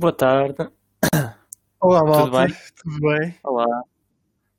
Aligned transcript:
Boa 0.00 0.12
tarde. 0.16 0.56
Olá, 1.78 2.00
Tudo 2.00 2.10
malta. 2.32 2.46
bem? 2.46 2.56
Tudo 2.82 3.00
bem? 3.00 3.34
Olá. 3.44 3.82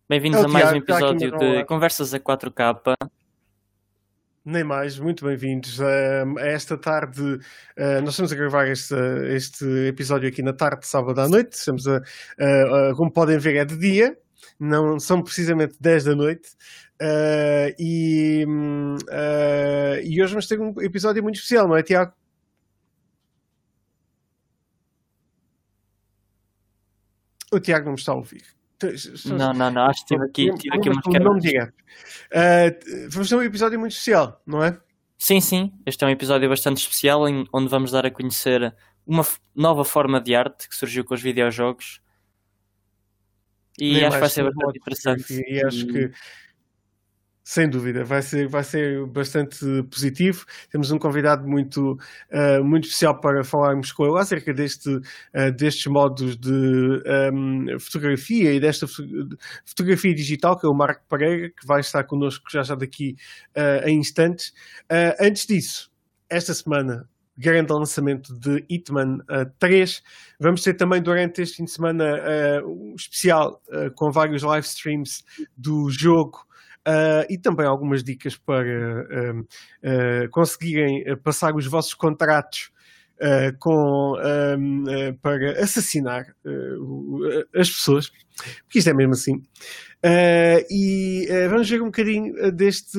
Bem-vindos 0.08 0.40
É 0.42 0.46
a 0.46 0.48
mais 0.48 0.66
um 0.66 0.82
Tiago, 0.82 0.84
está 0.92 0.98
aqui 1.10 1.26
episódio 1.26 1.58
de. 1.58 1.66
Conversas 1.66 2.14
a 2.14 2.20
4K. 2.20 2.94
Nem 4.46 4.64
mais, 4.64 5.00
muito 5.00 5.26
bem-vindos 5.26 5.80
eh, 5.80 6.24
a 6.38 6.46
esta 6.46 6.78
tarde. 6.78 7.40
eh, 7.76 8.02
nós 8.02 8.12
estamos 8.12 8.32
a 8.32 8.36
gravar 8.36 8.68
este, 8.68 8.94
este 9.36 9.66
episódio 9.88 10.30
aqui 10.30 10.44
na 10.44 10.54
tarde 10.54 10.82
de 10.82 10.88
sábado 10.88 11.20
à 11.20 11.28
noite. 11.28 11.54
Estamos 11.54 11.88
a, 11.88 11.98
a- 11.98 12.90
a- 12.92 12.96
como 12.96 13.12
podem 13.12 13.40
ver, 13.40 13.56
é 13.56 13.66
de 13.66 13.78
dia, 13.80 14.16
não 14.60 15.00
são 15.00 15.24
precisamente 15.24 15.76
10 15.82 16.04
da 16.04 16.16
noite. 16.16 16.50
Eh, 17.02 17.76
e, 17.80 18.46
hum, 18.48 18.96
eh, 19.10 20.02
e 20.04 20.22
hoje 20.22 20.34
vamos 20.34 20.48
ter 20.48 20.60
um 20.62 20.72
episódio 20.82 21.24
muito 21.24 21.38
especial, 21.38 21.68
não 21.68 21.76
é, 21.76 21.82
Tiago? 21.82 22.14
O 27.52 27.60
Tiago 27.60 27.86
não 27.86 27.94
me 27.94 28.00
está 28.00 28.12
a 28.14 28.16
ouvir. 28.16 28.44
Estamos- 28.82 29.26
Não, 29.26 29.54
não, 29.54 29.70
não. 29.70 29.84
Acho 29.86 30.02
que 30.06 30.08
tive 30.16 30.26
aqui, 30.26 30.54
tive 30.56 30.76
aqui 30.78 30.90
umas 30.90 31.04
Problemas 31.04 31.04
com 31.04 31.10
o 31.12 31.34
nome 31.34 31.42
quebras. 31.42 31.72
direto. 31.72 31.74
Eh, 32.32 33.08
vamos 33.10 33.30
ter 33.30 33.36
um 33.36 33.44
episódio 33.44 33.80
muito 33.80 33.92
especial, 33.92 34.42
não 34.46 34.64
é? 34.64 34.80
Sim, 35.18 35.40
sim. 35.40 35.72
Este 35.86 36.04
é 36.04 36.08
um 36.08 36.10
episódio 36.10 36.50
bastante 36.50 36.78
especial 36.82 37.28
em- 37.30 37.46
onde 37.54 37.68
vamos 37.70 37.92
dar 37.92 38.06
a 38.08 38.12
conhecer 38.12 38.74
uma 39.06 39.24
nova 39.56 39.86
forma 39.86 40.20
de 40.20 40.34
arte 40.34 40.68
que 40.68 40.76
surgiu 40.76 41.04
com 41.06 41.14
os 41.14 41.22
videojogos. 41.22 42.02
E 43.80 43.94
Nem 43.94 44.06
acho 44.06 44.16
que 44.16 44.20
vai 44.20 44.30
ser 44.30 44.44
bastante 44.46 44.78
interessante. 44.80 45.44
E 45.48 45.64
acho 45.66 45.86
que, 45.88 46.12
sem 47.52 47.70
dúvida, 47.70 48.06
vai 48.06 48.22
ser, 48.22 48.48
vai 48.48 48.64
ser 48.64 49.06
bastante 49.08 49.60
positivo. 49.92 50.46
Temos 50.72 50.90
um 50.90 50.98
convidado 50.98 51.46
muito, 51.46 51.98
ah, 52.32 52.62
muito 52.64 52.86
especial 52.86 53.20
para 53.20 53.44
falarmos 53.44 53.92
com 53.92 54.06
ele 54.06 54.18
acerca 54.18 54.54
deste, 54.54 54.90
ah, 55.34 55.50
destes 55.50 55.86
modos 55.88 56.38
de 56.38 57.04
ahm, 57.06 57.78
fotografia 57.78 58.54
e 58.54 58.60
desta 58.60 58.88
fo- 58.88 59.04
fotografia 59.66 60.16
digital, 60.16 60.58
que 60.58 60.66
é 60.66 60.70
o 60.70 60.74
Marco 60.74 61.04
Pereira, 61.10 61.50
que 61.50 61.68
vai 61.68 61.82
estar 61.82 62.06
connosco 62.06 62.46
já 62.50 62.64
já 62.64 62.74
daqui 62.74 63.18
em 63.86 63.98
instantes. 64.00 64.54
Antes 65.20 65.46
disso, 65.46 65.92
esta 66.30 66.54
semana, 66.54 67.06
grande 67.38 67.74
lançamento 67.74 68.34
de 68.34 68.64
Hitman 68.70 69.18
ah, 69.28 69.46
3. 69.60 70.02
Vamos 70.40 70.64
ter 70.64 70.76
também 70.76 71.02
durante 71.02 71.42
este 71.42 71.58
fim 71.58 71.66
de 71.66 71.72
semana 71.72 72.06
ah, 72.16 72.66
um 72.66 72.96
especial 72.96 73.62
ah, 73.70 73.90
com 73.94 74.10
vários 74.10 74.42
live 74.42 74.66
streams 74.66 75.22
do 75.58 75.90
jogo. 75.90 76.50
Ah, 76.86 77.26
e 77.30 77.38
também 77.38 77.66
algumas 77.66 78.04
dicas 78.04 78.36
para 78.38 79.06
ah, 79.84 80.28
conseguirem 80.32 81.04
passar 81.18 81.56
os 81.56 81.66
vossos 81.66 81.94
contratos 81.94 82.72
ah, 83.22 83.54
com, 83.60 84.16
ah, 84.20 85.14
para 85.22 85.62
assassinar 85.64 86.26
o- 86.80 87.20
as 87.56 87.70
pessoas, 87.70 88.10
porque 88.64 88.80
isto 88.80 88.90
é 88.90 88.94
mesmo 88.94 89.14
assim. 89.14 89.42
E 90.70 91.28
vamos 91.50 91.70
ver 91.70 91.82
um 91.82 91.86
bocadinho 91.86 92.52
deste, 92.52 92.98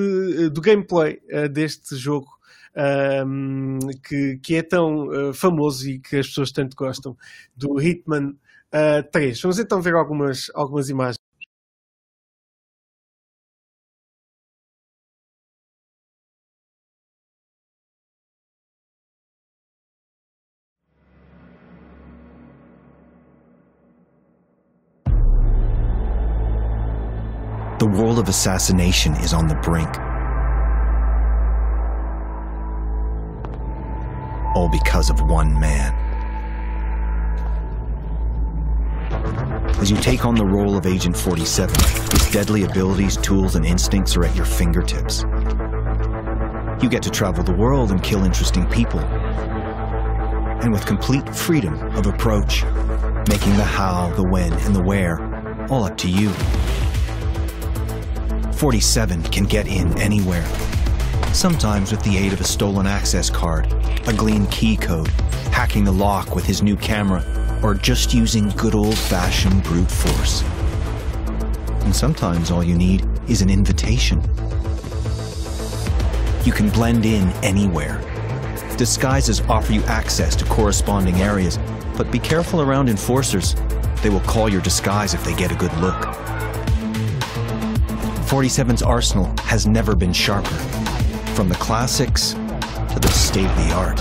do 0.51 0.61
gameplay 0.61 1.21
deste 1.51 1.97
jogo 1.97 2.29
um, 3.27 3.79
que, 4.03 4.39
que 4.39 4.57
é 4.57 4.63
tão 4.63 5.09
uh, 5.09 5.35
famoso 5.35 5.89
e 5.89 5.99
que 5.99 6.17
as 6.17 6.29
pessoas 6.29 6.53
tanto 6.53 6.75
gostam, 6.77 7.17
do 7.57 7.81
Hitman 7.81 8.31
uh, 8.73 9.03
3. 9.11 9.41
Vamos 9.43 9.59
então 9.59 9.81
ver 9.83 9.95
algumas, 9.95 10.51
algumas 10.55 10.89
imagens. 10.89 11.32
Assassination 28.33 29.13
is 29.17 29.35
on 29.35 29.47
the 29.47 29.55
brink. 29.57 29.95
All 34.57 34.71
because 34.71 35.11
of 35.11 35.21
one 35.21 35.53
man. 35.61 35.93
As 39.83 39.91
you 39.91 39.99
take 39.99 40.25
on 40.25 40.35
the 40.35 40.47
role 40.47 40.79
of 40.79 40.87
Agent 40.87 41.15
47, 41.15 41.75
his 42.11 42.31
deadly 42.31 42.63
abilities, 42.63 43.19
tools, 43.19 43.55
and 43.55 43.67
instincts 43.67 44.17
are 44.17 44.25
at 44.25 44.35
your 44.35 44.47
fingertips. 44.47 45.25
You 46.83 46.89
get 46.89 47.03
to 47.03 47.11
travel 47.11 47.45
the 47.45 47.55
world 47.55 47.91
and 47.91 48.03
kill 48.03 48.25
interesting 48.25 48.65
people. 48.69 49.01
And 50.63 50.73
with 50.73 50.87
complete 50.87 51.29
freedom 51.37 51.75
of 51.99 52.07
approach, 52.07 52.65
making 53.29 53.59
the 53.59 53.69
how, 53.79 54.11
the 54.15 54.25
when, 54.25 54.55
and 54.55 54.75
the 54.75 54.83
where 54.83 55.21
all 55.69 55.85
up 55.85 55.99
to 55.99 56.09
you. 56.09 56.33
47 58.63 59.25
can 59.25 59.43
get 59.43 59.67
in 59.67 59.93
anywhere. 59.99 60.47
Sometimes 61.33 61.91
with 61.91 62.01
the 62.05 62.17
aid 62.17 62.33
of 62.33 62.41
a 62.41 62.45
stolen 62.45 62.87
access 62.87 63.29
card, 63.29 63.67
a 64.07 64.13
glean 64.13 64.47
key 64.47 64.77
code, 64.77 65.09
hacking 65.51 65.83
the 65.83 65.91
lock 65.91 66.37
with 66.37 66.47
his 66.47 66.63
new 66.63 66.77
camera, 66.77 67.25
or 67.61 67.75
just 67.75 68.15
using 68.15 68.51
good 68.51 68.77
old 68.77 68.97
fashioned 68.97 69.65
brute 69.65 69.91
force. 69.91 70.45
And 71.83 71.93
sometimes 71.93 72.53
all 72.53 72.63
you 72.63 72.77
need 72.77 73.05
is 73.29 73.43
an 73.43 73.51
invitation. 73.51 74.21
You 76.45 76.53
can 76.53 76.71
blend 76.71 77.05
in 77.05 77.31
anywhere. 77.43 78.01
Disguises 78.77 79.41
offer 79.49 79.73
you 79.73 79.83
access 79.87 80.37
to 80.37 80.45
corresponding 80.45 81.17
areas, 81.17 81.59
but 81.97 82.13
be 82.13 82.21
careful 82.21 82.63
around 82.63 82.89
enforcers. 82.89 83.57
They 84.03 84.09
will 84.09 84.21
call 84.21 84.49
your 84.49 84.63
disguise 84.63 85.15
if 85.15 85.25
they 85.25 85.35
get 85.35 85.51
a 85.51 85.57
good 85.57 85.77
look. 85.79 86.12
47's 88.33 88.83
arsenal 88.83 89.27
has 89.41 89.67
never 89.67 89.95
been 89.95 90.15
sharper, 90.15 90.55
from 91.35 91.51
the 91.51 91.55
classics 91.57 92.33
to 92.33 92.99
the 92.99 93.09
state 93.09 93.45
of 93.45 93.57
the 93.57 93.73
art. 93.75 94.01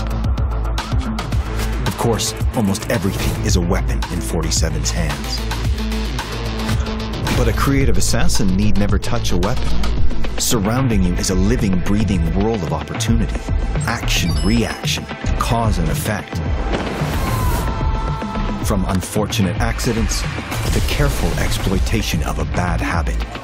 Of 1.86 1.98
course, 1.98 2.32
almost 2.56 2.90
everything 2.90 3.44
is 3.44 3.56
a 3.56 3.60
weapon 3.60 3.98
in 3.98 4.20
47's 4.20 4.90
hands. 4.90 5.38
But 7.36 7.46
a 7.46 7.52
creative 7.52 7.98
assassin 7.98 8.56
need 8.56 8.78
never 8.78 8.98
touch 8.98 9.32
a 9.32 9.36
weapon. 9.36 9.68
Surrounding 10.40 11.02
you 11.02 11.12
is 11.16 11.28
a 11.28 11.34
living, 11.34 11.80
breathing 11.80 12.24
world 12.42 12.62
of 12.62 12.72
opportunity, 12.72 13.38
action, 13.86 14.30
reaction, 14.46 15.04
cause 15.40 15.76
and 15.76 15.90
effect. 15.90 16.38
From 18.66 18.86
unfortunate 18.88 19.58
accidents 19.58 20.22
to 20.72 20.80
careful 20.88 21.28
exploitation 21.38 22.22
of 22.22 22.38
a 22.38 22.46
bad 22.46 22.80
habit. 22.80 23.41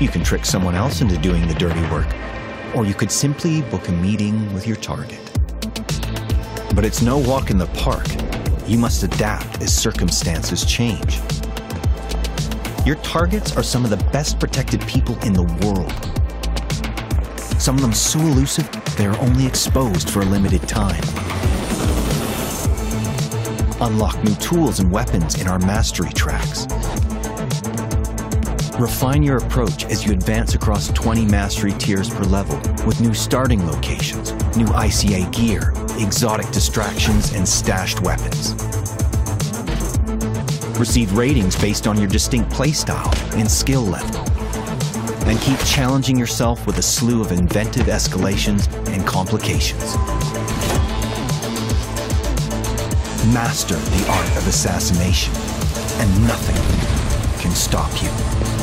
You 0.00 0.08
can 0.08 0.24
trick 0.24 0.44
someone 0.44 0.74
else 0.74 1.00
into 1.00 1.16
doing 1.18 1.46
the 1.46 1.54
dirty 1.54 1.80
work, 1.88 2.08
or 2.74 2.84
you 2.84 2.94
could 2.94 3.12
simply 3.12 3.62
book 3.62 3.86
a 3.88 3.92
meeting 3.92 4.52
with 4.52 4.66
your 4.66 4.76
target. 4.76 5.20
But 6.74 6.84
it's 6.84 7.00
no 7.00 7.16
walk 7.16 7.50
in 7.50 7.58
the 7.58 7.68
park. 7.74 8.06
You 8.66 8.76
must 8.76 9.04
adapt 9.04 9.62
as 9.62 9.72
circumstances 9.74 10.64
change. 10.64 11.20
Your 12.84 12.96
targets 12.96 13.56
are 13.56 13.62
some 13.62 13.84
of 13.84 13.90
the 13.90 14.04
best 14.12 14.40
protected 14.40 14.80
people 14.86 15.16
in 15.20 15.32
the 15.32 15.44
world. 15.64 15.92
Some 17.60 17.76
of 17.76 17.82
them 17.82 17.92
so 17.92 18.18
elusive, 18.18 18.68
they 18.96 19.06
are 19.06 19.16
only 19.20 19.46
exposed 19.46 20.10
for 20.10 20.22
a 20.22 20.24
limited 20.24 20.68
time. 20.68 21.02
Unlock 23.80 24.22
new 24.24 24.34
tools 24.34 24.80
and 24.80 24.90
weapons 24.90 25.40
in 25.40 25.46
our 25.46 25.60
mastery 25.60 26.10
tracks. 26.10 26.66
Refine 28.78 29.22
your 29.22 29.36
approach 29.36 29.84
as 29.84 30.04
you 30.04 30.12
advance 30.12 30.56
across 30.56 30.88
20 30.88 31.26
mastery 31.26 31.70
tiers 31.74 32.10
per 32.10 32.24
level 32.24 32.56
with 32.84 33.00
new 33.00 33.14
starting 33.14 33.64
locations, 33.68 34.32
new 34.56 34.66
ICA 34.66 35.30
gear, 35.30 35.72
exotic 36.04 36.50
distractions, 36.50 37.32
and 37.34 37.48
stashed 37.48 38.00
weapons. 38.00 38.52
Receive 40.76 41.16
ratings 41.16 41.54
based 41.54 41.86
on 41.86 41.98
your 41.98 42.08
distinct 42.08 42.50
playstyle 42.50 43.14
and 43.38 43.48
skill 43.48 43.82
level. 43.82 44.18
And 45.28 45.38
keep 45.40 45.60
challenging 45.60 46.18
yourself 46.18 46.66
with 46.66 46.76
a 46.78 46.82
slew 46.82 47.20
of 47.20 47.30
inventive 47.30 47.86
escalations 47.86 48.66
and 48.88 49.06
complications. 49.06 49.94
Master 53.32 53.76
the 53.76 54.10
art 54.10 54.36
of 54.36 54.48
assassination, 54.48 55.32
and 56.00 56.26
nothing 56.26 56.56
can 57.40 57.54
stop 57.54 57.92
you. 58.02 58.53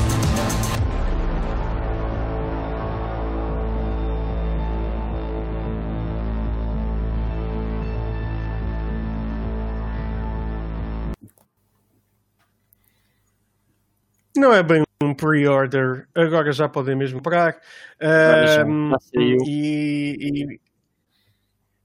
Não 14.41 14.51
é 14.51 14.63
bem 14.63 14.81
um 15.03 15.13
pre-order, 15.13 16.07
agora 16.15 16.51
já 16.51 16.67
podem 16.67 16.95
mesmo 16.95 17.19
comprar. 17.19 17.61
Já 18.01 18.97
saiu. 18.99 19.37
e, 19.45 20.17
e- 20.19 20.59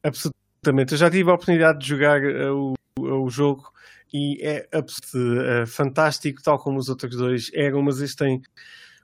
absolutamente. 0.02 0.92
Eu 0.92 0.98
já 0.98 1.10
tive 1.10 1.30
a 1.30 1.34
oportunidade 1.34 1.80
de 1.80 1.86
jogar 1.86 2.22
uh, 2.22 2.72
o 2.72 2.76
o 2.98 3.28
jogo 3.28 3.70
e 4.10 4.38
é 4.40 4.66
uh, 4.74 5.66
fantástico, 5.66 6.42
tal 6.42 6.58
como 6.58 6.78
os 6.78 6.88
outros 6.88 7.14
dois 7.14 7.50
eram, 7.52 7.82
mas 7.82 8.00
este 8.00 8.16
tem 8.16 8.40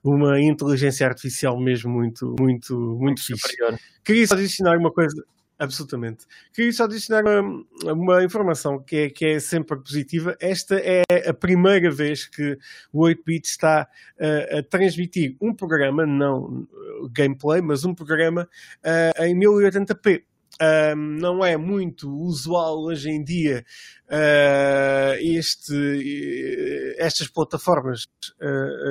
uma 0.03 0.41
inteligência 0.41 1.07
artificial 1.07 1.61
mesmo 1.61 1.93
muito, 1.93 2.35
muito, 2.41 2.75
muito, 2.75 2.99
muito 2.99 3.23
fixe. 3.23 3.51
Superior. 3.51 3.79
Queria 4.03 4.27
só 4.27 4.35
adicionar 4.35 4.79
uma 4.79 4.91
coisa. 4.91 5.23
Absolutamente. 5.63 6.27
Queria 6.53 6.73
só 6.73 6.85
adicionar 6.85 7.23
uma, 7.25 7.65
uma, 7.93 8.25
informação 8.25 8.83
que 8.83 8.97
é, 8.97 9.11
que 9.11 9.25
é 9.27 9.39
sempre 9.39 9.79
positiva. 9.79 10.37
Esta 10.41 10.75
é 10.75 11.05
a 11.25 11.33
primeira 11.33 11.89
vez 11.89 12.27
que 12.27 12.59
o 12.93 13.03
8-bit 13.03 13.47
está 13.47 13.87
uh, 14.19 14.59
a 14.59 14.63
transmitir 14.65 15.37
um 15.41 15.55
programa, 15.55 16.05
não 16.05 16.67
gameplay, 17.13 17.63
mas 17.63 17.85
um 17.85 17.95
programa 17.95 18.49
uh, 18.85 19.23
em 19.23 19.39
1080p. 19.39 20.25
Um, 20.61 20.97
não 21.21 21.45
é 21.45 21.57
muito 21.57 22.11
usual 22.11 22.83
hoje 22.83 23.09
em 23.09 23.23
dia 23.23 23.65
uh, 24.09 25.15
este, 25.21 26.97
estas 26.99 27.29
plataformas 27.29 28.09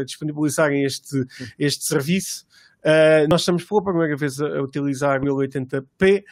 disponibilizarem 0.06 0.86
este, 0.86 1.26
este 1.60 1.84
serviço. 1.84 2.46
Uh, 2.84 3.28
nós 3.30 3.42
estamos 3.42 3.64
pela 3.64 3.84
primeira 3.84 4.16
vez 4.16 4.42
a, 4.42 4.62
utilizar 4.62 5.22
1080p 5.22 6.24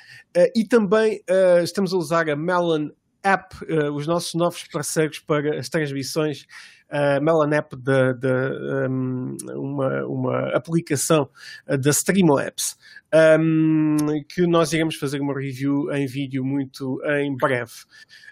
e 0.55 0.67
também 0.67 1.21
estamos 1.63 1.93
a 1.93 1.97
usar 1.97 2.29
a 2.29 2.35
Melon 2.35 2.89
App, 3.21 3.55
os 3.93 4.07
nossos 4.07 4.33
novos 4.33 4.63
parceiros 4.63 5.19
para 5.19 5.59
as 5.59 5.69
transmissões 5.69 6.45
a 6.89 7.19
de, 7.75 8.13
de 8.13 8.87
um, 8.89 9.35
uma, 9.55 10.05
uma 10.05 10.49
aplicação 10.55 11.29
da 11.67 11.89
Streamlabs, 11.89 12.77
um, 13.39 13.97
que 14.27 14.45
nós 14.47 14.73
iremos 14.73 14.95
fazer 14.95 15.19
uma 15.21 15.33
review 15.33 15.91
em 15.91 16.05
vídeo 16.05 16.43
muito 16.43 16.99
em 17.05 17.35
breve. 17.35 17.71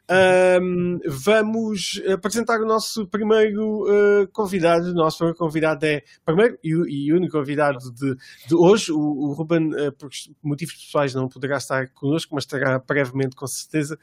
Um, 0.09 0.99
vamos 1.05 2.01
apresentar 2.13 2.61
o 2.61 2.65
nosso 2.65 3.05
primeiro 3.07 3.83
uh, 3.83 4.27
convidado. 4.31 4.89
O 4.91 4.93
nosso 4.93 5.17
primeiro 5.17 5.37
convidado 5.37 5.85
é, 5.85 6.01
primeiro 6.25 6.57
e, 6.63 6.69
e 6.69 7.13
único 7.13 7.33
convidado 7.33 7.79
de, 7.93 8.15
de 8.47 8.55
hoje. 8.55 8.91
O, 8.91 8.99
o 8.99 9.33
Ruben, 9.33 9.67
uh, 9.73 9.91
por 9.91 10.09
motivos 10.41 10.75
pessoais, 10.75 11.13
não 11.13 11.27
poderá 11.27 11.57
estar 11.57 11.89
connosco, 11.89 12.33
mas 12.33 12.45
estará 12.45 12.79
brevemente, 12.79 13.35
com 13.35 13.47
certeza. 13.47 13.99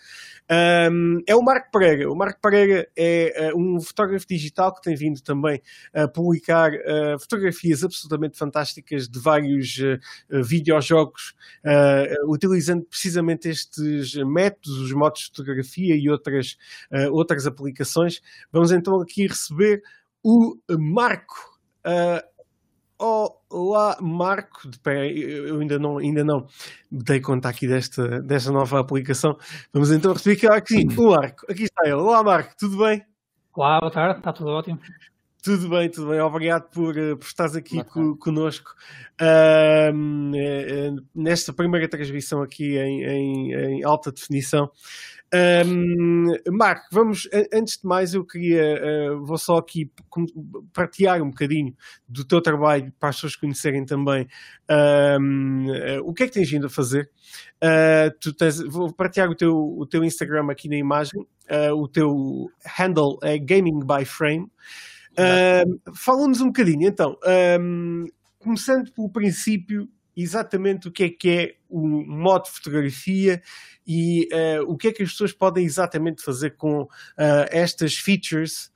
Um, 0.93 1.23
é 1.27 1.35
o 1.35 1.43
Marco 1.43 1.71
Pereira. 1.73 2.11
O 2.11 2.15
Marco 2.15 2.39
Pereira 2.41 2.87
é 2.95 3.51
uh, 3.55 3.59
um 3.59 3.81
fotógrafo 3.81 4.27
digital 4.29 4.44
que 4.51 4.83
tem 4.83 4.95
vindo 4.95 5.21
também 5.23 5.61
a 5.93 6.09
publicar 6.09 6.73
fotografias 7.21 7.85
absolutamente 7.85 8.39
fantásticas 8.39 9.09
de 9.09 9.19
vários 9.19 9.79
videojogos, 10.31 11.35
utilizando 12.27 12.85
precisamente 12.85 13.49
estes 13.49 14.15
métodos, 14.15 14.79
os 14.79 14.93
modos 14.93 15.23
de 15.23 15.27
fotografia 15.27 15.97
e 15.97 16.09
outras, 16.09 16.57
uh, 16.93 17.13
outras 17.13 17.47
aplicações. 17.47 18.21
Vamos 18.53 18.73
então 18.73 19.01
aqui 19.01 19.27
receber 19.27 19.83
o 20.23 20.57
Marco. 20.79 21.59
Uh, 21.87 22.35
Olá, 23.51 23.99
Marco. 24.01 24.63
eu 24.87 25.61
ainda 25.61 25.79
não, 25.79 25.99
ainda 25.99 26.25
não 26.25 26.47
dei 26.91 27.21
conta 27.21 27.49
aqui 27.49 27.67
desta, 27.67 28.23
desta 28.23 28.51
nova 28.51 28.81
aplicação. 28.81 29.37
Vamos 29.73 29.91
então 29.91 30.13
receber 30.13 30.47
aqui, 30.47 30.47
aqui 30.47 30.99
o 30.99 31.11
Marco. 31.11 31.45
Aqui 31.51 31.65
está 31.65 31.83
ele. 31.85 31.95
Olá, 31.95 32.23
Marco, 32.23 32.55
tudo 32.57 32.79
bem? 32.79 33.05
Olá, 33.57 33.79
boa 33.79 33.93
tarde, 33.93 34.19
está 34.19 34.33
tudo 34.33 34.51
ótimo. 34.51 34.81
Tudo 35.41 35.69
bem, 35.69 35.89
tudo 35.89 36.09
bem. 36.09 36.21
Obrigado 36.21 36.69
por, 36.71 36.99
eh, 36.99 37.15
por 37.15 37.25
estares 37.25 37.55
aqui 37.55 37.85
co, 37.85 38.17
conosco 38.17 38.75
uh, 39.23 39.95
nesta 41.15 41.53
primeira 41.53 41.89
transmissão 41.89 42.43
aqui 42.43 42.77
em, 42.77 43.05
em, 43.05 43.53
em 43.53 43.85
alta 43.85 44.11
definição. 44.11 44.69
Um, 45.67 46.27
Marco, 46.53 46.87
vamos, 46.93 47.29
antes 47.53 47.79
de 47.81 47.87
mais, 47.87 48.15
eu 48.15 48.25
queria, 48.25 49.13
uh, 49.13 49.25
vou 49.25 49.37
só 49.37 49.57
aqui 49.57 49.91
partilhar 50.73 51.21
um 51.23 51.31
bocadinho 51.31 51.75
do 52.09 52.25
teu 52.25 52.41
trabalho 52.41 52.93
para 53.01 53.09
as 53.09 53.17
pessoas 53.17 53.35
conhecerem 53.35 53.85
também 53.85 54.29
um, 55.21 55.67
uh, 55.71 56.01
o 56.05 56.15
que 56.15 56.23
é 56.25 56.27
que 56.29 56.35
tens 56.35 56.51
vindo 56.51 56.67
a 56.67 56.71
fazer. 56.71 57.11
Uh, 57.57 58.17
tu 58.21 58.33
tens, 58.33 58.61
vou 58.61 58.93
partilhar 58.93 59.29
o 59.29 59.35
teu, 59.35 59.57
o 59.57 59.85
teu 59.87 60.05
Instagram 60.05 60.51
aqui 60.51 60.69
na 60.69 60.77
imagem, 60.77 61.27
o 61.75 61.89
teu 61.89 62.51
handle 62.65 63.19
é 63.23 63.39
Gaming 63.39 63.81
by 63.81 64.05
Frame. 64.05 64.51
Fala-nos 65.95 66.41
um 66.41 66.47
bocadinho, 66.47 66.89
então, 66.89 67.17
um, 67.61 68.07
começando 68.39 68.93
pelo 68.93 69.11
princípio, 69.11 69.89
exatamente 70.17 70.89
o 70.89 70.93
que 70.93 71.05
é 71.05 71.09
que 71.09 71.31
é 71.31 71.55
o 71.69 71.87
modo 71.89 72.45
de 72.45 72.51
fotografia 72.53 73.43
e 73.87 74.29
uh, 74.33 74.63
o 74.71 74.77
que 74.77 74.89
é 74.89 74.93
que 74.93 75.03
as 75.03 75.11
pessoas 75.11 75.33
podem 75.33 75.65
exatamente 75.65 76.23
fazer 76.23 76.51
com 76.51 76.83
uh, 76.83 76.89
estas 77.51 77.95
features 77.95 78.71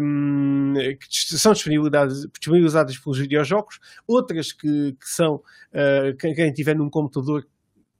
um, 0.00 0.74
ehm, 0.76 0.96
que 0.98 1.38
são 1.38 1.52
disponibilizadas, 1.52 2.98
pelos 2.98 3.18
videojogos, 3.18 3.78
outras 4.06 4.52
que, 4.52 4.92
que 4.92 5.08
são, 5.08 5.36
uh, 5.36 6.16
quem 6.18 6.52
tiver 6.52 6.74
num 6.74 6.90
computador 6.90 7.46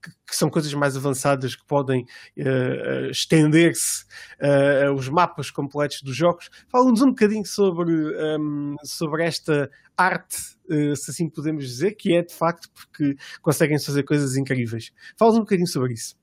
que, 0.02 0.36
são 0.36 0.48
coisas 0.48 0.72
mais 0.74 0.96
avançadas 0.96 1.54
que 1.56 1.64
podem 1.66 2.02
uh, 2.38 3.10
estender-se 3.10 4.04
uh, 4.40 4.92
os 4.94 5.08
mapas 5.08 5.50
completos 5.50 6.02
dos 6.02 6.14
jogos. 6.14 6.48
Fala-nos 6.68 7.02
um 7.02 7.08
bocadinho 7.08 7.44
sobre, 7.44 7.92
um, 7.92 8.74
ehm, 8.74 8.76
sobre 8.84 9.24
esta 9.24 9.70
arte, 9.96 10.36
uh, 10.70 10.94
se 10.94 11.10
assim 11.10 11.28
podemos 11.28 11.66
dizer, 11.66 11.92
que 11.92 12.14
é 12.14 12.22
de 12.22 12.32
facto 12.32 12.68
porque 12.72 13.16
conseguem 13.42 13.78
fazer 13.78 14.02
coisas 14.04 14.36
incríveis. 14.36 14.92
Fala-nos 15.18 15.38
um 15.38 15.42
bocadinho 15.42 15.68
sobre 15.68 15.94
isso. 15.94 16.16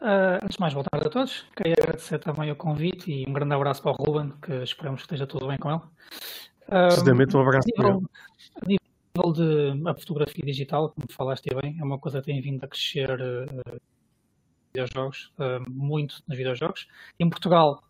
Uh, 0.00 0.42
antes 0.42 0.56
de 0.56 0.60
mais, 0.60 0.74
boa 0.74 0.84
tarde 0.90 1.06
a 1.06 1.10
todos. 1.10 1.46
Queria 1.56 1.74
agradecer 1.78 2.18
também 2.18 2.50
o 2.50 2.56
convite 2.56 3.10
e 3.10 3.24
um 3.28 3.32
grande 3.32 3.54
abraço 3.54 3.82
para 3.82 3.92
o 3.92 3.94
Ruben, 3.94 4.32
que 4.42 4.52
esperamos 4.62 5.02
que 5.02 5.06
esteja 5.06 5.26
tudo 5.26 5.46
bem 5.46 5.58
com 5.58 5.70
ele. 5.70 5.80
Precisamente 6.66 7.36
um 7.36 7.40
abraço 7.40 7.68
para 7.76 7.88
ele. 7.90 7.98
A 8.60 8.81
nível 9.14 9.32
de 9.32 9.88
a 9.88 9.94
fotografia 9.94 10.44
digital, 10.44 10.90
como 10.90 11.06
falaste 11.10 11.48
bem, 11.54 11.76
é 11.78 11.84
uma 11.84 11.98
coisa 11.98 12.20
que 12.20 12.26
tem 12.26 12.40
vindo 12.40 12.64
a 12.64 12.68
crescer 12.68 13.10
uh, 13.10 13.80
videojogos, 14.74 15.32
uh, 15.38 15.70
muito 15.70 16.22
nos 16.26 16.36
videojogos. 16.36 16.88
Em 17.20 17.28
Portugal, 17.28 17.82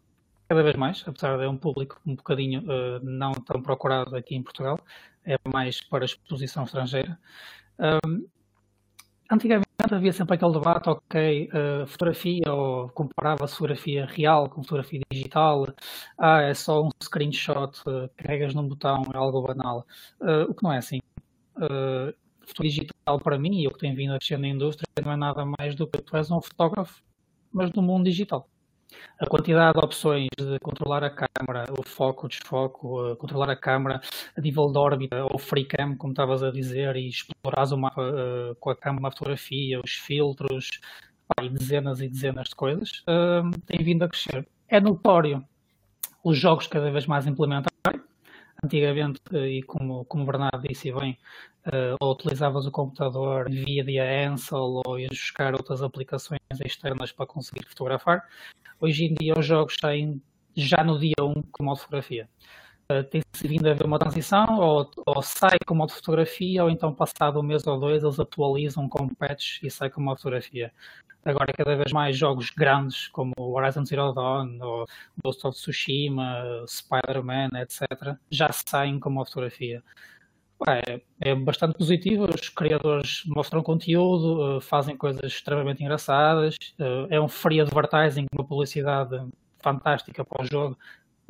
cada 0.49 0.63
vez 0.63 0.77
mais, 0.77 1.05
apesar 1.07 1.39
de 1.39 1.45
é 1.45 1.49
um 1.49 1.57
público 1.57 2.01
um 2.05 2.17
bocadinho 2.17 2.63
uh, 2.63 3.01
não 3.03 3.33
tão 3.33 3.63
procurado 3.63 4.17
aqui 4.17 4.35
em 4.35 4.43
Portugal, 4.43 4.79
é 5.25 5.37
mais 5.53 5.81
para 5.81 6.05
exposição 6.05 6.65
estrangeira. 6.65 7.17
antigamente 9.31 9.73
havia 9.91 10.13
sempre 10.13 10.35
aquele 10.35 10.53
debate, 10.53 10.89
ok, 10.89 11.49
uh, 11.53 11.87
fotografia 11.87 12.53
ou 12.53 12.89
comparava 12.91 13.47
fotografia 13.47 14.07
real 14.07 14.49
com 14.49 14.63
fotografia 14.63 15.01
digital, 15.11 15.67
ah, 16.19 16.41
é 16.43 16.55
só 16.55 16.83
um 16.83 16.91
screenshot, 17.03 17.81
uh, 17.87 18.09
carregas 18.17 18.55
num 18.55 18.69
botão, 18.69 19.03
é 19.13 19.17
algo 19.17 19.43
banal. 19.43 19.87
Uh, 20.21 20.51
o 20.51 20.55
que 20.55 20.63
não 20.63 20.73
é 20.73 20.79
assim. 20.79 21.02
Uh, 21.63 22.13
fotografia 22.45 22.83
digital 22.83 23.21
para 23.21 23.39
mim, 23.39 23.61
e 23.61 23.69
o 23.69 23.71
que 23.71 23.79
tem 23.79 23.95
vindo 23.95 24.13
a 24.15 24.19
crescer 24.19 24.39
na 24.39 24.49
indústria, 24.49 24.87
não 25.05 25.13
é 25.13 25.17
nada 25.17 25.45
mais 25.59 25.75
do 25.75 25.87
que 25.87 26.03
tu 26.03 26.17
és 26.17 26.31
um 26.31 26.41
fotógrafo, 26.41 27.03
mas 27.53 27.71
no 27.73 27.83
mundo 27.83 28.05
digital 28.05 28.49
a 29.19 29.27
quantidade 29.27 29.79
de 29.79 29.85
opções 29.85 30.29
de 30.37 30.59
controlar 30.61 31.05
a 31.05 31.11
câmera, 31.11 31.65
o 31.79 31.87
foco, 31.87 32.27
o 32.27 32.29
desfoco, 32.29 33.17
controlar 33.17 33.51
a 33.51 33.57
câmera 33.57 34.01
a 34.37 34.41
nível 34.41 34.71
de 34.71 34.79
órbita 34.79 35.25
ou 35.25 35.39
free 35.39 35.65
cam, 35.65 35.97
como 35.97 36.13
estavas 36.13 36.43
a 36.43 36.51
dizer, 36.51 36.97
e 36.97 37.09
explorar 37.09 37.73
o 37.73 37.79
mapa 37.79 38.03
uh, 38.03 38.55
com 38.57 38.71
a 38.71 38.77
câmera, 38.77 39.09
a 39.09 39.11
fotografia, 39.11 39.81
os 39.81 39.93
filtros, 39.93 40.81
pá, 41.29 41.45
e 41.45 41.49
dezenas 41.49 42.01
e 42.01 42.09
dezenas 42.09 42.49
de 42.49 42.55
coisas, 42.55 43.03
uh, 43.09 43.51
tem 43.67 43.83
vindo 43.85 44.03
a 44.03 44.09
crescer. 44.09 44.47
É 44.69 44.81
notório 44.81 45.45
os 46.25 46.39
jogos 46.39 46.67
cada 46.67 46.91
vez 46.91 47.07
mais 47.07 47.27
implementados. 47.27 47.72
Antigamente, 48.65 49.21
e 49.33 49.63
como, 49.65 50.05
como 50.05 50.23
o 50.23 50.27
Bernardo 50.27 50.63
disse 50.63 50.93
bem, 50.93 51.19
uh, 51.67 51.97
ou 52.01 52.13
utilizavas 52.13 52.65
o 52.65 52.71
computador 52.71 53.51
via 53.51 54.31
Ansel 54.31 54.81
ou 54.85 55.01
ias 55.01 55.11
buscar 55.11 55.53
outras 55.53 55.83
aplicações 55.83 56.41
externas 56.65 57.11
para 57.11 57.27
conseguir 57.27 57.67
fotografar. 57.67 58.25
Hoje 58.81 59.07
em 59.07 59.15
dia 59.15 59.35
os 59.37 59.45
jogos 59.45 59.77
saem 59.81 60.23
já 60.57 60.85
no 60.85 60.99
dia 60.99 61.15
1 61.21 61.43
com 61.51 61.65
modo 61.65 61.81
fotografia. 61.81 62.29
Tem-se 63.05 63.49
vindo 63.49 63.67
a 63.67 63.73
haver 63.73 63.87
uma 63.87 63.99
transição, 63.99 64.59
ou, 64.59 64.91
ou, 65.07 65.23
sai 65.23 65.59
com 65.67 65.75
modo 65.75 65.93
fotografia, 65.93 66.65
ou 66.65 66.71
então 66.71 66.95
passado 66.95 67.39
um 67.39 67.43
mês 67.43 67.67
ou 67.67 67.79
dois 67.79 68.03
eles 68.03 68.19
atualizam 68.19 68.89
com 68.89 69.09
patch 69.09 69.63
e 69.63 69.71
sai 69.71 69.91
com 69.91 70.01
modo 70.01 70.17
fotografia. 70.17 70.73
Agora, 71.25 71.53
cada 71.53 71.77
vez 71.77 71.93
mais 71.93 72.17
jogos 72.17 72.51
grandes 72.51 73.07
como 73.09 73.33
Horizon 73.39 73.85
Zero 73.85 74.13
Dawn, 74.13 74.59
ou 74.61 74.87
Ghost 75.23 75.47
of 75.47 75.57
Tsushima, 75.57 76.65
Spider-Man, 76.67 77.51
etc., 77.61 78.17
já 78.31 78.51
saem 78.53 78.99
com 78.99 79.11
modo 79.11 79.29
fotografia. 79.29 79.83
É, 80.69 81.01
é, 81.21 81.35
bastante 81.35 81.77
positivo. 81.77 82.27
Os 82.33 82.49
criadores 82.49 83.23
mostram 83.27 83.63
conteúdo, 83.63 84.59
eh, 84.59 84.61
fazem 84.61 84.97
coisas 84.97 85.25
extremamente 85.25 85.83
engraçadas. 85.83 86.57
Eh, 86.79 87.07
é 87.11 87.21
um 87.21 87.29
free 87.29 87.61
advertising, 87.61 88.27
uma 88.33 88.45
publicidade 88.45 89.21
fantástica 89.63 90.25
para 90.25 90.43
o 90.43 90.47
jogo, 90.47 90.79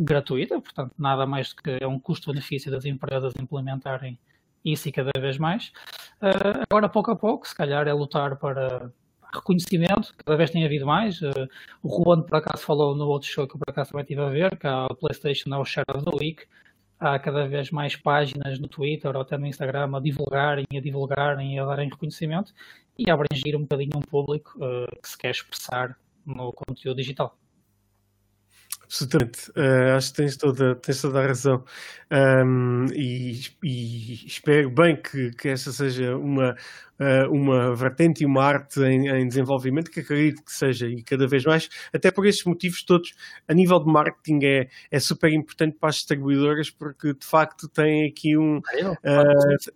gratuita. 0.04 0.60
Portanto, 0.60 0.92
nada 0.98 1.26
mais 1.26 1.52
do 1.54 1.62
que 1.62 1.78
é 1.80 1.86
um 1.86 1.98
custo-benefício 1.98 2.70
das 2.70 2.84
empresas 2.84 3.32
implementarem 3.40 4.18
isso 4.64 4.88
e 4.88 4.92
cada 4.92 5.10
vez 5.20 5.38
mais. 5.38 5.72
Eh, 6.20 6.62
agora, 6.70 6.88
pouco 6.88 7.10
a 7.10 7.16
pouco, 7.16 7.46
se 7.46 7.54
calhar, 7.54 7.86
é 7.88 7.92
lutar 7.92 8.36
para 8.36 8.92
reconhecimento, 9.34 10.14
cada 10.24 10.36
vez 10.36 10.50
tem 10.50 10.64
havido 10.64 10.86
mais. 10.86 11.20
Uh, 11.22 11.48
o 11.82 11.88
Juan, 11.88 12.22
por 12.22 12.36
acaso, 12.36 12.62
falou 12.64 12.94
no 12.94 13.06
outro 13.06 13.28
show 13.28 13.46
que 13.46 13.54
eu 13.54 13.58
por 13.58 13.70
acaso 13.70 13.90
também 13.90 14.02
estive 14.02 14.20
a 14.20 14.28
ver, 14.28 14.56
que 14.58 14.66
a 14.66 14.86
PlayStation 14.88 15.54
é 15.54 15.58
o 15.58 15.64
Share 15.64 15.86
of 15.94 16.04
the 16.04 16.16
Week. 16.16 16.44
Há 17.00 17.18
cada 17.18 17.48
vez 17.48 17.70
mais 17.70 17.96
páginas 17.96 18.60
no 18.60 18.68
Twitter 18.68 19.14
ou 19.16 19.22
até 19.22 19.36
no 19.36 19.46
Instagram 19.46 19.96
a 19.96 20.00
divulgarem, 20.00 20.66
a 20.76 20.80
divulgarem 20.80 21.56
e 21.56 21.58
a 21.58 21.64
darem 21.64 21.88
reconhecimento 21.88 22.52
e 22.96 23.10
a 23.10 23.14
abranger 23.14 23.56
um 23.56 23.62
bocadinho 23.62 23.96
um 23.96 24.02
público 24.02 24.52
uh, 24.58 25.00
que 25.00 25.08
se 25.08 25.18
quer 25.18 25.30
expressar 25.30 25.96
no 26.24 26.52
conteúdo 26.52 26.98
digital. 26.98 27.36
Absolutamente, 28.92 29.50
uh, 29.52 29.96
acho 29.96 30.10
que 30.10 30.16
tens 30.16 30.36
toda, 30.36 30.74
tens 30.74 31.00
toda 31.00 31.18
a 31.18 31.26
razão 31.26 31.64
um, 32.12 32.84
e, 32.92 33.40
e, 33.64 34.26
espero 34.26 34.70
bem 34.70 35.00
que, 35.00 35.30
que 35.30 35.48
esta 35.48 35.72
seja 35.72 36.14
uma, 36.14 36.54
uh, 37.00 37.32
uma 37.32 37.74
vertente 37.74 38.22
e 38.22 38.26
uma 38.26 38.44
arte 38.44 38.82
em, 38.82 39.08
em, 39.08 39.26
desenvolvimento 39.26 39.90
que 39.90 40.00
acredito 40.00 40.44
que 40.44 40.52
seja 40.52 40.86
e 40.86 41.02
cada 41.02 41.26
vez 41.26 41.42
mais, 41.44 41.70
até 41.90 42.10
por 42.10 42.26
estes 42.26 42.44
motivos 42.44 42.84
todos, 42.84 43.14
a 43.48 43.54
nível 43.54 43.82
de 43.82 43.90
marketing 43.90 44.40
é, 44.44 44.68
é 44.90 45.00
super 45.00 45.32
importante 45.32 45.78
para 45.80 45.88
as 45.88 45.94
distribuidoras 45.94 46.68
porque 46.68 47.14
de 47.14 47.24
facto 47.24 47.68
tem 47.68 48.06
aqui 48.06 48.36
um. 48.36 48.58
Uh, 48.58 49.72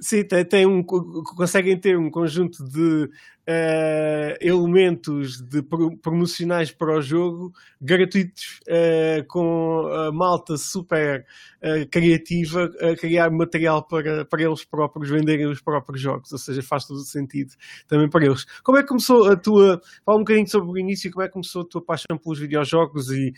Sim, 0.00 0.24
tem, 0.24 0.44
tem 0.44 0.66
um, 0.66 0.82
conseguem 0.82 1.78
ter 1.78 1.96
um 1.96 2.10
conjunto 2.10 2.64
de 2.64 3.08
uh, 3.48 4.36
elementos 4.40 5.40
de 5.40 5.62
promocionais 6.02 6.70
para 6.70 6.98
o 6.98 7.02
jogo 7.02 7.52
gratuitos 7.80 8.60
uh, 8.68 9.24
com 9.28 9.86
a 9.86 10.12
malta 10.12 10.56
super 10.56 11.24
uh, 11.62 11.88
criativa 11.90 12.70
a 12.80 12.96
criar 12.96 13.30
material 13.30 13.86
para, 13.86 14.24
para 14.24 14.42
eles 14.42 14.64
próprios 14.64 15.10
venderem 15.10 15.46
os 15.46 15.60
próprios 15.60 16.00
jogos, 16.00 16.32
ou 16.32 16.38
seja, 16.38 16.62
faz 16.62 16.86
todo 16.86 16.98
o 16.98 17.04
sentido 17.04 17.52
também 17.86 18.08
para 18.08 18.24
eles. 18.24 18.44
Como 18.62 18.78
é 18.78 18.82
que 18.82 18.88
começou 18.88 19.30
a 19.30 19.36
tua, 19.36 19.80
fala 20.04 20.18
um 20.18 20.22
bocadinho 20.22 20.48
sobre 20.48 20.70
o 20.70 20.78
início, 20.78 21.10
como 21.10 21.24
é 21.24 21.26
que 21.26 21.32
começou 21.32 21.62
a 21.62 21.66
tua 21.66 21.84
paixão 21.84 22.18
pelos 22.22 22.38
videojogos 22.38 23.10
e 23.10 23.32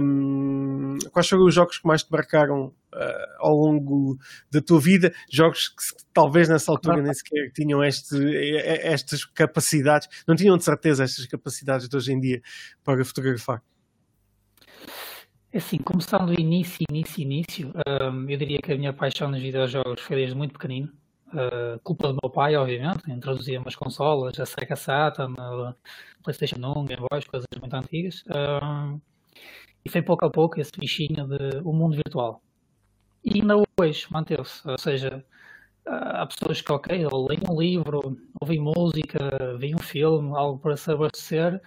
um, 0.00 0.96
ehm, 0.96 0.98
quais 1.10 1.28
foram 1.28 1.46
os 1.46 1.54
jogos 1.54 1.78
que 1.78 1.86
mais 1.86 2.02
te 2.02 2.10
marcaram 2.10 2.72
ao 3.38 3.54
longo 3.54 4.18
da 4.50 4.60
tua 4.60 4.78
vida, 4.78 5.14
jogos 5.30 5.71
que 5.72 6.04
talvez 6.12 6.48
nessa 6.48 6.70
altura 6.70 7.02
nem 7.02 7.12
sequer 7.12 7.50
tinham 7.52 7.82
este, 7.82 8.16
estas 8.82 9.24
capacidades, 9.24 10.08
não 10.26 10.34
tinham 10.34 10.56
de 10.56 10.64
certeza 10.64 11.04
estas 11.04 11.26
capacidades 11.26 11.88
de 11.88 11.96
hoje 11.96 12.12
em 12.12 12.20
dia 12.20 12.42
para 12.84 13.04
fotografar? 13.04 13.62
É 15.52 15.58
assim, 15.58 15.76
começando 15.76 16.26
do 16.26 16.40
início, 16.40 16.82
início, 16.88 17.22
início, 17.22 17.72
um, 17.86 18.28
eu 18.28 18.38
diria 18.38 18.58
que 18.62 18.72
a 18.72 18.76
minha 18.76 18.92
paixão 18.92 19.30
nos 19.30 19.42
videojogos 19.42 20.00
foi 20.00 20.16
desde 20.16 20.34
muito 20.34 20.54
pequenino. 20.54 20.90
Uh, 21.28 21.78
culpa 21.82 22.08
do 22.08 22.18
meu 22.22 22.30
pai, 22.30 22.56
obviamente, 22.56 23.10
introduzia-me 23.10 23.66
as 23.66 23.76
consolas, 23.76 24.38
a 24.40 24.46
Sega 24.46 24.76
Saturn, 24.76 25.34
a 25.38 25.74
PlayStation 26.22 26.56
1, 26.56 26.84
Game 26.86 27.06
Boy, 27.10 27.22
coisas 27.26 27.46
muito 27.60 27.74
antigas. 27.74 28.24
Um, 28.28 28.98
e 29.84 29.90
foi 29.90 30.00
pouco 30.00 30.24
a 30.24 30.30
pouco 30.30 30.60
esse 30.60 30.72
bichinho 30.78 31.26
de 31.26 31.58
o 31.64 31.72
mundo 31.72 31.96
virtual. 31.96 32.42
E 33.24 33.40
ainda 33.40 33.62
hoje 33.78 34.06
manteve-se, 34.10 34.66
ou 34.66 34.78
seja, 34.78 35.24
há 35.86 36.26
pessoas 36.26 36.60
que, 36.60 36.72
ok, 36.72 37.06
ou 37.10 37.28
leem 37.28 37.40
um 37.48 37.60
livro, 37.60 38.16
ouvem 38.40 38.60
música, 38.60 39.56
veem 39.58 39.74
um 39.74 39.78
filme, 39.78 40.36
algo 40.36 40.58
para 40.58 40.76
se 40.76 40.90
abastecer. 40.90 41.60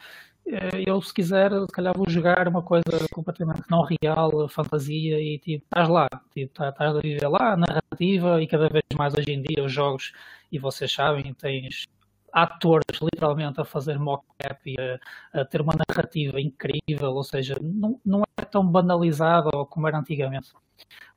Eh, 0.47 0.83
eu, 0.87 1.01
se 1.01 1.13
quiser, 1.13 1.51
se 1.51 1.67
calhar 1.73 1.93
vou 1.97 2.09
jogar 2.09 2.47
uma 2.47 2.61
coisa 2.61 2.83
completamente 3.13 3.63
não 3.69 3.81
real, 3.83 4.47
fantasia, 4.49 5.19
e 5.19 5.39
tipo, 5.39 5.65
estás 5.65 5.89
lá, 5.89 6.07
tipo, 6.33 6.53
tá, 6.53 6.69
estás 6.69 6.95
a 6.95 6.99
viver 7.01 7.27
lá, 7.27 7.57
narrativa, 7.57 8.41
e 8.41 8.47
cada 8.47 8.69
vez 8.69 8.83
mais 8.97 9.13
hoje 9.15 9.31
em 9.31 9.41
dia 9.41 9.63
os 9.63 9.71
jogos, 9.71 10.13
e 10.51 10.59
vocês 10.59 10.91
sabem, 10.91 11.33
tens 11.33 11.87
atores 12.35 12.99
literalmente 13.01 13.61
a 13.61 13.65
fazer 13.65 13.97
mock-up 13.97 14.59
e 14.65 14.75
a, 14.77 15.41
a, 15.41 15.45
ter 15.45 15.61
uma 15.61 15.73
narrativa 15.87 16.39
incrível, 16.41 17.13
ou 17.13 17.23
seja, 17.23 17.55
não, 17.61 17.99
não 18.05 18.23
é 18.37 18.43
tão 18.43 18.67
banalizado 18.67 19.65
como 19.67 19.87
era 19.87 19.97
antigamente 19.97 20.51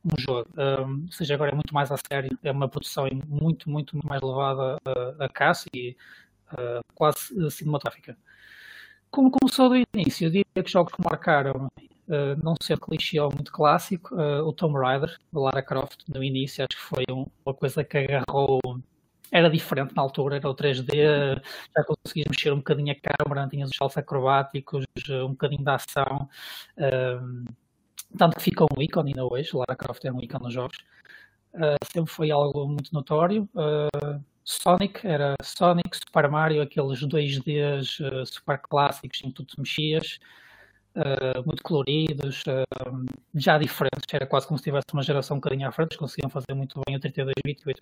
um 0.04 0.10
jogo. 0.16 0.48
Um, 0.56 1.02
ou 1.06 1.12
seja, 1.12 1.34
agora 1.34 1.50
é 1.50 1.54
muito 1.54 1.74
mais 1.74 1.90
a 1.90 1.96
sério, 1.96 2.38
é 2.40 2.52
uma 2.52 2.68
produção 2.68 3.08
muito, 3.26 3.68
muito 3.68 3.98
mais 4.06 4.22
levada 4.22 4.78
a, 4.84 5.24
a 5.24 5.28
caça 5.28 5.68
e 5.74 5.96
uh, 6.52 6.84
quase 6.94 7.50
cinematográfica. 7.50 8.16
Como 9.10 9.32
começou 9.32 9.70
do 9.70 9.76
início, 9.94 10.26
eu 10.26 10.30
diria 10.30 10.62
que 10.62 10.70
jogos 10.70 10.92
que 10.92 11.02
marcaram, 11.02 11.66
uh, 11.66 12.40
não 12.40 12.54
ser 12.62 12.78
clichê 12.78 13.18
ou 13.18 13.32
muito 13.34 13.50
clássico, 13.50 14.14
uh, 14.14 14.46
o 14.46 14.52
Tomb 14.52 14.78
Raider, 14.78 15.08
de 15.32 15.38
Lara 15.38 15.62
Croft, 15.62 16.04
no 16.08 16.22
início, 16.22 16.64
acho 16.64 16.80
que 16.80 16.88
foi 16.88 17.04
um, 17.10 17.26
uma 17.44 17.54
coisa 17.54 17.82
que 17.82 17.98
agarrou 17.98 18.60
era 19.30 19.50
diferente 19.50 19.94
na 19.94 20.02
altura, 20.02 20.36
era 20.36 20.48
o 20.48 20.54
3D, 20.54 21.40
já 21.76 21.84
conseguias 21.84 22.28
mexer 22.30 22.52
um 22.52 22.58
bocadinho 22.58 22.92
a 22.92 23.24
câmera, 23.24 23.48
tinhas 23.48 23.70
os 23.70 23.76
saltos 23.76 23.98
acrobáticos, 23.98 24.84
um 25.24 25.30
bocadinho 25.30 25.62
de 25.62 25.70
ação. 25.70 26.28
Um, 26.76 27.44
tanto 28.16 28.36
que 28.36 28.42
fica 28.42 28.64
um 28.64 28.80
ícone 28.80 29.10
ainda 29.10 29.24
hoje, 29.24 29.50
Lara 29.54 29.76
Croft 29.76 30.04
é 30.04 30.12
um 30.12 30.20
ícone 30.20 30.44
nos 30.44 30.54
jogos. 30.54 30.78
Uh, 31.54 31.76
sempre 31.92 32.12
foi 32.12 32.30
algo 32.30 32.66
muito 32.66 32.92
notório. 32.92 33.48
Uh, 33.54 34.22
Sonic 34.44 35.06
era 35.06 35.34
Sonic, 35.42 35.96
Super 35.96 36.30
Mario, 36.30 36.62
aqueles 36.62 37.00
2Ds 37.00 38.00
uh, 38.00 38.26
super 38.26 38.58
clássicos 38.58 39.20
em 39.22 39.28
que 39.28 39.34
tu 39.34 39.44
te 39.44 39.58
mexias, 39.58 40.18
muito 41.46 41.62
coloridos, 41.62 42.42
já 43.32 43.56
diferentes, 43.56 44.02
era 44.12 44.26
quase 44.26 44.48
como 44.48 44.58
se 44.58 44.64
tivesse 44.64 44.86
uma 44.92 45.02
geração 45.02 45.36
um 45.36 45.40
bocadinho 45.40 45.68
à 45.68 45.70
frente, 45.70 45.96
conseguiam 45.96 46.28
fazer 46.28 46.54
muito 46.54 46.80
bem 46.84 46.96
o 46.96 46.98
32-bit 46.98 47.62
e 47.64 47.70
o 47.70 47.74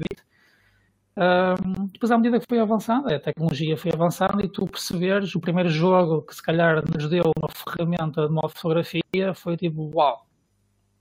8-bit. 1.16 1.92
depois, 1.92 2.10
à 2.10 2.16
medida 2.18 2.40
que 2.40 2.46
foi 2.48 2.58
avançando, 2.58 3.12
a 3.12 3.18
tecnologia 3.18 3.76
foi 3.76 3.90
avançando 3.92 4.44
e 4.44 4.48
tu 4.48 4.66
perceberes, 4.66 5.34
o 5.34 5.40
primeiro 5.40 5.68
jogo 5.68 6.22
que 6.22 6.34
se 6.34 6.42
calhar 6.42 6.82
nos 6.92 7.08
deu 7.08 7.24
uma 7.38 7.48
ferramenta 7.48 8.26
de 8.26 8.32
uma 8.32 8.48
fotografia 8.48 9.34
foi 9.34 9.56
tipo, 9.56 9.90
uau, 9.94 10.26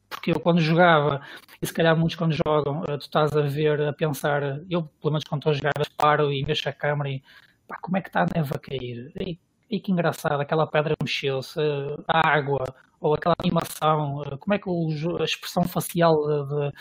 porque 0.10 0.32
eu 0.32 0.40
quando 0.40 0.62
jogava, 0.62 1.22
e 1.62 1.66
se 1.66 1.74
calhar 1.74 1.98
muitos 1.98 2.16
quando 2.16 2.34
jogam, 2.34 2.84
eh, 2.88 2.98
tu 2.98 3.02
estás 3.02 3.36
a 3.36 3.42
ver, 3.42 3.82
a 3.82 3.94
pensar, 3.94 4.42
eu 4.70 4.84
pelo 5.02 5.14
menos 5.14 5.24
quando 5.26 5.42
estou 5.42 5.52
a 5.52 5.56
jogar, 5.56 5.74
paro 5.98 6.32
e 6.32 6.46
mexo 6.46 6.70
a 6.70 6.74
câmera 6.74 7.10
e 7.10 7.24
pá, 7.68 7.78
como 7.82 7.98
é 7.98 8.02
que 8.02 8.10
está 8.10 8.22
a 8.24 8.28
neve 8.36 8.52
a 8.56 8.60
cair? 8.60 9.12
E, 9.20 9.40
e 9.70 9.80
que 9.80 9.92
engraçado, 9.92 10.40
aquela 10.42 10.68
pedra 10.68 10.96
mexeu-se, 11.02 11.60
a 12.08 12.28
água, 12.28 12.64
ou 13.00 13.14
aquela 13.14 13.36
animação, 13.40 14.24
eh, 14.24 14.38
como 14.38 14.54
é 14.54 14.60
que 14.60 14.70
o, 14.70 14.88
a 15.20 15.24
expressão 15.26 15.64
facial 15.64 16.16
de, 16.48 16.72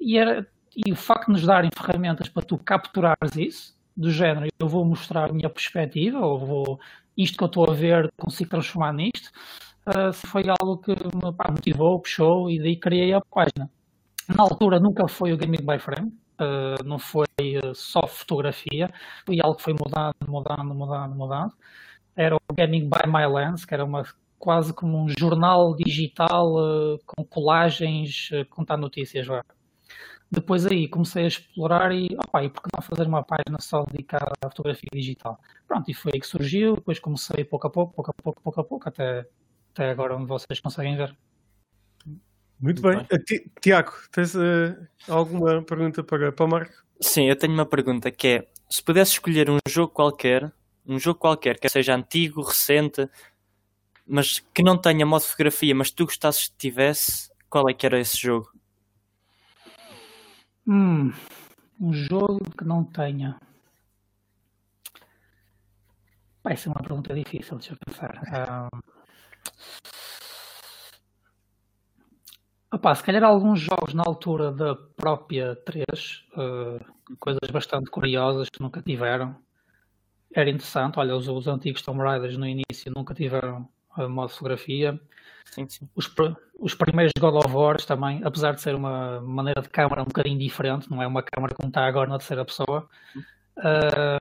e, 0.00 0.18
era, 0.18 0.46
e 0.76 0.92
o 0.92 0.96
facto 0.96 1.26
de 1.26 1.32
nos 1.32 1.42
darem 1.42 1.70
ferramentas 1.74 2.28
para 2.28 2.44
tu 2.44 2.58
capturares 2.58 3.34
isso, 3.36 3.76
do 3.96 4.10
género, 4.10 4.46
eu 4.58 4.68
vou 4.68 4.84
mostrar 4.84 5.30
a 5.30 5.32
minha 5.32 5.48
perspectiva, 5.48 6.18
ou 6.18 6.38
vou, 6.38 6.80
isto 7.16 7.38
que 7.38 7.44
eu 7.44 7.46
estou 7.46 7.70
a 7.70 7.72
ver, 7.72 8.12
consigo 8.18 8.50
transformar 8.50 8.92
nisto, 8.92 9.30
uh, 9.88 10.12
foi 10.12 10.44
algo 10.48 10.76
que 10.78 10.90
me 10.92 11.32
pá, 11.32 11.50
motivou, 11.50 12.00
puxou 12.00 12.50
e 12.50 12.58
daí 12.58 12.76
criei 12.76 13.14
a 13.14 13.20
página. 13.22 13.70
Na 14.28 14.42
altura 14.42 14.78
nunca 14.78 15.08
foi 15.08 15.32
o 15.32 15.38
Gaming 15.38 15.64
by 15.64 15.78
Frame, 15.78 16.08
uh, 16.38 16.84
não 16.84 16.98
foi 16.98 17.26
uh, 17.64 17.74
só 17.74 18.06
fotografia, 18.06 18.92
foi 19.24 19.40
algo 19.40 19.56
que 19.56 19.62
foi 19.62 19.72
mudando, 19.72 20.14
mudando, 20.28 20.74
mudando, 20.74 21.14
mudando. 21.14 21.54
Era 22.14 22.36
o 22.36 22.54
Gaming 22.54 22.90
by 22.90 23.06
My 23.06 23.26
Lens, 23.26 23.64
que 23.64 23.72
era 23.72 23.84
uma 23.84 24.04
quase 24.38 24.74
como 24.74 25.02
um 25.02 25.08
jornal 25.08 25.74
digital 25.74 26.54
com 27.06 27.24
colagens, 27.24 28.30
contar 28.50 28.76
notícias 28.76 29.26
lá. 29.26 29.42
Depois 30.30 30.66
aí 30.66 30.88
comecei 30.88 31.24
a 31.24 31.28
explorar 31.28 31.92
e, 31.92 32.08
opa, 32.18 32.42
e 32.42 32.50
por 32.50 32.62
que 32.62 32.68
não 32.74 32.82
fazer 32.82 33.06
uma 33.06 33.22
página 33.22 33.60
só 33.60 33.84
dedicada 33.84 34.32
à 34.44 34.48
fotografia 34.48 34.88
digital? 34.92 35.40
Pronto, 35.68 35.88
e 35.88 35.94
foi 35.94 36.12
aí 36.14 36.20
que 36.20 36.26
surgiu, 36.26 36.74
depois 36.74 36.98
comecei 36.98 37.44
pouco 37.44 37.66
a 37.68 37.70
pouco, 37.70 37.94
pouco 37.94 38.10
a 38.10 38.22
pouco, 38.22 38.42
pouco 38.42 38.60
a 38.60 38.64
pouco, 38.64 38.88
até 38.88 39.26
até 39.76 39.90
agora 39.90 40.16
onde 40.16 40.26
vocês 40.26 40.58
conseguem 40.58 40.96
ver. 40.96 41.14
Muito, 42.58 42.80
Muito 42.80 42.82
bem. 42.82 42.96
bem. 42.96 43.38
Uh, 43.38 43.50
Tiago, 43.60 43.92
tens 44.10 44.34
uh, 44.34 44.74
alguma 45.06 45.62
pergunta 45.62 46.02
para, 46.02 46.32
para 46.32 46.46
o 46.46 46.48
Marco? 46.48 46.72
Sim, 46.98 47.28
eu 47.28 47.36
tenho 47.36 47.52
uma 47.52 47.66
pergunta 47.66 48.10
que 48.10 48.28
é: 48.28 48.46
se 48.70 48.82
pudesse 48.82 49.12
escolher 49.12 49.50
um 49.50 49.58
jogo 49.68 49.92
qualquer, 49.92 50.50
um 50.86 50.98
jogo 50.98 51.20
qualquer, 51.20 51.58
que 51.60 51.68
seja 51.68 51.94
antigo, 51.94 52.40
recente, 52.42 53.06
mas 54.06 54.40
que 54.40 54.62
não 54.62 54.78
tenha 54.78 55.04
modo 55.04 55.22
de 55.22 55.28
fotografia, 55.28 55.74
mas 55.74 55.90
tu 55.90 56.06
gostasses 56.06 56.48
que 56.48 56.56
tivesse, 56.56 57.30
qual 57.50 57.68
é 57.68 57.74
que 57.74 57.84
era 57.84 58.00
esse 58.00 58.16
jogo? 58.16 58.48
Hum, 60.66 61.12
um 61.80 61.92
jogo 61.92 62.40
que 62.58 62.64
não 62.64 62.82
tenha. 62.84 63.38
Vai 66.42 66.56
ser 66.56 66.68
uma 66.68 66.82
pergunta 66.82 67.14
difícil, 67.14 67.56
deixa 67.58 67.74
eu 67.74 67.78
pensar. 67.86 68.20
Um... 68.72 68.80
Opa, 72.72 72.94
se 72.94 73.04
calhar 73.04 73.22
alguns 73.24 73.60
jogos 73.60 73.94
na 73.94 74.02
altura 74.04 74.50
da 74.50 74.74
própria 74.74 75.54
3, 75.64 75.84
uh, 76.36 76.76
eh, 76.76 76.80
coisas 77.20 77.50
bastante 77.52 77.90
curiosas 77.90 78.48
que 78.50 78.60
nunca 78.60 78.82
tiveram. 78.82 79.36
Era 80.34 80.50
interessante, 80.50 80.98
olha, 80.98 81.16
os, 81.16 81.28
os 81.28 81.46
antigos 81.46 81.82
Tomb 81.82 82.02
Raiders 82.02 82.36
no 82.36 82.46
início 82.46 82.92
nunca 82.94 83.14
tiveram 83.14 83.68
a 83.96 84.08
modo 84.08 84.28
fotografia. 84.28 85.00
Sim, 85.46 85.68
sim. 85.68 85.88
Os, 85.94 86.12
os 86.58 86.74
primeiros 86.74 87.12
God 87.18 87.34
of 87.34 87.54
War 87.54 87.76
também, 87.78 88.20
apesar 88.24 88.54
de 88.54 88.60
ser 88.60 88.74
uma 88.74 89.20
maneira 89.20 89.62
de 89.62 89.68
câmara 89.68 90.02
um 90.02 90.06
bocadinho 90.06 90.38
diferente, 90.38 90.90
não 90.90 91.02
é 91.02 91.06
uma 91.06 91.22
câmara 91.22 91.54
como 91.54 91.68
está 91.68 91.86
agora 91.86 92.08
na 92.08 92.18
terceira 92.18 92.44
pessoa. 92.44 92.88
Uh, 93.58 94.20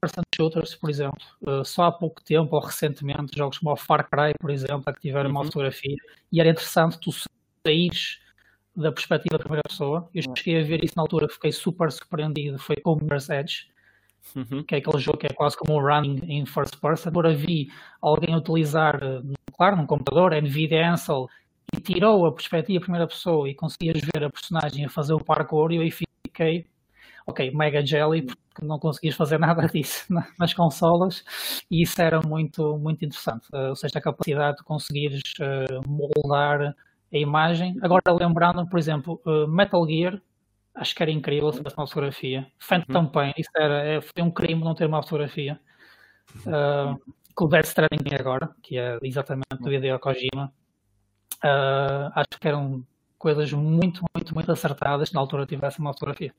person 0.00 0.22
shooters, 0.34 0.74
por 0.74 0.90
exemplo, 0.90 1.24
uh, 1.42 1.64
só 1.64 1.84
há 1.84 1.92
pouco 1.92 2.22
tempo 2.22 2.54
ou 2.54 2.62
recentemente, 2.62 3.36
jogos 3.36 3.58
como 3.58 3.72
o 3.72 3.76
Far 3.76 4.08
Cry, 4.08 4.32
por 4.38 4.50
exemplo, 4.50 4.92
que 4.94 5.00
tiveram 5.00 5.30
uma 5.30 5.40
uhum. 5.40 5.46
fotografia, 5.46 5.96
e 6.30 6.40
era 6.40 6.48
interessante 6.48 6.98
tu 7.00 7.10
saís 7.66 8.20
da 8.74 8.92
perspectiva 8.92 9.36
da 9.36 9.42
primeira 9.42 9.62
pessoa. 9.68 10.08
Eu 10.14 10.22
cheguei 10.36 10.62
a 10.62 10.64
ver 10.64 10.84
isso 10.84 10.94
na 10.96 11.02
altura, 11.02 11.28
fiquei 11.28 11.50
super 11.50 11.90
surpreendido. 11.90 12.58
Foi 12.58 12.76
com 12.76 12.94
Mirror's 12.94 13.28
Edge, 13.28 13.68
uhum. 14.34 14.62
que 14.62 14.74
é 14.74 14.78
aquele 14.78 14.98
jogo 14.98 15.18
que 15.18 15.26
é 15.26 15.30
quase 15.30 15.56
como 15.56 15.78
um 15.78 15.82
running 15.82 16.20
in 16.28 16.46
first 16.46 16.78
person. 16.80 17.08
Agora 17.08 17.34
vi 17.34 17.68
alguém 18.00 18.34
utilizar, 18.34 18.98
claro, 19.56 19.76
num 19.76 19.86
computador, 19.86 20.32
NVIDIA 20.34 20.92
Ansel, 20.92 21.28
e 21.74 21.80
tirou 21.80 22.26
a 22.26 22.32
perspectiva 22.32 22.80
primeira 22.80 23.06
pessoa 23.06 23.48
e 23.48 23.54
conseguias 23.54 24.00
ver 24.00 24.24
a 24.24 24.30
personagem 24.30 24.84
a 24.84 24.88
fazer 24.88 25.12
o 25.12 25.22
parkour 25.22 25.72
e 25.72 25.76
eu 25.76 25.82
aí 25.82 25.90
fiquei 25.90 26.66
ok, 27.26 27.50
mega 27.50 27.84
jelly, 27.84 28.22
porque 28.22 28.64
não 28.64 28.78
conseguias 28.78 29.14
fazer 29.14 29.36
nada 29.38 29.66
disso 29.68 30.06
nas 30.38 30.54
consolas 30.54 31.22
e 31.70 31.82
isso 31.82 32.00
era 32.00 32.20
muito, 32.26 32.78
muito 32.78 33.04
interessante. 33.04 33.46
Uh, 33.52 33.68
ou 33.68 33.76
seja, 33.76 33.98
a 33.98 34.02
capacidade 34.02 34.56
de 34.58 34.64
conseguires 34.64 35.20
uh, 35.38 35.86
moldar 35.86 36.74
a 37.12 37.16
imagem. 37.16 37.76
Agora, 37.82 38.02
lembrando, 38.12 38.66
por 38.66 38.78
exemplo, 38.78 39.20
Metal 39.48 39.86
Gear, 39.86 40.20
acho 40.78 40.94
que 40.94 41.02
era 41.02 41.10
incrível 41.10 41.50
se 41.52 41.58
tivesse 41.58 41.76
uma 41.76 41.86
fotografia. 41.86 42.46
Phantom 42.58 43.00
uhum. 43.00 43.08
Pain, 43.08 43.32
isso 43.36 43.50
era, 43.56 43.84
é, 43.84 44.00
foi 44.00 44.22
um 44.22 44.30
crime 44.30 44.62
não 44.62 44.74
ter 44.74 44.86
uma 44.86 45.02
fotografia. 45.02 45.60
Uh, 46.46 47.14
com 47.34 47.44
o 47.44 47.48
Death 47.48 47.66
Stranding 47.66 48.14
agora, 48.18 48.50
que 48.62 48.76
é 48.76 48.98
exatamente 49.02 49.46
do 49.60 49.72
Hideo 49.72 49.98
Kojima. 49.98 50.52
Uh, 51.44 52.10
acho 52.14 52.40
que 52.40 52.48
eram 52.48 52.84
coisas 53.16 53.52
muito, 53.52 54.04
muito, 54.14 54.34
muito 54.34 54.52
acertadas 54.52 55.12
na 55.12 55.20
altura 55.20 55.46
tivesse 55.46 55.78
uma 55.78 55.92
fotografia. 55.92 56.34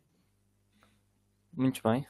Muito 1.54 1.82
bem. 1.84 2.06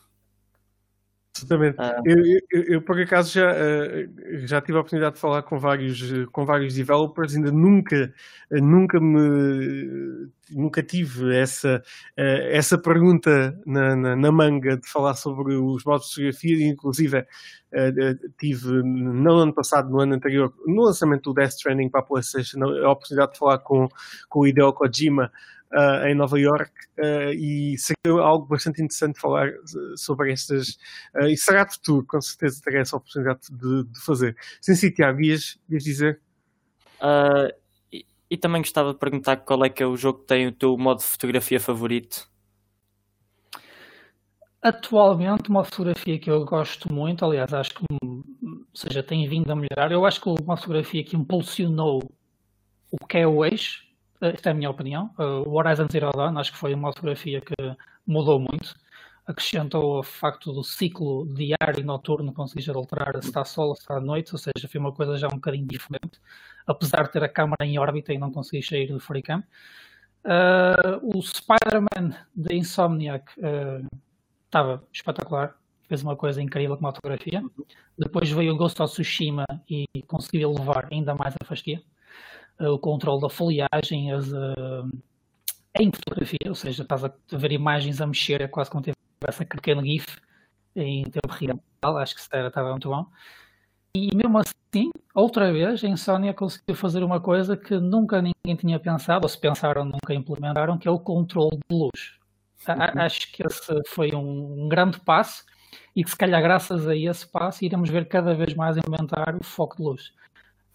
Exatamente. 1.44 1.76
Ah. 1.80 2.02
Eu, 2.06 2.18
eu, 2.52 2.64
eu, 2.74 2.82
por 2.82 3.00
acaso, 3.00 3.32
já, 3.32 3.52
eh, 3.52 4.08
já 4.46 4.62
tive 4.62 4.78
a 4.78 4.82
oportunidade 4.82 5.16
de 5.16 5.22
falar 5.22 5.44
com 5.44 5.58
vários, 5.58 6.02
com 6.32 6.46
vários 6.46 6.74
developers, 6.76 7.36
ainda 7.36 7.52
nunca, 7.52 8.14
nunca 8.52 9.00
me 9.00 10.30
nunca 10.52 10.82
tive 10.82 11.36
essa, 11.36 11.82
eh, 12.18 12.58
essa 12.58 12.78
pergunta 12.78 13.56
na, 13.66 13.96
na, 13.96 14.16
na 14.16 14.32
manga 14.32 14.78
de 14.78 14.88
falar 14.90 15.14
sobre 15.14 15.56
os 15.56 15.84
modos 15.86 16.08
de 16.08 16.14
fotografia, 16.16 16.68
inclusive 16.68 17.26
eh, 17.72 17.92
tive 18.40 18.82
no 18.84 19.38
ano 19.38 19.54
passado, 19.54 19.90
no 19.90 20.02
ano 20.02 20.16
anterior, 20.16 20.54
no 20.66 20.84
lançamento 20.84 21.26
do 21.26 21.34
Death 21.36 21.52
Stranding 21.52 21.90
para 21.90 22.02
a 22.02 22.04
PlayStation, 22.04 22.64
a 22.64 22.92
oportunidade 22.92 23.34
de 23.34 23.40
falar 23.40 23.60
com, 23.60 23.88
com 24.28 24.40
o 24.40 24.48
Hideo 24.48 24.74
Kojima 24.74 25.32
uh, 25.74 26.08
em 26.08 26.16
Nova 26.16 26.40
York 26.40 26.72
uh, 26.98 27.32
e 27.34 27.78
seria 27.78 28.22
algo 28.22 28.46
bastante 28.46 28.82
interessante 28.82 29.20
falar 29.20 29.52
sobre 29.96 30.32
estas 30.32 30.78
uh, 31.16 31.28
e 31.28 31.38
será 31.38 31.64
de 31.64 31.74
futuro, 31.74 32.06
com 32.06 32.22
certeza 32.22 32.62
terei 32.64 32.82
essa 32.82 32.98
oportunidade 32.98 33.42
de, 33.52 33.84
de 33.86 34.00
fazer. 34.02 34.36
Sim, 34.62 34.76
sim, 34.76 34.92
Tiago, 34.92 35.22
ias, 35.22 35.60
ias 35.70 35.84
dizer? 35.84 36.22
E, 37.92 38.06
e, 38.30 38.38
também 38.38 38.62
gostava 38.62 38.94
de 38.94 39.00
perguntar 39.00 39.38
qual 39.38 39.64
é 39.64 39.70
que 39.70 39.82
é 39.82 39.86
o 39.86 39.96
jogo 39.96 40.20
que 40.20 40.28
tem 40.28 40.48
o 40.48 40.52
teu 40.52 40.78
modo 40.78 41.00
de 41.00 41.06
fotografia 41.06 41.60
favorito? 41.60 42.28
Atualmente, 44.62 45.50
uma 45.50 45.64
fotografia 45.64 46.20
que 46.20 46.30
eu 46.30 46.44
gosto 46.44 46.92
muito, 46.94 47.24
aliás, 47.24 47.54
acho 47.54 47.74
que 47.76 47.86
ou 48.02 48.66
seja, 48.74 49.02
tem 49.02 49.28
vindo 49.28 49.50
a 49.52 49.56
melhorar. 49.56 49.92
Eu 49.92 50.06
acho 50.06 50.22
que 50.22 50.30
uma 50.30 50.58
fotografia 50.58 51.04
que 51.04 51.16
impulsionou 51.16 52.02
o 52.92 53.06
que 53.06 53.18
é 53.18 53.28
hoje 53.28 53.89
esta 54.22 54.50
é 54.50 54.52
a 54.52 54.56
minha 54.56 54.70
opinião. 54.70 55.12
Uh, 55.18 55.48
o 55.48 55.54
Horizon 55.58 55.88
Zero 55.92 56.12
Dawn 56.12 56.38
acho 56.38 56.52
que 56.52 56.58
foi 56.58 56.74
uma 56.74 56.92
fotografia 56.92 57.42
que 57.42 57.54
mudou 58.06 58.40
muito. 58.40 58.76
Acrescentou 59.26 60.00
o 60.00 60.04
facto 60.04 60.52
do 60.52 60.64
ciclo 60.64 61.26
diário 61.34 61.80
e 61.80 61.84
noturno 61.84 62.34
conseguir 62.34 62.72
alterar 62.76 63.22
se 63.22 63.30
está 63.30 63.46
sol 63.46 63.70
ou 63.70 63.76
se 63.76 63.82
está 63.82 64.00
noite, 64.00 64.34
ou 64.34 64.40
seja, 64.40 64.68
foi 64.68 64.80
uma 64.80 64.92
coisa 64.92 65.18
já 65.18 65.28
um 65.28 65.36
bocadinho 65.36 65.68
diferente. 65.68 66.20
Apesar 66.66 67.04
de 67.04 67.12
ter 67.12 67.24
a 67.24 67.30
câmera 67.30 67.64
em 67.64 67.78
órbita 67.78 68.14
e 68.14 68.18
não 68.18 68.32
conseguir 68.32 68.64
sair 68.64 68.88
do 68.88 69.00
FreeCam. 69.00 69.44
Uh, 70.26 71.18
o 71.18 71.22
Spider-Man 71.22 72.14
de 72.36 72.56
Insomniac 72.56 73.32
uh, 73.40 73.88
estava 74.46 74.84
espetacular, 74.92 75.56
fez 75.88 76.04
uma 76.04 76.16
coisa 76.16 76.42
incrível 76.42 76.76
com 76.76 76.88
a 76.88 76.94
fotografia. 76.94 77.42
Depois 77.98 78.30
veio 78.30 78.54
o 78.54 78.58
Ghost 78.58 78.82
of 78.82 78.92
Tsushima 78.92 79.46
e 79.70 79.86
conseguiu 80.08 80.52
levar 80.52 80.88
ainda 80.92 81.16
mais 81.16 81.36
a 81.40 81.46
fastia 81.46 81.82
o 82.68 82.78
controle 82.78 83.22
da 83.22 83.30
folhagem, 83.30 84.12
as, 84.12 84.32
uh, 84.32 84.90
em 85.80 85.92
fotografia, 85.92 86.48
ou 86.48 86.56
seja, 86.56 86.84
estás 86.84 87.04
a 87.04 87.12
ver 87.32 87.52
imagens 87.52 88.02
a 88.02 88.08
mexer, 88.08 88.42
é 88.42 88.48
quase 88.48 88.70
como 88.70 88.84
se 88.84 88.92
tivesse 88.92 89.44
aquele 89.44 89.62
pequeno 89.62 89.86
GIF 89.86 90.18
em 90.76 91.04
tempo 91.04 91.34
real, 91.34 91.98
acho 91.98 92.16
que 92.16 92.22
estava 92.22 92.72
muito 92.72 92.90
bom. 92.90 93.06
E 93.96 94.16
mesmo 94.16 94.38
assim, 94.38 94.92
outra 95.16 95.52
vez, 95.52 95.84
a 95.84 95.88
Insomnia 95.88 96.34
conseguiu 96.34 96.76
fazer 96.76 97.04
uma 97.04 97.20
coisa 97.20 97.58
que 97.58 97.78
nunca 97.80 98.22
ninguém 98.22 98.56
tinha 98.56 98.80
pensado, 98.80 99.26
ou 99.26 99.30
se 99.30 99.40
pensaram, 99.40 99.84
nunca 99.84 100.14
implementaram, 100.14 100.78
que 100.78 100.88
é 100.88 100.92
o 100.92 101.00
controle 101.00 101.58
de 101.70 101.76
luz. 101.76 102.20
Uhum. 102.68 103.02
Acho 103.02 103.32
que 103.32 103.46
esse 103.46 103.82
foi 103.88 104.14
um, 104.14 104.66
um 104.66 104.70
grande 104.70 105.00
passo 105.00 105.44
e 105.96 106.04
que 106.04 106.10
se 106.10 106.18
calhar 106.18 106.42
graças 106.42 106.88
a 106.88 106.96
esse 106.96 107.28
passo 107.28 107.64
iremos 107.64 107.90
ver 107.90 108.08
cada 108.08 108.36
vez 108.36 108.54
mais 108.54 108.78
implementar 108.78 109.36
o 109.40 109.44
foco 109.44 109.78
de 109.78 109.84
luz 109.84 110.14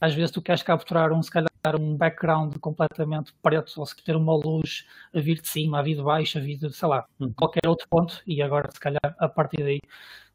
às 0.05 0.15
vezes 0.15 0.31
tu 0.31 0.43
queres 0.43 0.63
capturar 0.63 1.13
um, 1.13 1.23
se 1.23 1.31
calhar, 1.31 1.51
um 1.81 1.97
background 1.97 2.57
completamente 2.59 3.33
preto, 3.43 3.73
ou 3.79 3.87
se 3.87 3.97
ter 4.03 4.17
uma 4.17 4.35
luz 4.35 4.87
a 5.15 5.21
vir 5.21 5.41
de 5.41 5.49
cima, 5.49 5.79
a 5.79 5.83
vir 5.83 5.97
de 5.97 6.03
baixo, 6.03 6.39
a 6.39 6.41
vir 6.41 6.59
de, 6.59 6.73
sei 6.73 6.89
lá, 6.89 7.07
uhum. 7.19 7.33
qualquer 7.33 7.67
outro 7.67 7.87
ponto, 7.89 8.23
e 8.27 8.43
agora, 8.43 8.71
se 8.71 8.79
calhar, 8.79 9.17
a 9.19 9.29
partir 9.29 9.63
daí 9.63 9.81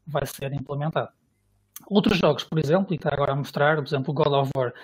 vai 0.06 0.26
ser 0.26 0.52
implementado. 0.52 1.10
Outros 1.86 2.18
jogos, 2.18 2.44
por 2.44 2.58
exemplo, 2.58 2.92
e 2.92 2.96
está 2.96 3.10
agora 3.12 3.32
a 3.32 3.36
mostrar, 3.36 3.76
por 3.76 3.86
exemplo, 3.86 4.12
God 4.12 4.32
of 4.32 4.50
War, 4.56 4.74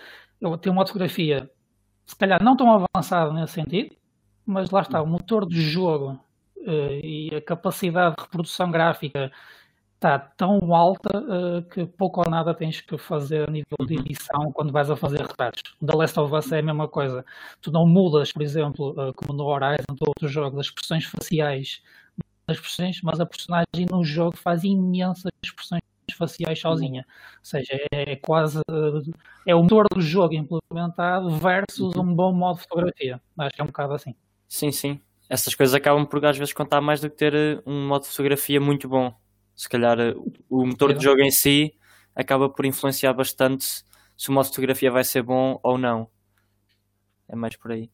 eu 0.40 0.56
tenho 0.58 0.72
uma 0.74 0.86
fotografia, 0.86 1.50
se 2.04 2.16
calhar 2.16 2.42
não 2.42 2.56
tão 2.56 2.86
avançada 2.94 3.32
nesse 3.32 3.54
sentido, 3.54 3.94
mas 4.44 4.70
lá 4.70 4.82
está, 4.82 5.02
o 5.02 5.06
motor 5.06 5.46
de 5.46 5.60
jogo 5.60 6.20
uh, 6.58 7.00
e 7.02 7.34
a 7.34 7.42
capacidade 7.42 8.14
de 8.16 8.22
reprodução 8.22 8.70
gráfica 8.70 9.32
está 9.96 10.18
tão 10.18 10.74
alta 10.74 11.18
uh, 11.18 11.62
que 11.62 11.86
pouco 11.86 12.20
ou 12.20 12.30
nada 12.30 12.54
tens 12.54 12.80
que 12.80 12.96
fazer 12.98 13.48
a 13.48 13.50
nível 13.50 13.86
de 13.86 13.94
uhum. 13.94 14.00
edição 14.00 14.52
quando 14.52 14.72
vais 14.72 14.90
a 14.90 14.96
fazer 14.96 15.22
retratos. 15.22 15.62
The 15.84 15.96
Last 15.96 16.20
of 16.20 16.34
Us 16.34 16.52
é 16.52 16.58
a 16.58 16.62
mesma 16.62 16.86
coisa. 16.86 17.24
Tu 17.60 17.72
não 17.72 17.86
mudas, 17.86 18.30
por 18.30 18.42
exemplo, 18.42 18.90
uh, 18.90 19.12
como 19.14 19.32
no 19.32 19.44
Horizon 19.44 19.96
ou 20.00 20.08
outros 20.08 20.30
jogos, 20.30 20.60
as 20.60 20.66
expressões 20.66 21.04
faciais 21.04 21.82
das 22.46 22.58
expressões, 22.58 23.00
mas 23.02 23.18
a 23.18 23.26
personagem 23.26 23.86
no 23.90 24.04
jogo 24.04 24.36
faz 24.36 24.62
imensas 24.62 25.32
expressões 25.42 25.80
faciais 26.16 26.58
sozinha. 26.58 27.04
Ou 27.38 27.44
seja, 27.44 27.74
é, 27.92 28.12
é 28.12 28.16
quase 28.16 28.58
uh, 28.70 29.14
é 29.46 29.54
o 29.54 29.62
motor 29.62 29.86
do 29.92 30.00
jogo 30.00 30.34
implementado 30.34 31.30
versus 31.30 31.94
uhum. 31.96 32.02
um 32.02 32.14
bom 32.14 32.32
modo 32.32 32.56
de 32.56 32.62
fotografia. 32.62 33.20
Acho 33.38 33.56
que 33.56 33.60
é 33.60 33.64
um 33.64 33.68
bocado 33.68 33.94
assim. 33.94 34.14
Sim, 34.46 34.70
sim. 34.70 35.00
Essas 35.28 35.54
coisas 35.54 35.74
acabam 35.74 36.06
por 36.06 36.24
às 36.24 36.38
vezes 36.38 36.52
contar 36.54 36.80
mais 36.80 37.00
do 37.00 37.10
que 37.10 37.16
ter 37.16 37.62
um 37.66 37.88
modo 37.88 38.02
de 38.02 38.08
fotografia 38.08 38.60
muito 38.60 38.88
bom 38.88 39.12
se 39.56 39.68
calhar 39.68 39.98
eh, 39.98 40.14
o 40.50 40.66
motor 40.66 40.92
de 40.92 41.02
jogo 41.02 41.22
em 41.22 41.30
si 41.30 41.74
acaba 42.14 42.48
por 42.48 42.66
influenciar 42.66 43.14
bastante 43.14 43.84
se 44.16 44.28
o 44.28 44.32
modo 44.32 44.44
de 44.44 44.50
fotografia 44.50 44.90
vai 44.90 45.02
ser 45.02 45.22
bom 45.22 45.58
ou 45.62 45.78
não. 45.78 46.08
É 47.28 47.34
mais 47.34 47.56
por 47.56 47.72
aí. 47.72 47.90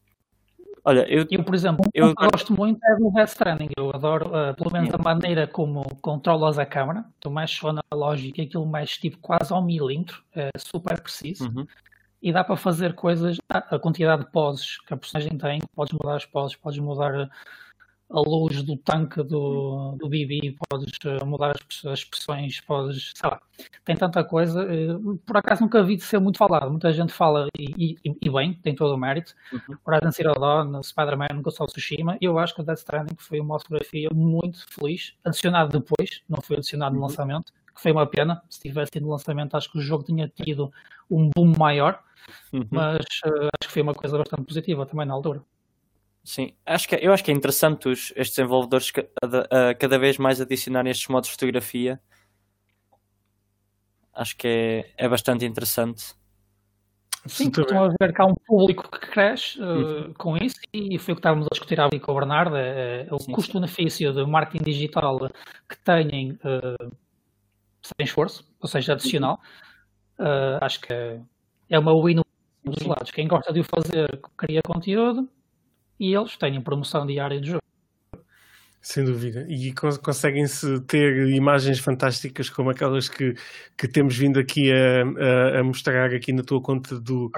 Olha, 0.85 1.07
eu, 1.09 1.25
eu 1.31 1.43
por 1.43 1.55
exemplo, 1.55 1.85
eu, 1.93 2.07
eu 2.07 2.13
gosto 2.13 2.53
muito 2.53 2.79
é 2.85 2.95
do 2.97 3.09
Death 3.11 3.29
Stranding. 3.29 3.69
Eu 3.77 3.89
adoro, 3.95 4.27
uh, 4.27 4.53
pelo 4.53 4.71
menos, 4.71 4.93
a 4.93 4.97
maneira 4.97 5.47
como 5.47 5.83
controlas 6.01 6.59
a 6.59 6.65
câmera. 6.65 7.05
Tu 7.21 7.31
mexes 7.31 7.57
só 7.57 7.71
na 7.71 7.81
lógica, 7.93 8.41
aquilo 8.41 8.67
mexe 8.67 8.99
tipo 8.99 9.17
quase 9.19 9.53
ao 9.53 9.63
milímetro, 9.63 10.21
é 10.35 10.49
super 10.57 10.99
preciso. 10.99 11.47
Uhum. 11.49 11.65
E 12.21 12.33
dá 12.33 12.43
para 12.43 12.57
fazer 12.57 12.95
coisas, 12.95 13.37
a 13.49 13.79
quantidade 13.79 14.25
de 14.25 14.31
poses 14.31 14.77
que 14.81 14.93
a 14.93 14.97
personagem 14.97 15.37
tem, 15.37 15.61
podes 15.73 15.93
mudar 15.93 16.15
as 16.15 16.25
poses, 16.25 16.55
podes 16.55 16.79
mudar 16.79 17.29
a 18.13 18.21
luz 18.21 18.61
do 18.61 18.77
tanque 18.77 19.23
do, 19.23 19.95
do 19.99 20.07
BB, 20.07 20.55
podes 20.69 20.93
eh, 21.03 21.25
mudar 21.25 21.55
as, 21.55 21.85
as 21.85 21.99
expressões, 21.99 22.61
podes, 22.61 23.11
sei 23.15 23.27
lá, 23.27 23.41
tem 23.83 23.95
tanta 23.95 24.23
coisa. 24.23 24.63
Eh, 24.71 24.95
por 25.25 25.35
acaso 25.35 25.63
nunca 25.63 25.81
vi 25.81 25.95
de 25.95 26.03
ser 26.03 26.19
muito 26.19 26.37
falado. 26.37 26.69
Muita 26.69 26.93
gente 26.93 27.11
fala, 27.11 27.47
e, 27.57 27.97
e, 28.05 28.15
e 28.21 28.29
bem, 28.29 28.53
tem 28.53 28.75
todo 28.75 28.93
o 28.93 28.97
mérito. 28.97 29.33
Uhum. 29.51 29.75
Horizon 29.83 30.11
Zero 30.11 30.33
Dawn, 30.39 30.83
Spider-Man, 30.83 31.41
Ghost 31.41 31.63
of 31.63 31.73
Tsushima. 31.73 32.15
Eu 32.21 32.37
acho 32.37 32.53
que 32.53 32.61
o 32.61 32.63
Death 32.63 32.79
Stranding 32.79 33.15
foi 33.17 33.39
uma 33.39 33.59
fotografia 33.59 34.09
muito 34.13 34.63
feliz, 34.69 35.15
adicionado 35.25 35.79
depois, 35.79 36.21
não 36.29 36.39
foi 36.39 36.57
adicionado 36.57 36.93
no 36.93 37.01
uhum. 37.01 37.07
lançamento, 37.07 37.51
que 37.73 37.81
foi 37.81 37.91
uma 37.91 38.05
pena. 38.05 38.43
Se 38.47 38.61
tivesse 38.61 38.91
tido 38.91 39.03
no 39.03 39.11
lançamento, 39.11 39.57
acho 39.57 39.71
que 39.71 39.79
o 39.79 39.81
jogo 39.81 40.03
tinha 40.03 40.27
tido 40.27 40.71
um 41.09 41.31
boom 41.35 41.51
maior, 41.57 41.99
uhum. 42.53 42.67
mas 42.69 43.03
uh, 43.25 43.49
acho 43.59 43.67
que 43.67 43.71
foi 43.71 43.81
uma 43.81 43.95
coisa 43.95 44.19
bastante 44.19 44.43
positiva 44.43 44.85
também 44.85 45.07
na 45.07 45.15
altura. 45.15 45.41
Sim, 46.23 46.53
acho 46.65 46.87
que, 46.87 46.95
eu 46.95 47.11
acho 47.11 47.23
que 47.23 47.31
é 47.31 47.33
interessante 47.33 47.89
os, 47.89 48.13
estes 48.15 48.37
desenvolvedores 48.37 48.91
cada 49.79 49.99
vez 49.99 50.17
mais 50.17 50.39
adicionarem 50.39 50.89
estes 50.89 51.09
modos 51.09 51.27
de 51.27 51.33
fotografia. 51.33 51.99
Acho 54.13 54.37
que 54.37 54.47
é, 54.47 55.05
é 55.05 55.09
bastante 55.09 55.45
interessante. 55.45 56.15
Sim, 57.25 57.47
estão 57.47 57.85
a 57.85 57.87
ver 57.87 58.13
que 58.13 58.21
há 58.21 58.25
um 58.25 58.35
público 58.45 58.89
que 58.89 58.99
cresce 58.99 59.57
uh, 59.61 60.13
com 60.15 60.35
isso 60.37 60.55
e 60.73 60.97
foi 60.99 61.13
o 61.13 61.15
que 61.15 61.19
estávamos 61.19 61.47
a 61.47 61.53
discutir 61.53 61.79
ali 61.79 61.97
com 61.99 62.11
o 62.11 62.15
Bernardo, 62.15 62.55
é, 62.57 63.07
é 63.07 63.13
o 63.13 63.17
custo-benefício 63.17 64.13
de 64.13 64.25
marketing 64.25 64.63
digital 64.63 65.17
que 65.69 65.77
têm 65.83 66.33
uh, 66.33 66.91
sem 67.81 68.05
esforço, 68.05 68.45
ou 68.61 68.67
seja, 68.67 68.93
adicional. 68.93 69.39
Uh, 70.19 70.59
acho 70.61 70.81
que 70.81 70.93
é, 70.93 71.21
é 71.69 71.79
uma 71.79 71.93
win 71.93 72.21
dos 72.63 72.85
lados. 72.85 73.11
Quem 73.11 73.27
gosta 73.27 73.53
de 73.53 73.61
o 73.61 73.63
fazer 73.63 74.21
cria 74.37 74.61
conteúdo 74.61 75.29
e 75.99 76.13
eles 76.13 76.37
têm 76.37 76.61
promoção 76.61 77.05
diária 77.05 77.39
de 77.39 77.47
jogo. 77.47 77.63
Sem 78.81 79.05
dúvida. 79.05 79.45
E 79.47 79.73
conseguem-se 79.73 80.81
ter 80.81 81.29
imagens 81.29 81.79
fantásticas 81.79 82.49
como 82.49 82.69
aquelas 82.69 83.07
que, 83.07 83.33
que 83.77 83.87
temos 83.87 84.17
vindo 84.17 84.37
aqui 84.37 84.69
a, 84.73 85.57
a, 85.57 85.59
a 85.61 85.63
mostrar 85.63 86.13
aqui 86.13 86.33
na 86.33 86.43
tua 86.43 86.61
conta 86.61 86.99
do, 86.99 87.31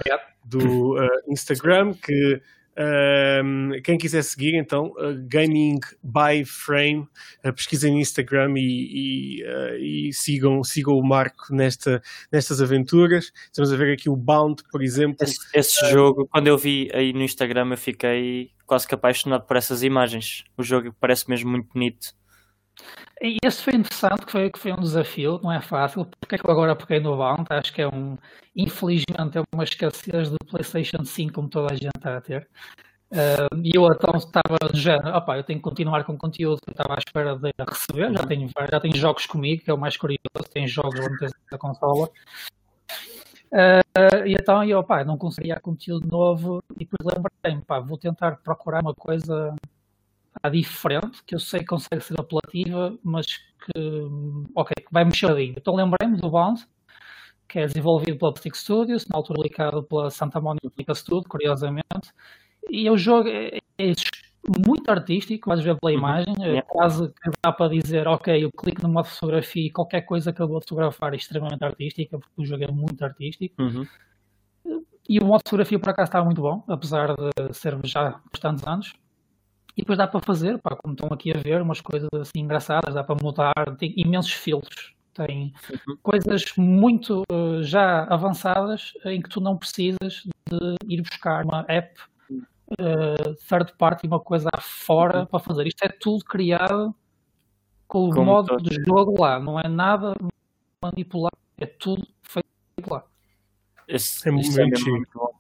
do 0.44 0.96
uh, 0.96 1.32
Instagram, 1.32 1.94
que 1.94 2.42
um, 2.78 3.72
quem 3.84 3.98
quiser 3.98 4.22
seguir, 4.24 4.56
então, 4.56 4.88
uh, 4.98 5.16
Gaming 5.28 5.80
by 6.04 6.44
Frame, 6.46 7.08
uh, 7.46 7.54
pesquisem 7.54 7.94
no 7.94 8.00
Instagram 8.00 8.54
e, 8.58 9.40
e, 9.40 9.44
uh, 9.44 9.76
e, 9.78 10.14
sigam, 10.14 10.64
sigam 10.64 10.98
o 10.98 11.04
Marco 11.04 11.54
nesta, 11.54 12.02
nestas 12.32 12.62
aventuras. 12.62 13.32
Estamos 13.46 13.72
a 13.72 13.78
ver 13.78 13.94
aqui 13.94 14.10
o 14.10 14.16
Bound, 14.16 14.62
por 14.72 14.82
exemplo. 14.82 15.18
Esse, 15.22 15.38
esse 15.54 15.90
jogo, 15.90 16.28
quando 16.28 16.48
eu 16.48 16.58
vi 16.58 16.90
aí 16.94 17.14
no 17.14 17.22
Instagram, 17.22 17.70
eu 17.72 17.78
fiquei 17.78 18.52
quase 18.66 18.88
que 18.88 18.94
apaixonado 18.94 19.46
por 19.46 19.56
essas 19.56 19.82
imagens. 19.82 20.44
O 20.58 20.64
jogo 20.64 20.94
parece 21.00 21.30
mesmo 21.30 21.50
muito 21.52 21.70
bonito. 21.74 22.14
E 23.22 23.38
esse 23.44 23.62
foi 23.62 23.76
interessante, 23.76 24.26
que 24.26 24.32
foi, 24.32 24.50
que 24.50 24.60
foi 24.60 24.74
um 24.74 24.80
desafio, 24.80 25.40
não 25.42 25.52
é 25.52 25.62
fácil. 25.62 26.06
Porque 26.20 26.36
é 26.36 26.38
que 26.38 26.46
eu 26.46 26.52
agora 26.52 26.76
peguei 26.76 27.00
no 27.00 27.16
Bound? 27.16 27.46
Acho 27.50 27.74
que 27.74 27.82
é 27.82 27.88
um, 27.88 28.18
infelizmente, 28.56 29.38
é 29.38 29.44
uma 29.54 29.64
escassez 29.64 30.30
do 30.30 30.38
PlayStation 30.50 31.04
5, 31.04 31.34
como 31.34 31.50
toda 31.50 31.74
a 31.74 31.76
gente 31.76 31.92
está 31.96 32.18
a 32.18 32.22
ter. 32.22 32.48
Uh, 33.12 33.62
e 33.64 33.72
eu 33.76 33.86
então 33.88 34.18
estava 34.18 34.58
de 34.74 34.80
género, 34.80 35.16
opa, 35.16 35.38
eu 35.38 35.44
tenho 35.44 35.60
que 35.60 35.64
continuar 35.64 36.04
com 36.04 36.18
conteúdo 36.18 36.60
que 36.62 36.70
eu 36.70 36.74
estava 36.74 36.96
à 36.96 36.98
espera 36.98 37.38
de 37.38 37.52
receber, 37.60 38.12
já 38.12 38.26
tenho, 38.26 38.50
já 38.72 38.80
tenho 38.80 38.98
jogos 38.98 39.26
comigo, 39.26 39.64
que 39.64 39.70
é 39.70 39.74
o 39.74 39.78
mais 39.78 39.96
curioso, 39.96 40.50
tem 40.52 40.68
jogos 40.68 41.00
da 41.50 41.58
consola. 41.58 42.10
Uh, 43.52 44.26
e 44.26 44.34
então 44.34 44.64
eu, 44.64 44.80
opa, 44.80 45.04
não 45.06 45.18
conseguia 45.18 45.60
conteúdo 45.60 46.08
novo 46.08 46.62
e 46.78 46.86
depois 46.86 47.16
lembrei-me, 47.16 47.88
vou 47.88 47.98
tentar 47.98 48.38
procurar 48.38 48.82
uma 48.82 48.94
coisa 48.94 49.56
diferente, 50.50 51.24
que 51.26 51.36
eu 51.36 51.40
sei 51.40 51.62
que 51.62 51.68
consegue 51.68 52.02
ser 52.02 52.20
apelativa, 52.20 52.98
mas 53.04 53.26
que, 53.38 53.80
ok, 54.56 54.74
que 54.76 54.92
vai 54.92 55.06
mexer 55.06 55.30
ali. 55.30 55.54
Então 55.58 55.76
lembrei-me 55.76 56.18
do 56.18 56.30
Bond, 56.30 56.66
que 57.48 57.60
é 57.60 57.66
desenvolvido 57.66 58.18
pela 58.18 58.32
Optic 58.32 58.56
Studios, 58.56 59.08
na 59.08 59.18
altura 59.18 59.38
publicado 59.38 59.84
pela 59.84 60.10
Santa 60.10 60.42
Monica 60.42 60.94
Studio, 60.94 61.30
curiosamente, 61.30 62.12
e 62.70 62.90
o 62.90 62.98
jogo 62.98 63.30
é, 63.30 63.60
é 63.78 63.94
muito 64.66 64.90
artístico, 64.90 65.50
vais 65.50 65.64
ver 65.64 65.76
pela 65.80 65.92
uhum. 65.92 65.98
imagem, 65.98 66.36
é 66.40 66.62
quase 66.62 67.08
que 67.08 67.32
dá 67.44 67.52
para 67.52 67.70
dizer, 67.70 68.08
ok, 68.08 68.44
eu 68.44 68.52
clico 68.52 68.82
numa 68.82 69.04
fotografia 69.04 69.68
e 69.68 69.72
qualquer 69.72 70.02
coisa 70.02 70.32
que 70.32 70.42
eu 70.42 70.48
vou 70.48 70.62
fotografar 70.62 71.14
é 71.14 71.18
extremamente 71.18 71.64
artística, 71.64 72.18
porque 72.18 72.42
o 72.42 72.46
jogo 72.46 72.64
é 72.64 72.72
muito 72.72 73.04
artístico. 73.04 73.62
Uhum. 73.62 73.86
E 75.08 75.20
o 75.20 75.26
modo 75.26 75.40
de 75.40 75.50
fotografia 75.50 75.80
por 75.80 75.90
acaso 75.90 76.10
estava 76.10 76.26
muito 76.26 76.42
bom, 76.42 76.64
apesar 76.68 77.16
de 77.16 77.54
ser 77.54 77.78
já 77.84 78.20
bastantes 78.32 78.66
anos. 78.66 78.94
E 79.78 79.82
depois 79.82 79.98
dá 79.98 80.08
para 80.08 80.22
fazer, 80.22 80.58
pá, 80.60 80.76
como 80.76 80.94
estão 80.94 81.10
aqui 81.12 81.32
a 81.32 81.40
ver, 81.40 81.62
umas 81.62 81.82
coisas 81.82 82.10
assim 82.14 82.40
engraçadas, 82.40 82.94
dá 82.94 83.04
para 83.04 83.22
mudar, 83.22 83.54
tem 83.78 83.94
imensos 83.98 84.32
filtros, 84.32 84.96
tem 85.14 85.54
uhum. 85.70 85.98
coisas 86.02 86.46
muito 86.58 87.24
uh, 87.32 87.62
já 87.62 88.04
avançadas 88.06 88.94
em 89.06 89.22
que 89.22 89.30
tu 89.30 89.42
não 89.42 89.58
precisas 89.58 90.24
de 90.50 90.76
ir 90.88 91.02
buscar 91.02 91.44
uma 91.44 91.66
app 91.68 92.00
uh, 92.32 93.36
third 93.50 93.74
party, 93.78 94.08
uma 94.08 94.20
coisa 94.20 94.50
fora 94.62 95.22
uhum. 95.22 95.26
para 95.26 95.40
fazer. 95.40 95.68
Isto 95.68 95.84
é 95.84 95.90
tudo 95.90 96.24
criado 96.24 96.96
com 97.88 98.10
o 98.10 98.14
como 98.14 98.26
modo 98.26 98.58
de 98.58 98.82
jogo 98.84 99.22
lá, 99.22 99.40
não 99.40 99.60
é 99.60 99.68
nada 99.68 100.16
manipulado, 100.82 101.38
é 101.58 101.66
tudo 101.66 102.08
feito 102.24 102.90
lá. 102.90 103.04
Esse, 103.88 104.28
é 104.28 104.32
muito, 104.32 104.50
muito 104.90 105.12
bom. 105.14 105.35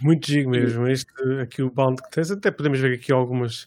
Muito 0.00 0.26
giro 0.26 0.50
mesmo. 0.50 0.86
Este, 0.86 1.10
aqui 1.42 1.62
o 1.62 1.70
bound 1.70 2.00
que 2.02 2.10
tens, 2.10 2.30
até 2.30 2.50
podemos 2.50 2.78
ver 2.80 2.94
aqui 2.94 3.12
algumas, 3.12 3.64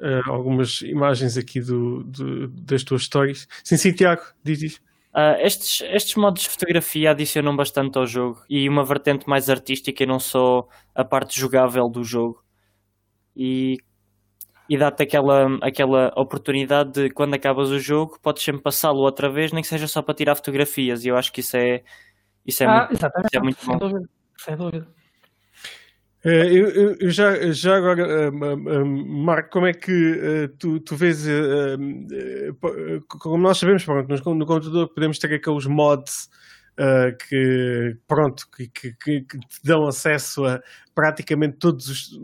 uh, 0.00 0.28
algumas 0.30 0.80
imagens 0.82 1.36
aqui 1.36 1.60
do, 1.60 2.02
do, 2.04 2.48
das 2.48 2.82
tuas 2.82 3.02
histórias. 3.02 3.46
Sim, 3.62 3.76
sim, 3.76 3.92
Tiago, 3.92 4.22
diz 4.42 4.62
isso. 4.62 4.80
Uh, 5.14 5.34
estes, 5.40 5.80
estes 5.90 6.14
modos 6.14 6.42
de 6.42 6.48
fotografia 6.48 7.10
adicionam 7.10 7.56
bastante 7.56 7.98
ao 7.98 8.06
jogo 8.06 8.44
e 8.48 8.68
uma 8.68 8.84
vertente 8.84 9.28
mais 9.28 9.50
artística 9.50 10.04
e 10.04 10.06
não 10.06 10.20
só 10.20 10.68
a 10.94 11.04
parte 11.04 11.38
jogável 11.38 11.88
do 11.88 12.04
jogo. 12.04 12.44
E, 13.36 13.78
e 14.68 14.78
dá-te 14.78 15.02
aquela, 15.02 15.58
aquela 15.62 16.12
oportunidade 16.16 16.92
de 16.92 17.10
quando 17.10 17.34
acabas 17.34 17.70
o 17.70 17.78
jogo, 17.78 18.18
podes 18.22 18.42
sempre 18.42 18.62
passá-lo 18.62 19.00
outra 19.00 19.28
vez, 19.30 19.52
nem 19.52 19.62
que 19.62 19.68
seja 19.68 19.88
só 19.88 20.00
para 20.00 20.14
tirar 20.14 20.36
fotografias. 20.36 21.04
E 21.04 21.08
eu 21.08 21.16
acho 21.16 21.32
que 21.32 21.40
isso 21.40 21.56
é, 21.56 21.82
isso 22.46 22.62
é, 22.62 22.66
ah, 22.66 22.88
muito, 22.88 22.94
isso 22.94 23.06
é 23.34 23.40
muito 23.40 23.66
bom. 23.66 23.72
Sem 23.72 23.78
dúvida. 23.78 24.10
Sem 24.36 24.56
dúvida. 24.56 24.99
Eh, 26.24 26.46
eu, 26.52 26.96
eu, 27.00 27.10
já, 27.10 27.50
já 27.50 27.76
agora, 27.76 28.30
uh, 28.30 28.82
uh, 28.82 28.86
Marco, 28.86 29.50
como 29.50 29.66
é 29.66 29.72
que 29.72 29.90
uh, 29.90 30.48
tu, 30.58 30.78
tu 30.80 30.94
vês, 30.94 31.24
como 33.08 33.38
nós 33.38 33.58
sabemos, 33.58 33.84
pronto, 33.84 34.34
no 34.34 34.46
computador 34.46 34.92
podemos 34.92 35.18
ter 35.18 35.34
aqueles 35.34 35.66
mods 35.66 36.28
que, 37.28 37.96
pronto, 38.06 38.48
que, 38.56 38.68
que, 38.68 38.92
que, 38.94 39.22
te 39.22 39.60
dão 39.62 39.86
acesso 39.86 40.46
a 40.46 40.62
praticamente 40.94 41.58
todos 41.58 41.88
os, 41.88 42.18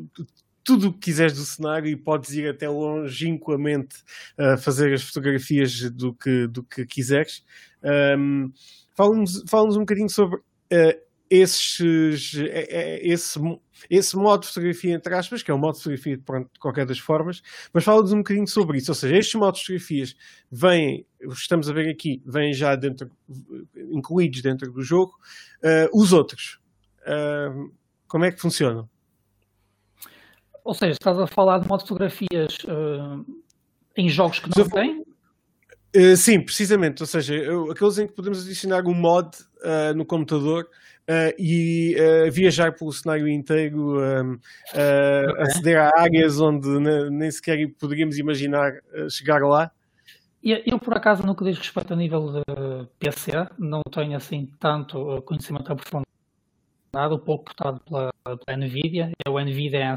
tudo 0.67 0.89
o 0.89 0.93
que 0.93 0.99
quiseres 0.99 1.35
do 1.35 1.45
cenário 1.45 1.89
e 1.89 1.97
podes 1.97 2.33
ir 2.33 2.49
até 2.49 2.69
longínquamente 2.69 3.97
uh, 4.39 4.59
fazer 4.59 4.93
as 4.93 5.03
fotografias 5.03 5.89
do 5.91 6.13
que, 6.13 6.49
do 6.49 6.63
que 6.65 6.85
quiseres. 6.85 7.45
Um, 7.83 8.51
Fala-nos 8.97 9.45
fala 9.47 9.69
um 9.69 9.81
bocadinho 9.81 10.09
sobre 10.09 10.41
esses, 11.31 12.35
é, 12.37 12.67
é, 12.71 13.07
esse, 13.07 13.39
esse 13.91 14.17
modo 14.17 14.43
de 14.43 14.49
fotografia, 14.49 14.95
entre 14.95 15.15
aspas, 15.15 15.43
que 15.43 15.51
é 15.51 15.55
o 15.55 15.59
modo 15.59 15.75
de 15.75 15.83
fotografia 15.83 16.19
pronto, 16.25 16.51
de 16.53 16.59
qualquer 16.59 16.87
das 16.87 16.99
formas, 16.99 17.43
mas 17.73 17.85
fala-nos 17.85 18.13
um 18.13 18.19
bocadinho 18.19 18.47
sobre 18.47 18.79
isso. 18.79 18.91
Ou 18.91 18.95
seja, 18.95 19.17
estes 19.17 19.35
modos 19.35 19.61
de 19.61 19.67
fotografias 19.67 20.17
vêm, 20.51 21.07
estamos 21.29 21.69
a 21.69 21.73
ver 21.73 21.89
aqui, 21.91 22.23
vêm 22.25 22.53
já 22.53 22.75
dentro, 22.77 23.11
incluídos 23.91 24.43
dentro 24.43 24.71
do 24.73 24.83
jogo. 24.83 25.15
Uh, 25.63 26.01
os 26.01 26.13
outros, 26.13 26.61
uh, 27.03 27.73
como 28.07 28.25
é 28.25 28.33
que 28.33 28.41
funcionam? 28.41 28.89
Ou 30.65 30.75
seja, 30.75 30.93
estás 30.93 31.19
a 31.19 31.27
falar 31.27 31.59
de 31.61 31.69
modo 31.69 31.83
de 31.83 31.89
fotografias 31.89 32.59
uh, 32.65 33.25
em 33.97 34.09
jogos 34.09 34.39
que 34.39 34.51
não 34.57 34.69
têm? 34.69 35.05
sim, 36.15 36.39
precisamente. 36.43 37.03
Ou 37.03 37.07
seja, 37.07 37.35
aqueles 37.71 37.97
em 37.97 38.07
que 38.07 38.13
podemos 38.13 38.45
adicionar 38.45 38.85
um 38.87 38.93
mod 38.93 39.31
no 39.95 40.05
computador 40.05 40.69
Uh, 41.09 41.31
e 41.39 41.95
uh, 42.01 42.33
viajar 42.33 42.73
pelo 42.73 42.93
cenário 42.93 43.29
inteiro, 43.29 43.99
uh, 43.99 44.33
okay. 44.33 45.43
aceder 45.43 45.79
a 45.79 45.93
áreas 45.97 46.41
onde 46.41 46.69
nem 47.11 47.31
sequer 47.31 47.69
poderíamos 47.79 48.19
imaginar 48.19 48.73
chegar 49.09 49.41
lá? 49.43 49.71
Eu, 50.43 50.81
por 50.81 50.97
acaso, 50.97 51.25
no 51.25 51.37
que 51.37 51.45
diz 51.45 51.59
respeito 51.59 51.93
a 51.93 51.97
nível 51.97 52.33
de 52.33 52.89
PC, 52.99 53.33
não 53.57 53.83
tenho 53.83 54.17
assim 54.17 54.51
tanto 54.59 55.23
conhecimento 55.23 55.73
aprofundado, 55.73 56.07
o 57.15 57.19
pouco 57.19 57.45
portado 57.45 57.81
pela, 57.81 58.13
pela 58.25 58.57
NVIDIA, 58.57 59.13
é 59.25 59.31
o 59.31 59.39
NVIDIA 59.39 59.97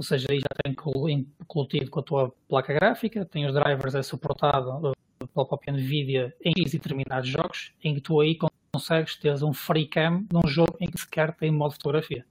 ou 0.00 0.02
seja, 0.02 0.28
aí 0.30 0.38
já 0.38 0.48
tem 0.62 0.72
incluído 0.72 1.90
com 1.90 2.00
a 2.00 2.02
tua 2.02 2.32
placa 2.48 2.72
gráfica, 2.72 3.22
tem 3.26 3.46
os 3.46 3.52
drivers, 3.52 3.94
é 3.94 4.02
suportado 4.02 4.94
pela 5.34 5.46
própria 5.46 5.74
NVIDIA 5.74 6.34
em 6.42 6.64
determinados 6.64 7.28
jogos, 7.28 7.72
em 7.84 7.94
que 7.94 8.00
tu 8.00 8.18
aí 8.18 8.34
consegues 8.72 9.16
ter 9.16 9.42
um 9.44 9.52
free 9.52 9.86
cam 9.86 10.24
num 10.32 10.46
jogo 10.48 10.76
em 10.80 10.90
que 10.90 11.00
sequer 11.00 11.34
tem 11.34 11.50
modo 11.50 11.70
de 11.70 11.76
fotografia. 11.76 12.24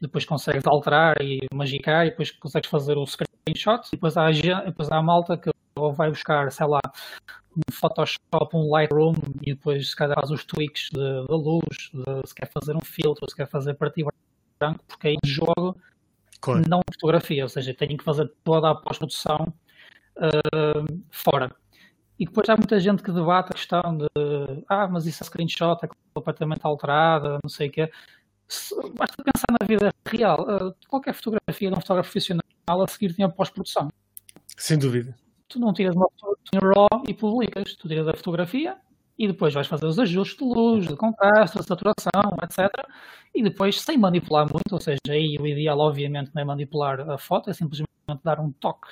Depois 0.00 0.24
consegues 0.24 0.66
alterar 0.66 1.16
e 1.20 1.40
magicar 1.52 2.06
e 2.06 2.10
depois 2.10 2.30
consegues 2.30 2.70
fazer 2.70 2.96
o 2.96 3.06
screenshot 3.06 3.88
e 3.88 3.96
depois 3.96 4.16
há, 4.16 4.30
depois 4.30 4.90
há 4.90 4.96
a 4.96 5.02
malta 5.02 5.36
que 5.36 5.50
ou 5.78 5.92
vai 5.92 6.10
buscar, 6.10 6.50
sei 6.50 6.66
lá, 6.66 6.80
um 7.56 7.72
Photoshop, 7.72 8.54
um 8.54 8.70
Lightroom 8.70 9.14
e 9.42 9.54
depois 9.54 9.90
se 9.90 9.96
calhar 9.96 10.16
faz 10.16 10.30
os 10.30 10.44
tweaks 10.44 10.90
da 10.90 11.34
luz, 11.34 11.90
de, 11.92 12.28
se 12.28 12.34
quer 12.34 12.50
fazer 12.50 12.76
um 12.76 12.84
filtro, 12.84 13.28
se 13.28 13.36
quer 13.36 13.48
fazer 13.48 13.74
partido 13.74 14.10
branco, 14.58 14.84
porque 14.86 15.08
aí 15.08 15.16
o 15.24 15.26
jogo 15.26 15.76
claro. 16.40 16.62
não 16.68 16.80
fotografia, 16.92 17.44
ou 17.44 17.48
seja, 17.48 17.74
tem 17.74 17.96
que 17.96 18.04
fazer 18.04 18.30
toda 18.44 18.70
a 18.70 18.74
pós-produção 18.74 19.52
uh, 20.16 21.02
fora. 21.10 21.54
E 22.18 22.24
depois 22.24 22.48
há 22.48 22.56
muita 22.56 22.80
gente 22.80 23.02
que 23.02 23.12
debate 23.12 23.50
a 23.50 23.54
questão 23.54 23.96
de 23.96 24.06
ah, 24.68 24.88
mas 24.88 25.06
isso 25.06 25.22
é 25.22 25.26
screenshot, 25.26 25.78
é 25.84 25.88
completamente 26.12 26.60
alterada, 26.64 27.38
não 27.42 27.48
sei 27.48 27.68
o 27.68 27.70
quê. 27.70 27.90
Basta 28.96 29.22
pensar 29.22 29.46
na 29.60 29.66
vida 29.66 29.92
real. 30.06 30.40
Uh, 30.42 30.74
qualquer 30.88 31.14
fotografia 31.14 31.70
de 31.70 31.76
um 31.76 31.80
fotógrafo 31.80 32.10
profissional 32.10 32.42
a 32.68 32.88
seguir 32.88 33.14
tem 33.14 33.24
a 33.24 33.28
pós-produção. 33.28 33.88
Sem 34.56 34.78
dúvida. 34.78 35.14
Tu 35.48 35.60
não 35.60 35.72
tiras 35.72 35.94
uma 35.94 36.08
fotografia 36.10 36.60
RAW 36.60 37.04
e 37.06 37.14
publicas. 37.14 37.74
Tu 37.76 37.88
tiras 37.88 38.08
a 38.08 38.14
fotografia 38.14 38.76
e 39.18 39.26
depois 39.26 39.52
vais 39.52 39.66
fazer 39.66 39.86
os 39.86 39.98
ajustes 39.98 40.38
de 40.38 40.44
luz, 40.44 40.86
de 40.86 40.96
contraste, 40.96 41.58
de 41.58 41.64
saturação, 41.64 42.36
etc. 42.42 42.72
E 43.34 43.42
depois, 43.42 43.80
sem 43.80 43.98
manipular 43.98 44.46
muito, 44.50 44.72
ou 44.72 44.80
seja, 44.80 44.98
aí 45.08 45.36
o 45.38 45.46
ideal, 45.46 45.78
obviamente, 45.78 46.30
não 46.34 46.42
é 46.42 46.44
manipular 46.44 47.00
a 47.10 47.18
foto, 47.18 47.50
é 47.50 47.52
simplesmente 47.52 47.88
dar 48.22 48.40
um 48.40 48.52
toque, 48.52 48.88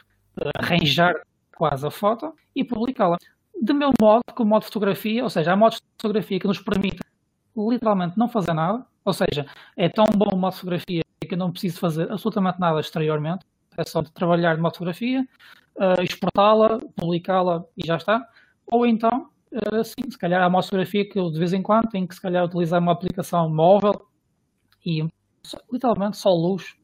arranjar 0.59 1.15
quase 1.57 1.87
a 1.87 1.90
foto 1.90 2.33
e 2.55 2.62
publicá-la. 2.62 3.16
de 3.61 3.73
meu 3.73 3.90
modo, 4.01 4.23
com 4.35 4.42
o 4.42 4.47
modo 4.47 4.64
fotografia, 4.66 5.25
ou 5.25 5.31
seja, 5.31 5.53
há 5.53 5.57
modos 5.57 5.79
de 5.79 5.85
fotografia 6.01 6.38
que 6.38 6.47
nos 6.47 6.61
permitem 6.61 7.01
literalmente 7.57 8.19
não 8.19 8.29
fazer 8.29 8.53
nada, 8.53 8.85
ou 9.05 9.12
seja, 9.14 9.47
é 9.77 9.88
tão 9.88 10.05
bom 10.14 10.29
o 10.33 10.37
modo 10.37 10.55
fotografia 10.55 11.03
que 11.27 11.35
eu 11.35 11.38
não 11.38 11.51
preciso 11.51 11.81
fazer 11.81 12.11
absolutamente 12.12 12.61
nada 12.61 12.79
exteriormente, 12.79 13.47
é 13.77 13.85
só 13.85 14.03
de 14.03 14.12
trabalhar 14.12 14.55
de 14.55 14.61
modo 14.61 14.75
fotografia, 14.75 15.27
uh, 15.77 16.03
exportá-la, 16.03 16.79
publicá-la 16.95 17.64
e 17.77 17.87
já 17.87 17.97
está. 17.97 18.27
Ou 18.71 18.87
então, 18.87 19.31
uh, 19.53 19.85
sim, 19.85 20.11
se 20.11 20.19
calhar 20.19 20.42
há 20.42 20.49
uma 20.49 20.62
fotografia 20.62 21.09
que 21.09 21.19
eu 21.19 21.31
de 21.31 21.38
vez 21.38 21.53
em 21.53 21.62
quando 21.62 21.88
tenho 21.88 22.07
que 22.07 22.14
se 22.14 22.21
calhar 22.21 22.45
utilizar 22.45 22.81
uma 22.81 22.92
aplicação 22.92 23.49
móvel 23.49 24.07
e 24.85 25.07
literalmente 25.73 26.16
só 26.16 26.31
luz. 26.31 26.77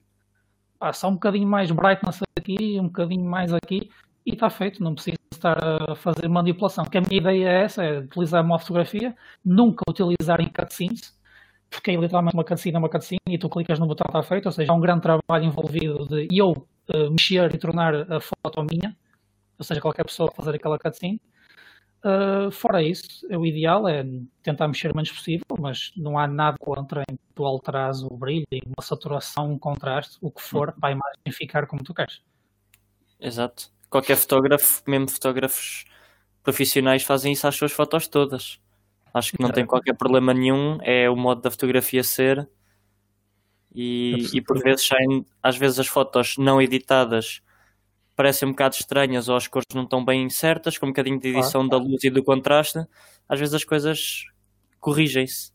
Ah, 0.81 0.93
só 0.93 1.09
um 1.09 1.15
bocadinho 1.15 1.47
mais 1.47 1.71
brightness 1.71 2.21
aqui, 2.37 2.79
um 2.81 2.85
bocadinho 2.85 3.25
mais 3.25 3.53
aqui 3.55 3.91
e 4.25 4.33
está 4.35 4.49
feito, 4.51 4.83
não 4.83 4.95
preciso 4.95 5.17
estar 5.33 5.57
a 5.91 5.95
fazer 5.97 6.29
manipulação. 6.29 6.85
Que 6.85 6.99
a 6.99 7.01
minha 7.01 7.17
ideia 7.17 7.49
é 7.49 7.63
essa, 7.65 7.85
é 7.85 7.99
utilizar 7.99 8.45
uma 8.45 8.59
fotografia, 8.59 9.17
nunca 9.45 9.83
utilizar 9.89 10.41
em 10.41 10.49
cutscenes, 10.49 11.19
porque 11.71 11.91
é 11.91 11.97
literalmente 11.97 12.35
uma 12.35 12.45
cutscene 12.45 12.77
é 12.77 12.79
uma 12.79 12.89
cutscene 12.89 13.21
e 13.29 13.39
tu 13.39 13.49
clicas 13.49 13.79
no 13.79 13.87
botão 13.87 14.05
está 14.07 14.23
feito, 14.23 14.47
ou 14.47 14.53
seja, 14.53 14.71
há 14.71 14.75
um 14.75 14.81
grande 14.81 15.03
trabalho 15.03 15.45
envolvido 15.45 16.07
de 16.07 16.29
eu 16.31 16.51
uh, 16.51 17.11
mexer 17.11 17.53
e 17.55 17.59
tornar 17.59 17.95
a 18.13 18.21
foto 18.21 18.65
minha, 18.71 18.97
ou 19.59 19.65
seja, 19.65 19.81
qualquer 19.81 20.05
pessoa 20.05 20.31
fazer 20.37 20.55
aquela 20.55 20.79
cutscene. 20.79 21.21
Uh, 22.05 22.51
fora 22.51 22.83
isso, 22.83 23.25
o 23.31 23.47
ideal 23.47 23.89
é 23.89 24.05
tentar 24.43 24.67
mexer 24.67 24.91
o 24.91 24.97
menos 24.97 25.13
possível, 25.13 25.47
mas 25.61 25.93
não 25.97 26.19
há 26.19 26.27
nada 26.27 26.59
contra 26.59 27.03
em 27.09 27.17
tu 27.33 27.45
alterares 27.45 28.03
o 28.03 28.11
brilho, 28.17 28.45
uma 28.67 28.83
saturação, 28.83 29.53
um 29.53 29.59
contraste, 29.59 30.19
o 30.21 30.31
que 30.31 30.43
for, 30.43 30.73
para 30.73 30.89
a 30.91 30.93
imagem 30.93 31.33
ficar 31.33 31.67
como 31.67 31.83
tu 31.83 31.95
queres. 31.95 32.21
Exato. 33.21 33.71
Qualquer 33.93 34.17
fotógrafo, 34.17 34.83
mesmo 34.87 35.11
fotógrafos 35.11 35.85
profissionais, 36.43 37.03
fazem 37.03 37.35
isso 37.35 37.47
às 37.47 37.55
suas 37.55 37.73
fotos 37.73 38.09
todas. 38.09 38.59
Acho 39.13 39.33
que 39.33 39.43
não 39.43 39.51
tem 39.51 39.67
qualquer 39.67 39.95
problema 39.95 40.33
nenhum, 40.33 40.79
é 40.81 41.11
o 41.11 41.15
modo 41.15 41.43
da 41.43 41.51
fotografia 41.51 42.03
ser. 42.03 42.49
E, 43.75 44.29
e 44.33 44.41
por 44.41 44.59
vezes 44.63 44.87
saem, 44.87 45.27
às 45.43 45.59
vezes 45.59 45.79
as 45.79 45.87
fotos 45.87 46.39
não 46.39 46.61
editadas 46.61 47.43
parecem 48.17 48.49
um 48.49 48.53
bocado 48.53 48.77
estranhas 48.77 49.29
ou 49.29 49.37
as 49.37 49.47
cores 49.47 49.67
não 49.75 49.83
estão 49.83 50.03
bem 50.03 50.31
certas, 50.31 50.79
com 50.79 50.87
um 50.87 50.89
bocadinho 50.89 51.21
de 51.21 51.29
edição 51.29 51.69
da 51.69 51.77
luz 51.77 52.03
e 52.03 52.09
do 52.09 52.25
contraste, 52.25 52.79
às 53.29 53.39
vezes 53.39 53.55
as 53.55 53.65
coisas 53.65 54.25
corrigem-se. 54.81 55.53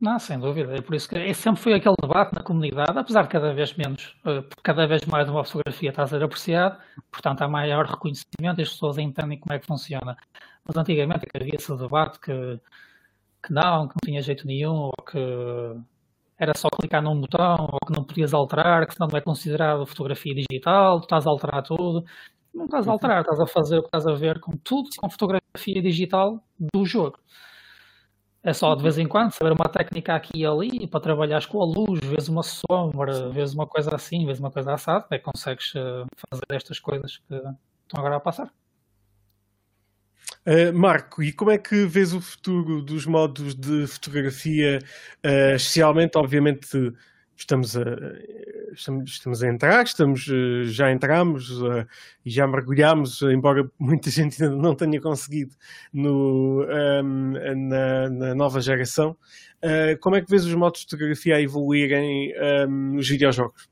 Não, 0.00 0.16
sem 0.18 0.38
dúvida. 0.38 0.76
É 0.76 0.80
por 0.80 0.94
isso 0.94 1.08
que 1.08 1.34
sempre 1.34 1.60
foi 1.60 1.74
aquele 1.74 1.94
debate 2.00 2.32
na 2.32 2.42
comunidade, 2.42 2.96
apesar 2.96 3.22
de 3.22 3.28
cada 3.28 3.52
vez 3.52 3.74
menos, 3.74 4.16
eh, 4.24 4.44
cada 4.62 4.86
vez 4.86 5.04
mais 5.04 5.28
uma 5.28 5.44
fotografia 5.44 5.90
está 5.90 6.04
a 6.04 6.06
ser 6.06 6.22
apreciada, 6.22 6.78
portanto 7.10 7.42
há 7.42 7.48
maior 7.48 7.84
reconhecimento 7.84 8.60
e 8.60 8.62
as 8.62 8.68
pessoas 8.70 8.96
entendem 8.98 9.40
como 9.40 9.52
é 9.54 9.58
que 9.58 9.66
funciona. 9.66 10.16
Mas 10.64 10.76
antigamente 10.76 11.26
havia 11.34 11.56
esse 11.56 11.76
debate 11.76 12.20
que, 12.20 12.60
que 13.42 13.52
não, 13.52 13.88
que 13.88 13.94
não 13.94 14.00
tinha 14.04 14.22
jeito 14.22 14.46
nenhum, 14.46 14.74
ou 14.74 14.92
que 15.10 15.18
era 16.38 16.56
só 16.56 16.68
clicar 16.70 17.02
num 17.02 17.20
botão, 17.20 17.68
ou 17.72 17.78
que 17.86 17.92
não 17.96 18.04
podias 18.04 18.32
alterar, 18.34 18.86
que 18.86 18.94
senão 18.94 19.08
não 19.10 19.18
é 19.18 19.20
considerado 19.20 19.86
fotografia 19.86 20.34
digital, 20.34 21.00
tu 21.00 21.04
estás 21.04 21.26
a 21.26 21.30
alterar 21.30 21.62
tudo. 21.62 22.04
Não 22.54 22.64
estás 22.66 22.88
a 22.88 22.92
alterar, 22.92 23.20
estás 23.22 23.40
a 23.40 23.46
fazer 23.46 23.78
o 23.78 23.82
que 23.82 23.88
estás 23.88 24.06
a 24.06 24.14
ver 24.14 24.40
com 24.40 24.56
tudo, 24.58 24.88
com 24.96 25.10
fotografia 25.10 25.82
digital 25.82 26.42
do 26.58 26.84
jogo. 26.86 27.18
É 28.42 28.52
só 28.52 28.74
de 28.74 28.82
vez 28.82 28.96
em 28.98 29.06
quando 29.06 29.32
saber 29.32 29.52
uma 29.52 29.68
técnica 29.68 30.14
aqui 30.14 30.38
e 30.38 30.46
ali 30.46 30.86
para 30.86 31.00
trabalhares 31.00 31.44
com 31.44 31.60
a 31.60 31.66
luz, 31.66 32.00
vês 32.02 32.28
uma 32.28 32.42
sombra, 32.42 33.28
vês 33.30 33.52
uma 33.52 33.66
coisa 33.66 33.94
assim, 33.94 34.24
vês 34.24 34.38
uma 34.38 34.50
coisa 34.50 34.72
assada, 34.72 35.06
é 35.10 35.18
consegues 35.18 35.72
eh, 35.74 36.04
fazer 36.30 36.44
estas 36.50 36.78
coisas 36.78 37.16
que 37.16 37.34
estão 37.34 37.98
agora 37.98 38.16
a 38.16 38.20
passar. 38.20 38.52
Uh, 40.46 40.72
Marco, 40.72 41.22
e 41.22 41.32
como 41.32 41.50
é 41.50 41.58
que 41.58 41.84
vês 41.84 42.14
o 42.14 42.20
futuro 42.20 42.80
dos 42.80 43.04
modos 43.04 43.54
de 43.54 43.86
fotografia, 43.86 44.78
uh, 45.26 45.56
especialmente, 45.56 46.16
obviamente, 46.16 46.94
estamos 47.38 47.76
a, 47.76 47.82
estamos, 48.72 49.10
estamos 49.10 49.42
a 49.42 49.48
entrar, 49.48 49.84
estamos, 49.84 50.26
uh, 50.28 50.64
já 50.64 50.90
entramos 50.90 51.50
e 52.24 52.30
já 52.30 52.46
mergulhamos, 52.46 53.22
embora 53.22 53.68
muita 53.78 54.10
gente 54.10 54.42
ainda 54.42 54.56
não 54.56 54.74
tenha 54.74 55.00
conseguido 55.00 55.54
no, 55.92 56.64
um, 56.64 57.36
ehm, 57.36 57.68
na, 57.68 58.10
na, 58.10 58.34
nova 58.34 58.60
geração. 58.60 59.16
como 60.00 60.16
é 60.16 60.20
que 60.20 60.30
vês 60.30 60.44
os 60.44 60.54
modos 60.54 60.80
de 60.80 60.86
fotografia 60.86 61.36
a 61.36 61.40
evoluírem 61.40 62.32
um, 62.32 62.42
ehm, 62.42 62.96
nos 62.96 63.08
videojogos? 63.08 63.68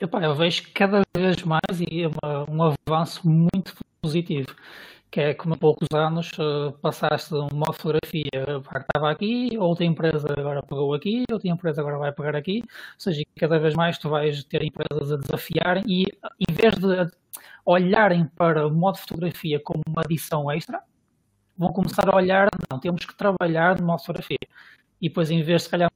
Epá, 0.00 0.20
eu 0.24 0.34
vejo 0.34 0.64
cada 0.74 1.02
vez 1.16 1.42
mais 1.44 1.80
e 1.80 2.02
é 2.02 2.08
uma, 2.08 2.50
um 2.50 2.74
avanço 2.88 3.28
muito 3.28 3.74
positivo 4.02 4.48
que 5.12 5.20
é 5.20 5.34
como 5.34 5.52
há 5.54 5.58
poucos 5.58 5.88
anos 5.94 6.30
uh, 6.38 6.72
passaste 6.80 7.34
uma 7.34 7.70
fotografia 7.74 8.30
que 8.32 8.78
estava 8.78 9.10
aqui, 9.10 9.50
outra 9.58 9.84
empresa 9.84 10.26
agora 10.38 10.62
pegou 10.62 10.94
aqui, 10.94 11.24
outra 11.30 11.50
empresa 11.50 11.82
agora 11.82 11.98
vai 11.98 12.12
pegar 12.12 12.34
aqui, 12.34 12.62
ou 12.64 12.70
seja, 13.00 13.22
cada 13.36 13.58
vez 13.58 13.74
mais 13.74 13.98
tu 13.98 14.08
vais 14.08 14.42
ter 14.44 14.62
empresas 14.64 15.12
a 15.12 15.16
desafiarem 15.18 15.84
e 15.86 16.06
em 16.48 16.54
vez 16.54 16.74
de 16.76 17.14
olharem 17.66 18.24
para 18.24 18.66
o 18.66 18.70
modo 18.70 18.94
de 18.94 19.02
fotografia 19.02 19.60
como 19.60 19.82
uma 19.86 20.00
adição 20.02 20.50
extra, 20.50 20.82
vão 21.58 21.72
começar 21.74 22.08
a 22.08 22.16
olhar, 22.16 22.48
não, 22.70 22.80
temos 22.80 23.04
que 23.04 23.14
trabalhar 23.14 23.78
no 23.78 23.86
modo 23.86 23.98
de 23.98 24.06
fotografia. 24.06 24.48
E 24.98 25.08
depois 25.10 25.30
em 25.30 25.42
vez 25.42 25.60
de 25.60 25.64
se 25.64 25.70
calhar 25.70 25.90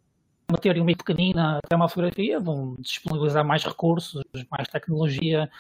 meterem 0.53 0.83
uma 0.83 0.95
pequenina 0.95 1.59
até 1.65 1.75
uma 1.75 1.89
fotografia, 1.89 2.39
vão 2.39 2.77
disponibilizar 2.81 3.45
mais 3.47 3.65
recursos, 3.65 4.23
mais 4.51 4.69
tecnologia 4.69 5.51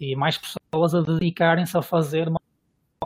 e 0.00 0.14
mais 0.14 0.38
pessoas 0.38 0.94
a 0.94 1.00
dedicarem-se 1.00 1.76
a 1.76 1.82
fazer 1.82 2.28
uma 2.28 2.40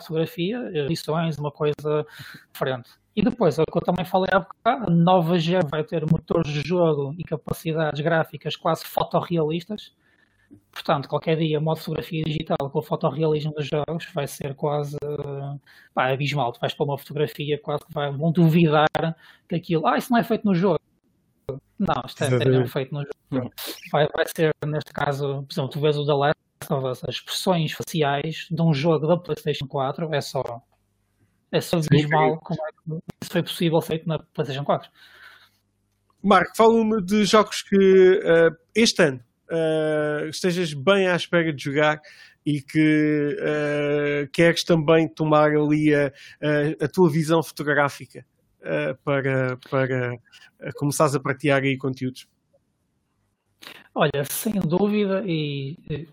fotografia, 0.00 0.58
edições, 0.74 1.38
uma 1.38 1.50
coisa 1.50 2.06
diferente. 2.52 2.90
E 3.16 3.22
depois, 3.22 3.58
o 3.58 3.64
que 3.64 3.78
eu 3.78 3.82
também 3.82 4.04
falei 4.04 4.28
há 4.30 4.40
bocado, 4.40 4.90
a 4.90 4.90
nova 4.90 5.38
geração 5.38 5.70
vai 5.70 5.82
ter 5.82 6.04
motores 6.04 6.52
de 6.52 6.60
jogo 6.60 7.14
e 7.18 7.24
capacidades 7.24 8.00
gráficas 8.02 8.54
quase 8.56 8.84
fotorrealistas. 8.84 9.94
Portanto, 10.70 11.08
qualquer 11.08 11.36
dia, 11.38 11.58
modo 11.58 11.80
fotografia 11.80 12.22
digital 12.22 12.70
com 12.70 12.78
o 12.78 12.82
fotorrealismo 12.82 13.52
dos 13.54 13.66
jogos 13.66 14.06
vai 14.14 14.26
ser 14.26 14.54
quase 14.54 14.98
pá, 15.94 16.12
abismal. 16.12 16.52
Tu 16.52 16.60
vais 16.60 16.74
para 16.74 16.84
uma 16.84 16.98
fotografia, 16.98 17.58
quase 17.58 17.86
que 17.86 17.92
vai, 17.94 18.12
vão 18.12 18.30
duvidar 18.30 18.86
que 19.48 19.54
aquilo, 19.54 19.86
ah, 19.86 19.96
isso 19.96 20.12
não 20.12 20.18
é 20.18 20.22
feito 20.22 20.44
no 20.44 20.54
jogo. 20.54 20.78
Não, 21.78 22.02
isto 22.06 22.22
é, 22.22 22.26
é 22.26 22.66
feito 22.66 22.94
no 22.94 23.02
jogo. 23.02 23.50
Vai, 23.90 24.06
vai 24.14 24.24
ser, 24.36 24.52
neste 24.66 24.92
caso, 24.92 25.42
por 25.42 25.52
exemplo, 25.52 25.70
tu 25.70 25.80
vês 25.80 25.96
o 25.96 26.04
The 26.04 26.12
Last 26.12 26.45
as 26.90 27.02
expressões 27.08 27.72
faciais 27.72 28.46
de 28.50 28.62
um 28.62 28.72
jogo 28.72 29.06
da 29.06 29.16
PlayStation 29.16 29.66
4 29.66 30.14
é 30.14 30.20
só 30.20 30.42
é 31.52 31.60
só 31.60 31.78
visual 31.78 32.38
como 32.40 32.58
é 32.60 32.72
que 32.72 33.02
isso 33.22 33.32
foi 33.32 33.42
possível 33.42 33.80
feito 33.80 34.08
na 34.08 34.18
PlayStation 34.18 34.64
4. 34.64 34.90
Marco, 36.22 36.56
fala-me 36.56 37.02
de 37.02 37.24
jogos 37.24 37.62
que 37.62 37.76
uh, 37.76 38.56
este 38.74 39.02
ano 39.02 39.20
uh, 39.50 40.26
estejas 40.28 40.74
bem 40.74 41.06
à 41.08 41.14
espera 41.14 41.52
de 41.52 41.62
jogar 41.62 42.00
e 42.44 42.60
que 42.60 43.36
uh, 43.38 44.30
queres 44.32 44.64
também 44.64 45.08
tomar 45.08 45.50
ali 45.50 45.94
a, 45.94 46.12
a, 46.42 46.84
a 46.84 46.88
tua 46.88 47.10
visão 47.10 47.42
fotográfica 47.42 48.24
para, 49.04 49.56
para 49.70 50.18
começares 50.74 51.14
a 51.14 51.20
pratear 51.20 51.62
aí 51.62 51.76
conteúdos. 51.76 52.26
Olha, 53.94 54.24
sem 54.28 54.54
dúvida, 54.54 55.22
e 55.24 56.08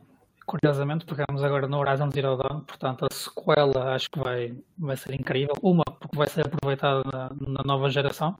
Curiosamente, 0.45 1.06
pegamos 1.06 1.43
agora 1.43 1.67
no 1.67 1.77
Horizon 1.77 2.10
Zero 2.12 2.36
Dawn, 2.36 2.62
portanto, 2.62 3.06
a 3.10 3.13
sequela 3.13 3.93
acho 3.95 4.10
que 4.12 4.19
vai, 4.19 4.58
vai 4.77 4.97
ser 4.97 5.13
incrível. 5.13 5.56
Uma, 5.62 5.84
porque 5.86 6.17
vai 6.17 6.27
ser 6.27 6.45
aproveitada 6.45 7.01
na, 7.12 7.29
na 7.47 7.63
nova 7.63 7.89
geração, 7.89 8.38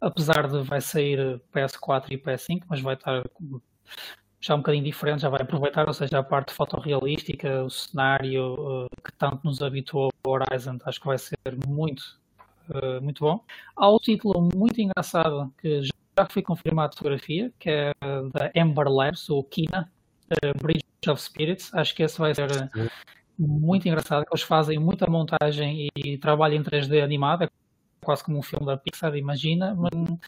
apesar 0.00 0.46
de 0.46 0.60
vai 0.62 0.80
sair 0.80 1.40
PS4 1.54 2.06
e 2.10 2.18
PS5, 2.18 2.64
mas 2.68 2.80
vai 2.80 2.94
estar 2.94 3.24
já 4.40 4.54
um 4.54 4.58
bocadinho 4.58 4.84
diferente, 4.84 5.22
já 5.22 5.28
vai 5.28 5.42
aproveitar, 5.42 5.88
ou 5.88 5.94
seja, 5.94 6.18
a 6.18 6.22
parte 6.22 6.52
fotorrealística, 6.52 7.64
o 7.64 7.70
cenário 7.70 8.84
uh, 8.84 8.88
que 9.04 9.12
tanto 9.12 9.40
nos 9.44 9.62
habituou 9.62 10.10
ao 10.24 10.32
Horizon, 10.32 10.78
acho 10.84 11.00
que 11.00 11.06
vai 11.06 11.18
ser 11.18 11.36
muito, 11.66 12.20
uh, 12.68 13.02
muito 13.02 13.24
bom. 13.24 13.44
Há 13.74 13.90
um 13.90 13.98
título 13.98 14.48
muito 14.54 14.80
engraçado 14.80 15.52
que 15.60 15.82
já 15.82 16.26
foi 16.28 16.42
confirmado 16.42 16.92
de 16.92 16.98
fotografia, 16.98 17.52
que 17.58 17.70
é 17.70 17.92
da 18.32 18.50
Ember 18.54 18.88
Labs, 18.88 19.28
ou 19.28 19.42
Kina, 19.42 19.90
uh, 20.32 20.62
Bridge 20.62 20.84
of 21.08 21.20
Spirits. 21.20 21.72
Acho 21.74 21.94
que 21.94 22.02
esse 22.02 22.18
vai 22.18 22.34
ser 22.34 22.50
eh, 22.50 22.88
muito 23.38 23.86
engraçado. 23.88 24.24
Eles 24.30 24.42
fazem 24.42 24.78
muita 24.78 25.08
montagem 25.08 25.88
e 25.96 26.18
trabalho 26.18 26.54
em 26.54 26.62
3D 26.62 27.02
animado, 27.02 27.44
é 27.44 27.50
quase 28.02 28.24
como 28.24 28.38
um 28.38 28.42
filme 28.42 28.66
da 28.66 28.76
Pixar, 28.76 29.14
imagina, 29.16 29.74
mas, 29.74 29.92
ou 29.92 30.18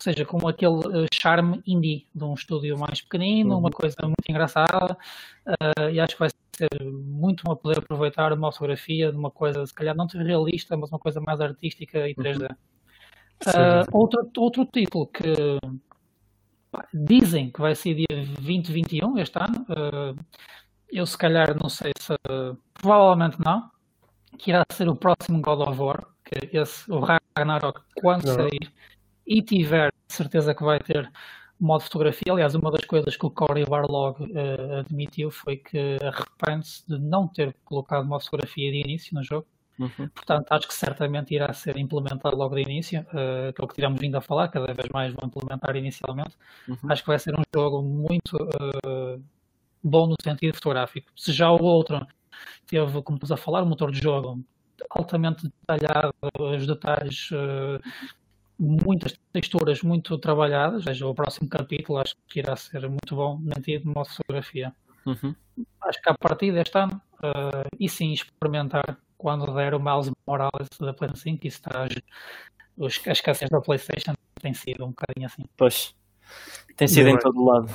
seja, 0.00 0.24
com 0.24 0.48
aquele 0.48 0.74
uh, 0.74 1.06
charme 1.12 1.62
indie 1.66 2.06
de 2.14 2.24
um 2.24 2.34
estúdio 2.34 2.78
mais 2.78 3.00
pequenino, 3.00 3.52
uhum. 3.52 3.60
uma 3.60 3.70
coisa 3.70 3.96
muito 4.02 4.28
engraçada, 4.28 4.96
uh, 5.46 5.90
e 5.90 6.00
acho 6.00 6.14
que 6.14 6.20
vai 6.20 6.30
ser 6.30 6.68
muito 6.84 7.44
bom 7.44 7.54
poder 7.56 7.78
aproveitar 7.78 8.32
uma 8.32 8.50
fotografia 8.52 9.10
de 9.10 9.18
uma 9.18 9.30
coisa, 9.30 9.66
se 9.66 9.74
calhar 9.74 9.94
não 9.94 10.06
tão 10.06 10.22
realista, 10.22 10.76
mas 10.76 10.90
uma 10.90 10.98
coisa 10.98 11.20
mais 11.20 11.40
artística 11.40 12.08
e 12.08 12.14
3D. 12.14 12.42
Uhum. 12.42 12.56
Uh, 13.46 13.84
outro, 13.92 14.30
outro 14.38 14.64
título 14.64 15.06
que 15.08 15.58
Dizem 16.92 17.50
que 17.50 17.60
vai 17.60 17.74
ser 17.74 17.94
dia 17.94 18.06
2021 18.10 19.18
este 19.18 19.38
ano. 19.38 19.66
Uh, 19.68 20.24
eu 20.90 21.06
se 21.06 21.18
calhar 21.18 21.56
não 21.60 21.68
sei 21.68 21.92
se. 21.98 22.14
provavelmente 22.74 23.38
não. 23.44 23.70
que 24.38 24.50
irá 24.50 24.64
ser 24.70 24.88
o 24.88 24.96
próximo 24.96 25.40
God 25.40 25.68
of 25.68 25.80
War, 25.80 26.06
que 26.24 26.56
esse, 26.56 26.90
o 26.90 27.00
Ragnarok, 27.00 27.80
quando 28.00 28.26
Não. 28.26 28.34
sair 28.34 28.72
e 29.26 29.42
tiver 29.42 29.90
certeza 30.08 30.54
que 30.54 30.62
vai 30.62 30.78
ter 30.78 31.10
modo 31.58 31.82
fotografia. 31.84 32.32
Aliás, 32.32 32.54
uma 32.54 32.70
das 32.70 32.84
coisas 32.84 33.16
que 33.16 33.26
o 33.26 33.30
Cory 33.30 33.64
Barlog 33.64 34.22
uh, 34.22 34.80
admitiu 34.80 35.30
foi 35.30 35.56
que 35.56 35.96
arrepende-se 36.02 36.86
de 36.86 36.98
não 36.98 37.26
ter 37.26 37.54
colocado 37.64 38.06
modo 38.06 38.24
fotografia 38.24 38.70
de 38.70 38.78
início 38.78 39.14
no 39.14 39.24
jogo. 39.24 39.46
Uhum. 39.78 40.08
Portanto, 40.14 40.46
acho 40.50 40.68
que 40.68 40.74
certamente 40.74 41.34
irá 41.34 41.52
ser 41.52 41.76
implementado 41.76 42.36
logo 42.36 42.54
de 42.54 42.62
início, 42.62 43.00
uh, 43.00 43.52
que 43.52 43.60
é 43.60 43.64
o 43.64 43.68
que 43.68 43.74
tivemos 43.74 44.00
vindo 44.00 44.16
a 44.16 44.20
falar, 44.20 44.48
cada 44.48 44.72
vez 44.72 44.88
mais 44.92 45.12
vão 45.12 45.28
implementar 45.28 45.76
inicialmente. 45.76 46.36
Uhum. 46.68 46.78
Acho 46.88 47.02
que 47.02 47.08
vai 47.08 47.18
ser 47.18 47.34
um 47.34 47.42
jogo 47.54 47.82
muito 47.82 48.36
uh, 48.36 49.22
bom 49.82 50.06
no 50.06 50.14
sentido 50.22 50.54
fotográfico. 50.54 51.10
Se 51.14 51.32
já 51.32 51.50
o 51.50 51.62
outro 51.62 52.06
teve, 52.66 53.02
como 53.02 53.18
pus 53.18 53.30
a 53.32 53.36
falar, 53.36 53.62
um 53.62 53.66
motor 53.66 53.90
de 53.90 54.00
jogo 54.00 54.42
altamente 54.90 55.44
detalhado, 55.44 56.14
os 56.38 56.66
detalhes 56.66 57.30
uh, 57.32 57.80
muitas 58.58 59.18
texturas 59.32 59.82
muito 59.82 60.16
trabalhadas. 60.18 60.84
Veja, 60.84 61.06
o 61.06 61.14
próximo 61.14 61.48
capítulo 61.48 61.98
acho 61.98 62.14
que 62.26 62.40
irá 62.40 62.56
ser 62.56 62.88
muito 62.88 63.14
bom 63.14 63.38
na 63.42 63.56
de 63.60 63.84
modo 63.84 64.08
fotografia. 64.08 64.74
Uhum. 65.04 65.34
Acho 65.82 66.02
que 66.02 66.10
a 66.10 66.14
partir 66.14 66.52
deste 66.52 66.76
ano, 66.76 67.00
uh, 67.18 67.68
e 67.78 67.88
sim 67.88 68.12
experimentar 68.12 68.98
quando 69.16 69.54
der 69.54 69.74
o 69.74 69.80
Miles 69.80 70.10
Morales 70.26 70.68
da 70.80 70.92
PlayStation 70.92 71.36
5, 71.36 71.46
isso 71.46 71.62
traz 71.62 71.92
os, 72.76 73.00
as 73.06 73.18
escassez 73.18 73.50
da 73.50 73.60
PlayStation 73.60 74.14
tem 74.40 74.52
sido 74.54 74.84
um 74.84 74.88
bocadinho 74.88 75.26
assim. 75.26 75.44
Pois, 75.56 75.94
tem 76.76 76.86
sido 76.86 77.08
em 77.08 77.18
todo 77.18 77.42
lado. 77.44 77.74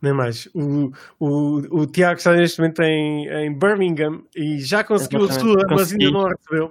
Nem 0.00 0.12
mais. 0.12 0.46
O, 0.54 0.92
o, 1.18 1.80
o 1.80 1.86
Tiago 1.86 2.18
está 2.18 2.34
neste 2.34 2.60
momento 2.60 2.82
em, 2.82 3.26
em 3.28 3.58
Birmingham 3.58 4.22
e 4.34 4.58
já 4.60 4.84
conseguiu 4.84 5.24
a 5.24 5.32
sua, 5.32 5.62
mas 5.70 5.92
ainda 5.92 6.10
não 6.10 6.26
a 6.26 6.30
recebeu. 6.30 6.66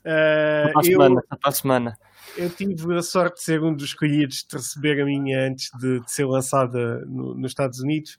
Uh, 0.00 0.72
para 0.72 0.80
a 0.80 0.84
semana, 0.84 1.20
eu... 1.20 1.38
para 1.38 1.48
a 1.48 1.52
semana 1.52 1.98
eu 2.36 2.50
tive 2.50 2.96
a 2.96 3.02
sorte 3.02 3.36
de 3.36 3.42
ser 3.42 3.62
um 3.62 3.74
dos 3.74 3.86
escolhidos 3.86 4.44
de 4.48 4.56
receber 4.56 5.00
a 5.00 5.04
minha 5.04 5.46
antes 5.46 5.70
de, 5.78 6.00
de 6.00 6.12
ser 6.12 6.26
lançada 6.26 7.00
no, 7.06 7.34
nos 7.34 7.50
Estados 7.50 7.80
Unidos. 7.80 8.18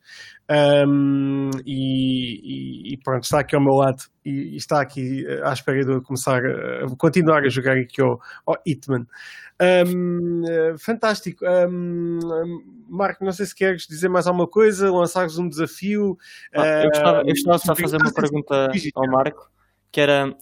Um, 0.49 1.49
e, 1.65 2.93
e, 2.93 2.97
pronto, 3.03 3.23
está 3.23 3.39
aqui 3.39 3.55
ao 3.55 3.61
meu 3.61 3.73
lado 3.73 4.03
e, 4.23 4.53
e, 4.53 4.55
está 4.55 4.79
aqui 4.79 5.25
à 5.43 5.51
espera 5.51 5.83
de 5.83 5.91
eu 5.91 6.01
começar 6.01 6.41
a, 6.43 6.85
a 6.85 6.95
continuar 6.97 7.43
a 7.43 7.49
jogar 7.49 7.77
aqui 7.77 8.01
ao, 8.01 8.19
ao 8.45 8.55
Hitman. 8.65 9.05
Um, 9.59 10.43
fantástico. 10.77 11.43
Um, 11.45 12.19
Marco, 12.89 13.25
não 13.25 13.31
sei 13.31 13.45
se 13.45 13.55
queres 13.55 13.85
dizer 13.87 14.07
mais 14.07 14.27
alguma 14.27 14.47
coisa, 14.47 14.91
lançares 14.91 15.37
um 15.37 15.49
desafio. 15.49 16.17
Ah, 16.55 16.83
eu 16.83 16.89
gostava, 16.89 17.19
eu 17.19 17.25
gostava 17.25 17.57
só 17.59 17.73
de 17.73 17.81
fazer 17.81 17.97
uma 17.97 18.13
pergunta 18.13 18.69
ao 18.95 19.07
Marco, 19.07 19.51
que 19.91 19.99
era 19.99 20.35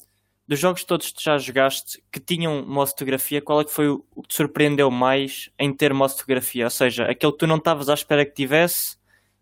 dos 0.47 0.59
jogos 0.59 0.83
todos 0.83 1.11
que 1.11 1.23
já 1.23 1.37
jogaste 1.37 2.03
que 2.11 2.19
tinham 2.19 2.65
modo 2.65 2.89
fotografia, 2.89 3.41
qual 3.41 3.61
é 3.61 3.65
que 3.65 3.71
foi 3.71 3.89
o 3.89 4.21
que 4.21 4.27
te 4.27 4.35
surpreendeu 4.35 4.91
mais 4.91 5.49
em 5.57 5.73
ter 5.73 5.93
modo 5.93 6.11
fotografia? 6.11 6.65
Ou 6.65 6.69
seja, 6.69 7.05
aquele 7.05 7.31
que 7.31 7.39
tu 7.39 7.47
não 7.47 7.57
estavas 7.57 7.89
à 7.89 7.93
espera 7.93 8.25
que 8.25 8.33
tivesse 8.33 8.97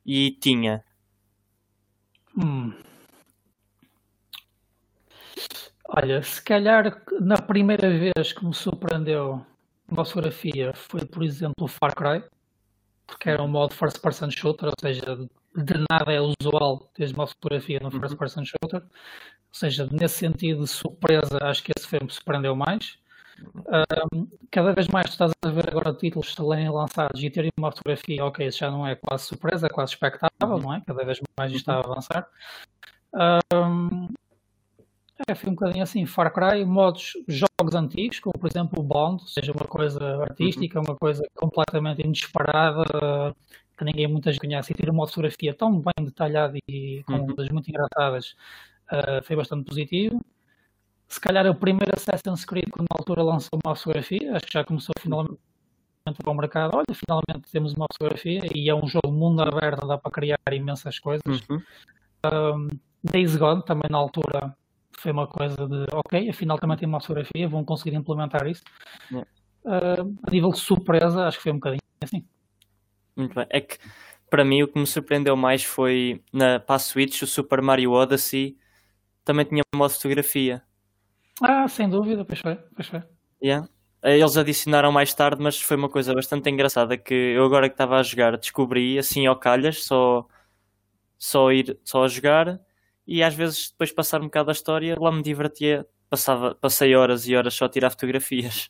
e 0.06 0.32
tinha. 0.32 0.84
Hum. 2.38 2.74
Olha, 5.88 6.24
se 6.24 6.42
calhar 6.42 7.04
na 7.20 7.38
primeira 7.38 7.90
vez 7.90 8.34
que 8.34 8.44
me 8.46 8.54
surpreendeu 8.54 9.46
uma 9.88 10.06
fotografia 10.06 10.74
foi, 10.74 11.06
por 11.06 11.22
exemplo, 11.22 11.66
o 11.66 11.68
Far 11.68 11.94
Cry, 11.94 12.24
porque 13.06 13.30
era 13.30 13.44
um 13.44 13.48
modo 13.48 13.74
first 13.74 14.00
person 14.02 14.32
shooter, 14.32 14.70
ou 14.70 14.74
seja, 14.80 15.28
de 15.56 15.86
nada 15.90 16.12
é 16.12 16.20
usual 16.20 16.90
ter 16.94 17.14
uma 17.14 17.28
fotografia 17.28 17.80
no 17.80 17.92
first 17.92 18.14
uhum. 18.14 18.18
person 18.18 18.44
shooter. 18.46 18.82
Ou 18.82 19.60
seja, 19.60 19.88
nesse 19.92 20.16
sentido 20.16 20.64
de 20.64 20.70
surpresa, 20.70 21.38
acho 21.42 21.64
que 21.64 21.72
esse 21.78 21.88
filme 21.88 22.10
surpreendeu 22.10 22.56
mais. 22.56 22.98
Um, 24.14 24.28
cada 24.52 24.74
vez 24.74 24.88
mais 24.88 25.08
tu 25.08 25.12
estás 25.14 25.32
a 25.42 25.50
ver 25.50 25.70
agora 25.70 25.94
títulos 25.94 26.34
serem 26.34 26.70
lançados 26.70 27.22
e 27.22 27.30
terem 27.30 27.52
uma 27.58 27.72
fotografia, 27.72 28.24
ok, 28.24 28.48
isso 28.48 28.60
já 28.60 28.72
não 28.72 28.86
é 28.86 28.96
quase 28.96 29.26
surpresa, 29.26 29.68
é 29.68 29.70
quase 29.70 29.94
expectável, 29.94 30.58
não 30.60 30.74
é? 30.74 30.82
Cada 30.86 31.04
vez 31.04 31.20
mais 31.38 31.52
isto 31.52 31.62
está 31.62 31.76
a 31.76 31.80
avançar. 31.80 32.28
Um, 33.54 34.08
é, 35.28 35.36
foi 35.36 35.50
um 35.50 35.54
bocadinho 35.56 35.84
assim, 35.84 36.06
Far 36.06 36.34
Cry, 36.34 36.66
modos, 36.66 37.14
jogos 37.28 37.76
antigos, 37.76 38.20
como 38.20 38.34
por 38.34 38.50
exemplo 38.50 38.80
o 38.80 38.84
Bond, 38.84 39.30
seja 39.30 39.52
uma 39.52 39.66
coisa 39.66 40.24
artística, 40.24 40.80
uma 40.80 40.96
coisa 40.96 41.24
completamente 41.36 42.02
inesperada, 42.02 43.36
que 43.78 43.84
ninguém 43.84 44.08
muitas 44.08 44.38
conhece, 44.38 44.72
e 44.72 44.76
ter 44.76 44.90
uma 44.90 45.08
fotografia 45.08 45.54
tão 45.54 45.80
bem 45.80 46.06
detalhada 46.06 46.58
e 46.68 47.04
com 47.06 47.14
uhum. 47.14 47.36
muito 47.52 47.70
engraçadas, 47.70 48.36
uh, 48.92 49.24
foi 49.24 49.36
bastante 49.36 49.66
positivo. 49.66 50.24
Se 51.08 51.20
calhar 51.20 51.46
o 51.48 51.56
primeiro 51.56 51.92
Assassin's 51.96 52.46
Creed, 52.46 52.66
que 52.66 52.82
na 52.82 52.88
altura 52.92 53.24
lançou 53.24 53.60
uma 53.64 53.76
fotografia, 53.76 54.36
acho 54.36 54.46
que 54.46 54.54
já 54.54 54.64
começou 54.64 54.94
finalmente 55.00 55.38
para 56.06 56.32
o 56.32 56.34
mercado. 56.34 56.76
Olha, 56.76 56.86
finalmente 56.94 57.52
temos 57.52 57.74
uma 57.74 57.86
fotografia 57.92 58.42
e 58.54 58.70
é 58.70 58.76
um 58.76 58.88
jogo 58.88 59.12
mundo 59.12 59.42
aberto, 59.42 59.88
dá 59.88 59.98
para 59.98 60.12
criar 60.12 60.40
imensas 60.52 61.00
coisas. 61.00 61.42
Uhum. 61.50 61.62
Um, 62.26 62.68
Days 63.04 63.36
Gone, 63.36 63.64
também 63.66 63.90
na 63.90 63.98
altura, 63.98 64.56
foi 64.98 65.12
uma 65.12 65.28
coisa 65.28 65.68
de 65.68 65.86
ok, 65.92 66.30
afinal 66.30 66.58
também 66.58 66.78
tem 66.78 66.88
uma 66.88 67.02
fotografia, 67.02 67.48
vão 67.48 67.66
conseguir 67.66 67.96
implementar 67.96 68.48
isso. 68.48 68.64
Uh, 69.12 70.16
a 70.24 70.32
nível 70.32 70.52
de 70.52 70.60
surpresa, 70.60 71.28
acho 71.28 71.38
que 71.38 71.44
foi 71.44 71.52
um 71.52 71.56
bocadinho 71.56 71.82
assim. 72.02 72.26
Muito 73.16 73.36
bem. 73.36 73.46
É 73.50 73.62
que 73.62 73.78
para 74.30 74.44
mim 74.44 74.64
o 74.64 74.68
que 74.68 74.80
me 74.80 74.88
surpreendeu 74.88 75.36
mais 75.36 75.64
foi 75.64 76.22
na 76.32 76.60
para 76.60 76.76
a 76.76 76.80
Switch 76.80 77.22
o 77.22 77.28
Super 77.28 77.62
Mario 77.62 77.92
Odyssey 77.92 78.58
também 79.24 79.46
tinha 79.46 79.62
uma 79.74 79.90
fotografia. 79.90 80.62
Ah, 81.42 81.68
sem 81.68 81.90
dúvida, 81.90 82.26
pois 82.26 82.40
foi, 82.40 82.56
pois 82.76 82.88
foi. 82.88 83.04
Yeah. 83.42 83.68
Eles 84.04 84.36
adicionaram 84.36 84.92
mais 84.92 85.14
tarde, 85.14 85.42
mas 85.42 85.60
foi 85.62 85.78
uma 85.78 85.88
coisa 85.88 86.14
bastante 86.14 86.50
engraçada 86.50 86.98
que 86.98 87.14
eu 87.14 87.46
agora 87.46 87.70
que 87.70 87.74
estava 87.74 87.98
a 87.98 88.04
jogar 88.04 88.38
descobri 88.38 89.00
assim 89.00 89.26
ao 89.26 89.36
calhas, 89.38 89.86
só, 89.86 90.28
só 91.18 91.52
ir 91.52 91.80
só 91.86 92.04
a 92.04 92.08
jogar 92.10 92.60
e 93.08 93.24
às 93.24 93.34
vezes 93.34 93.70
depois 93.72 93.92
passar 93.92 94.22
um 94.22 94.26
bocado 94.26 94.50
a 94.50 94.54
história, 94.54 94.98
lá 95.00 95.12
me 95.12 95.22
divertia, 95.22 95.86
passava, 96.10 96.54
passei 96.56 96.96
horas 96.96 97.28
e 97.28 97.36
horas 97.36 97.54
só 97.54 97.66
a 97.66 97.70
tirar 97.70 97.90
fotografias. 97.90 98.70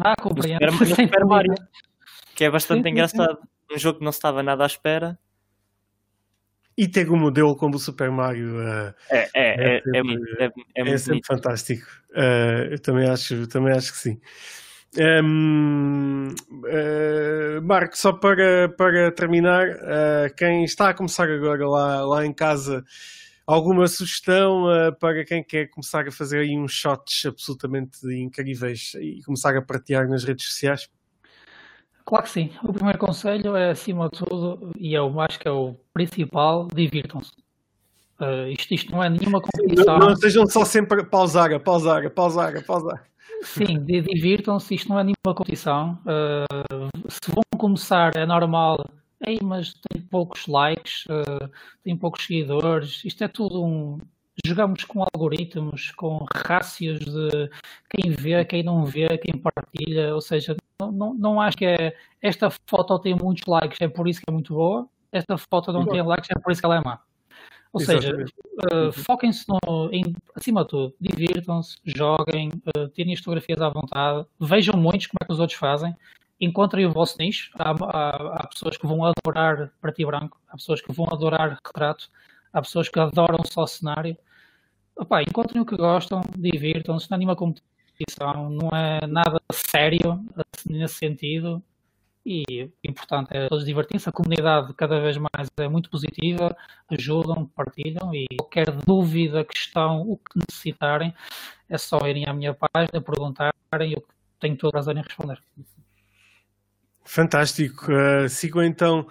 Ah, 0.00 0.14
compreendo. 0.20 0.64
No 0.64 0.72
Super, 0.72 0.88
no 0.88 0.96
Super 0.96 1.24
Mario, 1.24 1.54
que 2.34 2.44
é 2.44 2.50
bastante 2.50 2.88
engraçado. 2.88 3.38
Um 3.72 3.78
jogo 3.78 3.98
que 3.98 4.04
não 4.04 4.10
estava 4.10 4.42
nada 4.42 4.62
à 4.64 4.66
espera 4.66 5.18
e 6.76 6.88
ter 6.88 7.08
um 7.10 7.16
modelo 7.16 7.56
como 7.56 7.76
o 7.76 7.78
Super 7.78 8.10
Mario 8.10 8.58
uh, 8.58 8.94
é, 9.10 9.30
é, 9.34 9.76
é, 9.76 9.82
é, 9.94 10.02
muito, 10.02 10.42
é, 10.42 10.50
é, 10.76 10.90
é 10.90 10.98
sempre 10.98 11.26
fantástico. 11.26 11.86
Uh, 12.10 12.72
eu 12.72 12.78
também 12.80 13.08
acho, 13.08 13.46
também 13.46 13.72
acho 13.72 13.92
que 13.92 13.98
sim. 13.98 14.20
Um, 14.96 16.28
uh, 16.28 17.62
Marco, 17.62 17.96
só 17.96 18.12
para, 18.12 18.68
para 18.68 19.10
terminar, 19.12 19.68
uh, 19.68 20.34
quem 20.36 20.64
está 20.64 20.90
a 20.90 20.94
começar 20.94 21.28
agora 21.28 21.68
lá, 21.68 22.04
lá 22.04 22.26
em 22.26 22.32
casa, 22.32 22.84
alguma 23.46 23.88
sugestão 23.88 24.64
uh, 24.66 24.96
para 24.98 25.24
quem 25.24 25.42
quer 25.42 25.66
começar 25.66 26.06
a 26.06 26.12
fazer 26.12 26.40
aí 26.40 26.56
uns 26.56 26.72
shots 26.72 27.24
absolutamente 27.26 28.06
incríveis 28.06 28.94
e 29.00 29.20
começar 29.24 29.56
a 29.56 29.62
partilhar 29.62 30.08
nas 30.08 30.24
redes 30.24 30.46
sociais? 30.46 30.88
Claro 32.04 32.24
que 32.24 32.30
sim. 32.30 32.50
O 32.62 32.72
primeiro 32.72 32.98
conselho 32.98 33.56
é, 33.56 33.70
acima 33.70 34.08
de 34.10 34.18
tudo, 34.18 34.72
e 34.78 34.92
eu 34.92 35.20
é 35.20 35.24
acho 35.24 35.38
que 35.38 35.48
é 35.48 35.50
o 35.50 35.74
principal, 35.92 36.68
divirtam-se. 36.74 37.32
Uh, 38.20 38.48
isto, 38.48 38.74
isto 38.74 38.92
não 38.92 39.02
é 39.02 39.08
nenhuma 39.08 39.40
competição. 39.40 39.98
Não, 39.98 40.08
não 40.08 40.16
sejam 40.16 40.46
só 40.46 40.64
sempre 40.64 41.00
a 41.00 41.04
pausar, 41.04 41.52
a 41.52 41.58
pausar, 41.58 42.06
a 42.06 42.10
pausar, 42.10 42.56
a 42.56 42.62
pausar. 42.62 43.04
Sim, 43.42 43.82
divirtam-se, 43.84 44.74
isto 44.74 44.88
não 44.88 44.98
é 44.98 45.04
nenhuma 45.04 45.34
competição. 45.34 45.98
Uh, 46.02 47.08
se 47.08 47.30
vão 47.30 47.42
começar, 47.58 48.16
é 48.16 48.24
normal. 48.24 48.84
Ei, 49.26 49.38
mas 49.42 49.74
tem 49.88 50.02
poucos 50.02 50.46
likes, 50.46 51.04
uh, 51.06 51.50
tem 51.82 51.96
poucos 51.96 52.26
seguidores. 52.26 53.02
Isto 53.04 53.24
é 53.24 53.28
tudo 53.28 53.64
um, 53.64 53.98
jogamos 54.44 54.84
com 54.84 55.02
algoritmos, 55.02 55.92
com 55.92 56.24
rácios 56.34 57.00
de 57.00 57.50
quem 57.90 58.10
vê, 58.10 58.44
quem 58.44 58.62
não 58.62 58.84
vê, 58.84 59.06
quem 59.18 59.40
partilha, 59.40 60.14
ou 60.14 60.20
seja, 60.20 60.56
não, 60.80 60.90
não, 60.90 61.14
não 61.14 61.40
acho 61.40 61.56
que 61.56 61.64
é 61.64 61.96
esta 62.20 62.50
foto 62.50 62.98
tem 62.98 63.14
muitos 63.14 63.44
likes, 63.46 63.80
é 63.80 63.88
por 63.88 64.08
isso 64.08 64.20
que 64.20 64.26
é 64.28 64.32
muito 64.32 64.54
boa, 64.54 64.88
esta 65.12 65.36
foto 65.38 65.72
não 65.72 65.86
tem 65.86 66.02
likes, 66.02 66.30
é 66.30 66.38
por 66.38 66.50
isso 66.52 66.60
que 66.60 66.66
ela 66.66 66.76
é 66.76 66.80
má. 66.80 67.00
Ou 67.72 67.80
Exatamente. 67.80 68.32
seja, 68.62 68.88
uh, 68.88 68.92
foquem-se 68.92 69.44
em, 69.90 70.14
acima 70.34 70.62
de 70.62 70.68
tudo, 70.68 70.94
divirtam-se, 71.00 71.76
joguem, 71.84 72.50
uh, 72.76 72.88
tirem 72.88 73.12
as 73.12 73.18
fotografias 73.18 73.60
à 73.60 73.68
vontade, 73.68 74.26
vejam 74.40 74.76
muitos 74.76 75.08
como 75.08 75.18
é 75.20 75.26
que 75.26 75.32
os 75.32 75.40
outros 75.40 75.58
fazem, 75.58 75.94
encontrem 76.40 76.86
o 76.86 76.92
vosso 76.92 77.16
nicho. 77.18 77.50
Há, 77.58 77.70
há, 77.70 78.36
há 78.36 78.46
pessoas 78.46 78.76
que 78.76 78.86
vão 78.86 79.04
adorar 79.04 79.72
preto 79.80 80.00
e 80.00 80.06
branco, 80.06 80.40
há 80.48 80.56
pessoas 80.56 80.80
que 80.80 80.92
vão 80.92 81.06
adorar 81.10 81.58
retrato, 81.64 82.08
há 82.52 82.62
pessoas 82.62 82.88
que 82.88 82.98
adoram 82.98 83.44
só 83.44 83.66
cenário. 83.66 84.16
Opa, 84.96 85.22
encontrem 85.22 85.60
o 85.60 85.66
que 85.66 85.76
gostam, 85.76 86.20
divirtam-se, 86.38 87.10
não 87.10 87.16
é 87.16 87.18
nenhuma 87.18 87.36
competição, 87.94 88.50
não 88.50 88.70
é 88.70 89.06
nada 89.06 89.40
sério 89.52 90.24
assim, 90.36 90.72
nesse 90.78 90.94
sentido. 90.94 91.62
e 92.26 92.70
importante 92.82 93.28
é 93.36 93.48
todos 93.48 93.64
divertirem-se. 93.64 94.08
A 94.08 94.12
comunidade 94.12 94.72
cada 94.74 95.00
vez 95.00 95.16
mais 95.18 95.48
é 95.58 95.68
muito 95.68 95.90
positiva, 95.90 96.56
ajudam, 96.90 97.46
partilham 97.46 98.14
e 98.14 98.26
qualquer 98.38 98.70
dúvida, 98.72 99.44
questão, 99.44 100.02
o 100.02 100.16
que 100.16 100.38
necessitarem, 100.38 101.14
é 101.68 101.78
só 101.78 101.98
irem 102.06 102.26
à 102.26 102.32
minha 102.32 102.54
página, 102.54 103.00
perguntarem 103.00 103.52
eu 103.92 104.04
tenho 104.40 104.56
todo 104.56 104.68
o 104.70 104.72
prazer 104.72 104.96
em 104.96 105.02
responder. 105.02 105.42
Fantástico. 107.04 107.86
Uh, 107.92 108.28
sigam 108.28 108.62
então 108.62 109.06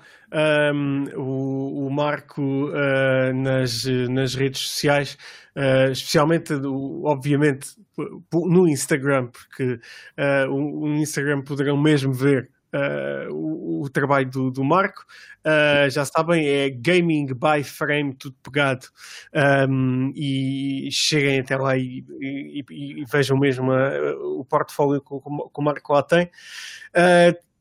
um, 0.73 1.05
o, 1.15 1.87
o, 1.87 1.91
Marco 1.91 2.41
uh, 2.41 3.33
nas, 3.33 3.85
nas 4.09 4.33
redes 4.33 4.61
sociais, 4.61 5.17
uh, 5.55 5.91
especialmente, 5.91 6.53
obviamente, 7.03 7.69
no 8.33 8.67
Instagram, 8.67 9.27
porque 9.27 9.79
o, 10.49 10.85
o 10.85 10.95
Instagram 10.95 11.41
poderão 11.43 11.77
mesmo 11.77 12.11
ver 12.11 12.49
Uh, 12.75 13.31
o, 13.31 13.83
o, 13.83 13.89
trabalho 13.91 14.27
do, 14.27 14.49
do 14.49 14.63
Marco. 14.63 15.05
Uh, 15.45 15.87
já 15.91 16.03
sabem, 16.05 16.47
é 16.47 16.71
Gaming 16.71 17.27
by 17.27 17.63
Frame, 17.63 18.15
tudo 18.15 18.35
pegado. 18.41 18.87
Um, 19.69 20.11
e 20.15 20.89
cheguem 20.91 21.41
até 21.41 21.55
lá 21.55 21.77
e, 21.77 22.03
e, 22.19 22.65
e 22.71 23.05
vejam 23.05 23.37
mesmo 23.37 23.71
uh, 23.71 24.39
o 24.39 24.43
portfólio 24.43 24.99
que, 25.01 25.07
que, 25.07 25.59
o 25.59 25.61
Marco 25.61 25.93
lá 25.93 26.01
tem. 26.01 26.31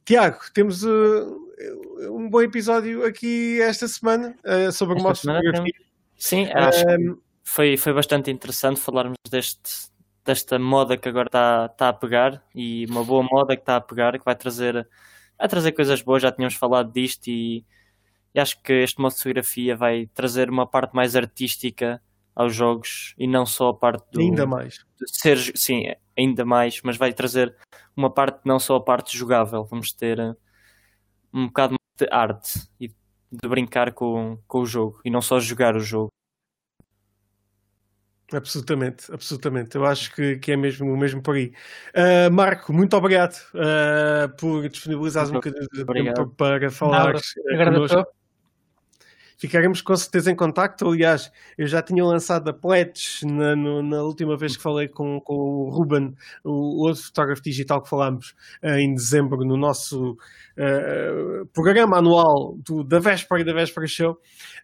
Tiago, 0.04 0.38
temos 0.52 0.84
um 0.84 2.28
bom 2.28 2.42
episódio 2.42 3.04
aqui 3.04 3.60
esta 3.60 3.86
semana 3.86 4.36
sobre 4.72 4.96
esta 4.96 5.00
o 5.00 5.02
modo 5.02 5.16
fotografia. 5.16 5.72
Sim, 6.16 6.46
acho 6.52 6.84
que 6.84 7.16
foi, 7.44 7.76
foi 7.76 7.92
bastante 7.92 8.30
interessante 8.30 8.80
falarmos 8.80 9.16
deste, 9.30 9.90
desta 10.24 10.58
moda 10.58 10.96
que 10.96 11.08
agora 11.08 11.28
está 11.28 11.68
tá 11.68 11.88
a 11.88 11.92
pegar 11.92 12.42
e 12.54 12.86
uma 12.86 13.04
boa 13.04 13.22
moda 13.22 13.56
que 13.56 13.62
está 13.62 13.76
a 13.76 13.80
pegar, 13.80 14.18
que 14.18 14.24
vai 14.24 14.36
trazer, 14.36 14.86
vai 15.38 15.48
trazer 15.48 15.72
coisas 15.72 16.00
boas, 16.02 16.22
já 16.22 16.32
tínhamos 16.32 16.54
falado 16.54 16.92
disto 16.92 17.28
e, 17.28 17.64
e 18.34 18.40
acho 18.40 18.60
que 18.62 18.72
este 18.72 19.00
modo 19.00 19.12
de 19.12 19.18
fotografia 19.18 19.76
vai 19.76 20.06
trazer 20.14 20.48
uma 20.48 20.66
parte 20.66 20.94
mais 20.94 21.16
artística 21.16 22.00
aos 22.34 22.54
jogos 22.54 23.14
e 23.18 23.26
não 23.26 23.44
só 23.44 23.68
a 23.68 23.74
parte 23.74 24.04
do 24.10 24.20
ainda 24.20 24.46
mais 24.46 24.86
ser 25.06 25.36
sim 25.54 25.92
ainda 26.16 26.46
mais 26.46 26.80
mas 26.82 26.96
vai 26.96 27.12
trazer 27.12 27.54
uma 27.96 28.10
parte 28.10 28.40
não 28.44 28.58
só 28.58 28.76
a 28.76 28.80
parte 28.80 29.16
jogável 29.16 29.64
vamos 29.64 29.92
ter 29.92 30.18
eh, 30.18 30.34
um 31.32 31.46
bocado 31.46 31.76
de 31.98 32.08
arte 32.10 32.68
e 32.80 32.88
de 32.88 33.48
brincar 33.48 33.92
com, 33.92 34.38
com 34.46 34.60
o 34.60 34.66
jogo 34.66 35.00
e 35.04 35.10
não 35.10 35.22
só 35.22 35.40
jogar 35.40 35.76
o 35.76 35.80
jogo 35.80 36.10
Absolutamente, 38.34 39.12
absolutamente. 39.12 39.76
Eu 39.76 39.84
acho 39.84 40.14
que, 40.14 40.38
que 40.38 40.52
é 40.52 40.56
mesmo, 40.56 40.96
mesmo 40.96 41.22
por 41.22 41.34
aí. 41.34 41.52
Uh, 41.94 42.32
Marco, 42.32 42.72
muito 42.72 42.96
obrigado 42.96 43.36
uh, 43.54 44.34
por 44.38 44.68
disponibilizares 44.68 45.30
um 45.30 45.34
bocadinho 45.34 45.68
de 45.70 45.84
tempo 45.84 46.28
para 46.28 46.70
falar 46.70 47.12
connosco. 47.12 48.06
Ficaremos 49.42 49.82
com 49.82 49.96
certeza 49.96 50.30
em 50.30 50.36
contacto. 50.36 50.86
Aliás, 50.86 51.28
eu 51.58 51.66
já 51.66 51.82
tinha 51.82 52.04
lançado 52.04 52.48
a 52.48 52.52
Pledge 52.52 53.26
na, 53.26 53.56
no, 53.56 53.82
na 53.82 54.00
última 54.00 54.36
vez 54.36 54.56
que 54.56 54.62
falei 54.62 54.86
com, 54.86 55.20
com 55.20 55.34
o 55.34 55.68
Ruben, 55.68 56.14
o 56.44 56.86
outro 56.86 57.02
fotógrafo 57.02 57.42
digital 57.42 57.82
que 57.82 57.88
falámos 57.88 58.36
uh, 58.62 58.68
em 58.78 58.94
dezembro 58.94 59.44
no 59.44 59.56
nosso 59.56 60.12
uh, 60.12 61.44
programa 61.52 61.98
anual 61.98 62.56
do, 62.64 62.84
da 62.84 63.00
véspera 63.00 63.40
e 63.40 63.44
da 63.44 63.52
véspera 63.52 63.84
show. 63.88 64.12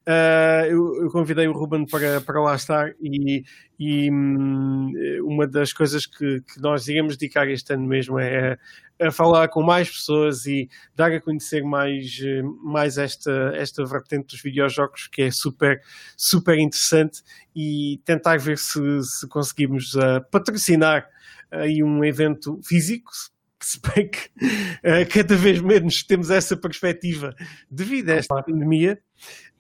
Uh, 0.07 0.67
eu, 0.69 1.03
eu, 1.03 1.11
convidei 1.11 1.49
o 1.49 1.53
Ruben 1.53 1.85
para, 1.85 2.21
para 2.21 2.41
lá 2.41 2.55
estar 2.55 2.93
e, 3.03 3.43
e 3.81 4.09
um, 4.13 4.93
uma 5.25 5.49
das 5.49 5.73
coisas 5.73 6.07
que, 6.07 6.41
que, 6.43 6.61
nós 6.61 6.87
iremos 6.87 7.17
dedicar 7.17 7.49
este 7.49 7.73
ano 7.75 7.85
mesmo 7.85 8.17
é 8.17 8.57
a 9.01 9.11
falar 9.11 9.49
com 9.49 9.63
mais 9.63 9.89
pessoas 9.89 10.47
e 10.47 10.69
dar 10.95 11.13
a 11.13 11.21
conhecer 11.21 11.63
mais, 11.63 12.19
mais 12.63 12.99
esta, 12.99 13.53
esta 13.55 13.85
vertente 13.85 14.29
dos 14.29 14.43
videojogos 14.43 15.07
que 15.07 15.23
é 15.23 15.31
super, 15.31 15.81
super 16.17 16.59
interessante 16.59 17.23
e 17.55 18.01
tentar 18.05 18.39
ver 18.39 18.59
se, 18.59 18.81
se 19.03 19.29
conseguimos 19.29 19.95
uh, 19.95 20.21
patrocinar 20.31 21.09
aí 21.51 21.83
um 21.83 22.05
evento 22.05 22.61
físico, 22.65 23.11
se 23.65 23.81
bem 23.81 24.09
que 24.09 24.19
uh, 24.19 25.09
cada 25.13 25.37
vez 25.37 25.61
menos 25.61 26.03
temos 26.03 26.31
essa 26.31 26.57
perspectiva 26.57 27.35
devido 27.71 28.11
a 28.11 28.15
esta 28.15 28.43
pandemia. 28.43 29.01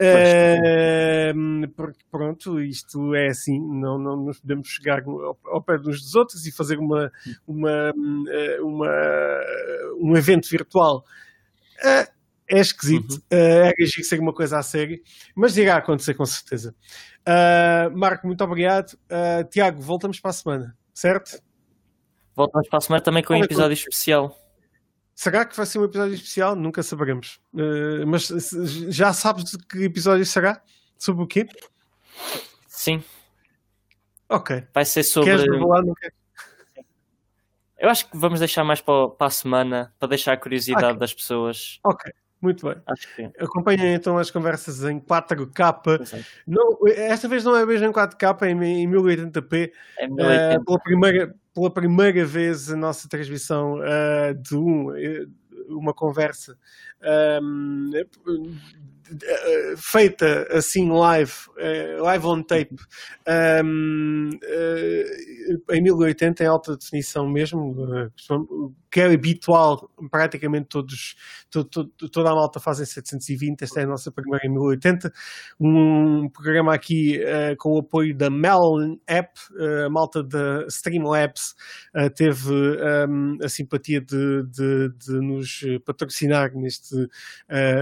Uh, 0.01 1.69
porque 1.75 1.99
pronto, 2.11 2.61
isto 2.61 3.15
é 3.15 3.29
assim, 3.29 3.59
não, 3.59 3.99
não 3.99 4.17
nos 4.25 4.39
podemos 4.39 4.69
chegar 4.69 5.03
ao, 5.03 5.37
ao 5.45 5.63
pé 5.63 5.75
uns 5.77 6.01
dos 6.01 6.15
outros 6.15 6.47
e 6.47 6.53
fazer 6.53 6.79
uma, 6.79 7.11
uma, 7.47 7.93
eh, 8.31 8.61
uma 8.61 8.89
um 10.01 10.17
evento 10.17 10.49
virtual. 10.49 11.05
Uh, 11.83 12.19
é 12.51 12.61
esquisito, 12.61 13.13
uhum. 13.13 13.39
uh, 13.39 13.67
é 13.67 13.75
agir 13.83 14.03
ser 14.05 14.21
uma 14.21 14.33
coisa 14.33 14.59
a 14.59 14.63
sério, 14.63 14.99
mas 15.37 15.57
irá 15.59 15.77
acontecer 15.77 16.15
com 16.15 16.25
certeza. 16.25 16.75
Uh, 17.21 17.97
Marco, 17.97 18.27
muito 18.27 18.43
obrigado. 18.43 18.97
Tiago, 19.51 19.83
voltamos 19.83 20.19
para 20.19 20.31
a 20.31 20.35
semana, 20.35 20.77
certo? 20.95 21.43
Voltamos 22.39 22.69
para 22.69 22.79
a 22.79 22.81
semana 22.81 23.03
também 23.03 23.21
com 23.25 23.35
um 23.35 23.43
episódio 23.43 23.73
especial. 23.73 24.39
Será 25.13 25.45
que 25.45 25.57
vai 25.57 25.67
ser 25.67 25.81
um 25.81 25.85
episódio 25.85 26.15
especial? 26.15 26.55
Nunca 26.55 26.85
saberemos. 26.85 27.41
Uh, 27.53 28.07
mas 28.07 28.29
já 28.91 29.13
sabes 29.13 29.43
de 29.43 29.59
que 29.59 29.83
episódio 29.83 30.25
será? 30.25 30.63
Sobre 30.97 31.25
o 31.25 31.27
quê? 31.27 31.49
Sim. 32.69 33.03
Ok. 34.29 34.65
Vai 34.73 34.85
ser 34.85 35.03
sobre. 35.03 35.31
Queres 35.31 35.51
revelar? 35.51 35.83
Não 35.85 35.95
Eu 37.77 37.91
acho 37.91 38.09
que 38.09 38.17
vamos 38.17 38.39
deixar 38.39 38.63
mais 38.63 38.81
para, 38.81 39.09
para 39.09 39.27
a 39.27 39.31
semana, 39.31 39.93
para 39.99 40.11
deixar 40.11 40.35
a 40.35 40.37
curiosidade 40.37 40.85
okay. 40.85 40.99
das 41.01 41.13
pessoas. 41.13 41.81
Ok. 41.83 42.13
Muito 42.41 42.69
bem. 42.69 42.81
Acompanhem 43.41 43.95
então 43.95 44.17
as 44.17 44.31
conversas 44.31 44.85
em 44.85 45.01
4K. 45.01 46.25
Não, 46.47 46.79
esta 46.87 47.27
vez 47.27 47.43
não 47.43 47.57
é 47.57 47.67
mesmo 47.67 47.89
em 47.89 47.93
4K, 47.93 48.43
é 48.43 48.51
em, 48.51 48.85
em 48.85 48.89
1080p. 48.89 49.73
É 49.99 50.07
1080. 50.07 50.61
Uh, 50.61 50.65
pela, 50.65 50.79
primeira, 50.79 51.35
pela 51.59 51.71
primeira 51.71 52.25
vez 52.25 52.71
a 52.71 52.77
nossa 52.77 53.09
transmissão 53.09 53.81
uh, 53.81 54.35
de 54.41 54.57
um, 54.57 54.95
eh, 54.97 55.27
uma 55.69 55.93
conversa 55.93 56.57
um, 57.43 57.91
feita 59.77 60.47
assim 60.51 60.89
live, 60.91 61.33
uh, 61.57 62.03
live 62.03 62.27
on 62.27 62.43
tape, 62.43 62.77
um, 63.65 64.31
uh, 64.31 65.73
em 65.75 65.83
1080 65.83 66.45
em 66.45 66.47
alta 66.47 66.77
definição 66.77 67.29
mesmo, 67.29 67.73
uh, 67.73 68.13
que 68.91 69.01
é 69.01 69.13
habitual, 69.13 69.91
praticamente 70.11 70.67
todos, 70.69 71.17
todo, 71.51 71.69
todo, 71.69 72.09
toda 72.11 72.31
a 72.31 72.35
malta 72.35 72.61
fazem 72.61 72.87
720, 72.87 73.63
esta 73.63 73.81
é 73.81 73.85
a 73.85 73.87
nossa 73.87 74.11
primeira 74.11 74.47
em 74.47 74.51
1080, 74.51 75.13
um 75.61 76.29
programa 76.29 76.75
aqui 76.75 77.21
com 77.59 77.73
o 77.75 77.79
apoio 77.79 78.17
da 78.17 78.31
Melon 78.31 78.97
App, 79.07 79.39
a 79.85 79.91
malta 79.91 80.23
da 80.23 80.67
Streamlabs 80.69 81.55
teve 82.15 82.53
um, 83.09 83.39
a 83.43 83.49
simpatia 83.49 84.01
de, 84.01 84.43
de, 84.45 84.89
de, 84.97 85.13
nos 85.21 85.61
patrocinar 85.85 86.55
neste, 86.55 87.09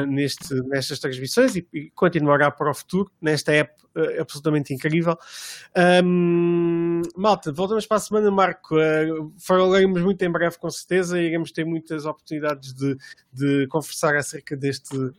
neste, 0.09 0.54
nestas 0.68 0.98
transmissões 0.98 1.57
e, 1.57 1.66
e 1.72 1.90
continuará 1.90 2.50
para 2.50 2.70
o 2.70 2.74
futuro 2.74 3.11
nesta 3.20 3.52
app 3.52 3.86
uh, 3.97 4.20
absolutamente 4.20 4.72
incrível. 4.72 5.18
Um, 6.05 7.03
malta, 7.16 7.53
voltamos 7.53 7.86
para 7.86 7.97
a 7.97 8.01
semana, 8.01 8.30
Marco. 8.30 8.76
Uh, 8.76 9.32
falaremos 9.38 10.03
muito 10.03 10.22
em 10.22 10.30
breve, 10.30 10.59
com 10.59 10.70
certeza, 10.70 11.20
e 11.20 11.26
iremos 11.26 11.51
ter 11.51 11.64
muitas 11.64 12.05
oportunidades 12.05 12.72
de, 12.72 12.97
de 13.32 13.66
conversar 13.68 14.14
acerca 14.16 14.57
deste, 14.57 14.97
uh, 14.97 15.12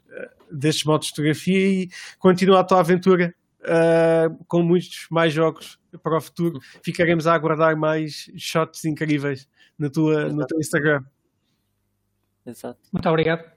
destes 0.51 0.85
modos 0.85 1.07
de 1.07 1.11
fotografia 1.11 1.67
e 1.83 1.89
continua 2.19 2.59
a 2.59 2.63
tua 2.63 2.79
aventura. 2.79 3.33
Uh, 3.59 4.45
com 4.47 4.61
muitos 4.61 5.07
mais 5.09 5.33
jogos 5.33 5.77
para 6.01 6.15
o 6.15 6.21
futuro, 6.21 6.59
ficaremos 6.81 7.27
a 7.27 7.33
aguardar 7.33 7.75
mais 7.75 8.31
shots 8.37 8.85
incríveis 8.85 9.49
na 9.77 9.89
tua, 9.89 10.29
no 10.29 10.45
teu 10.45 10.59
Instagram. 10.59 11.03
Exato. 12.45 12.79
Muito 12.93 13.09
obrigado. 13.09 13.56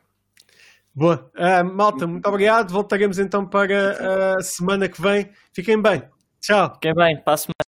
Boa. 0.95 1.31
Uh, 1.37 1.65
malta, 1.65 2.07
muito 2.07 2.27
obrigado. 2.29 2.73
Voltaremos 2.73 3.19
então 3.19 3.47
para 3.47 4.37
a 4.37 4.43
semana 4.43 4.89
que 4.89 5.01
vem. 5.01 5.31
Fiquem 5.53 5.81
bem. 5.81 6.03
Tchau. 6.41 6.75
Fiquem 6.75 6.95
bem. 6.95 7.23
Para 7.23 7.35
a 7.35 7.37
semana. 7.37 7.70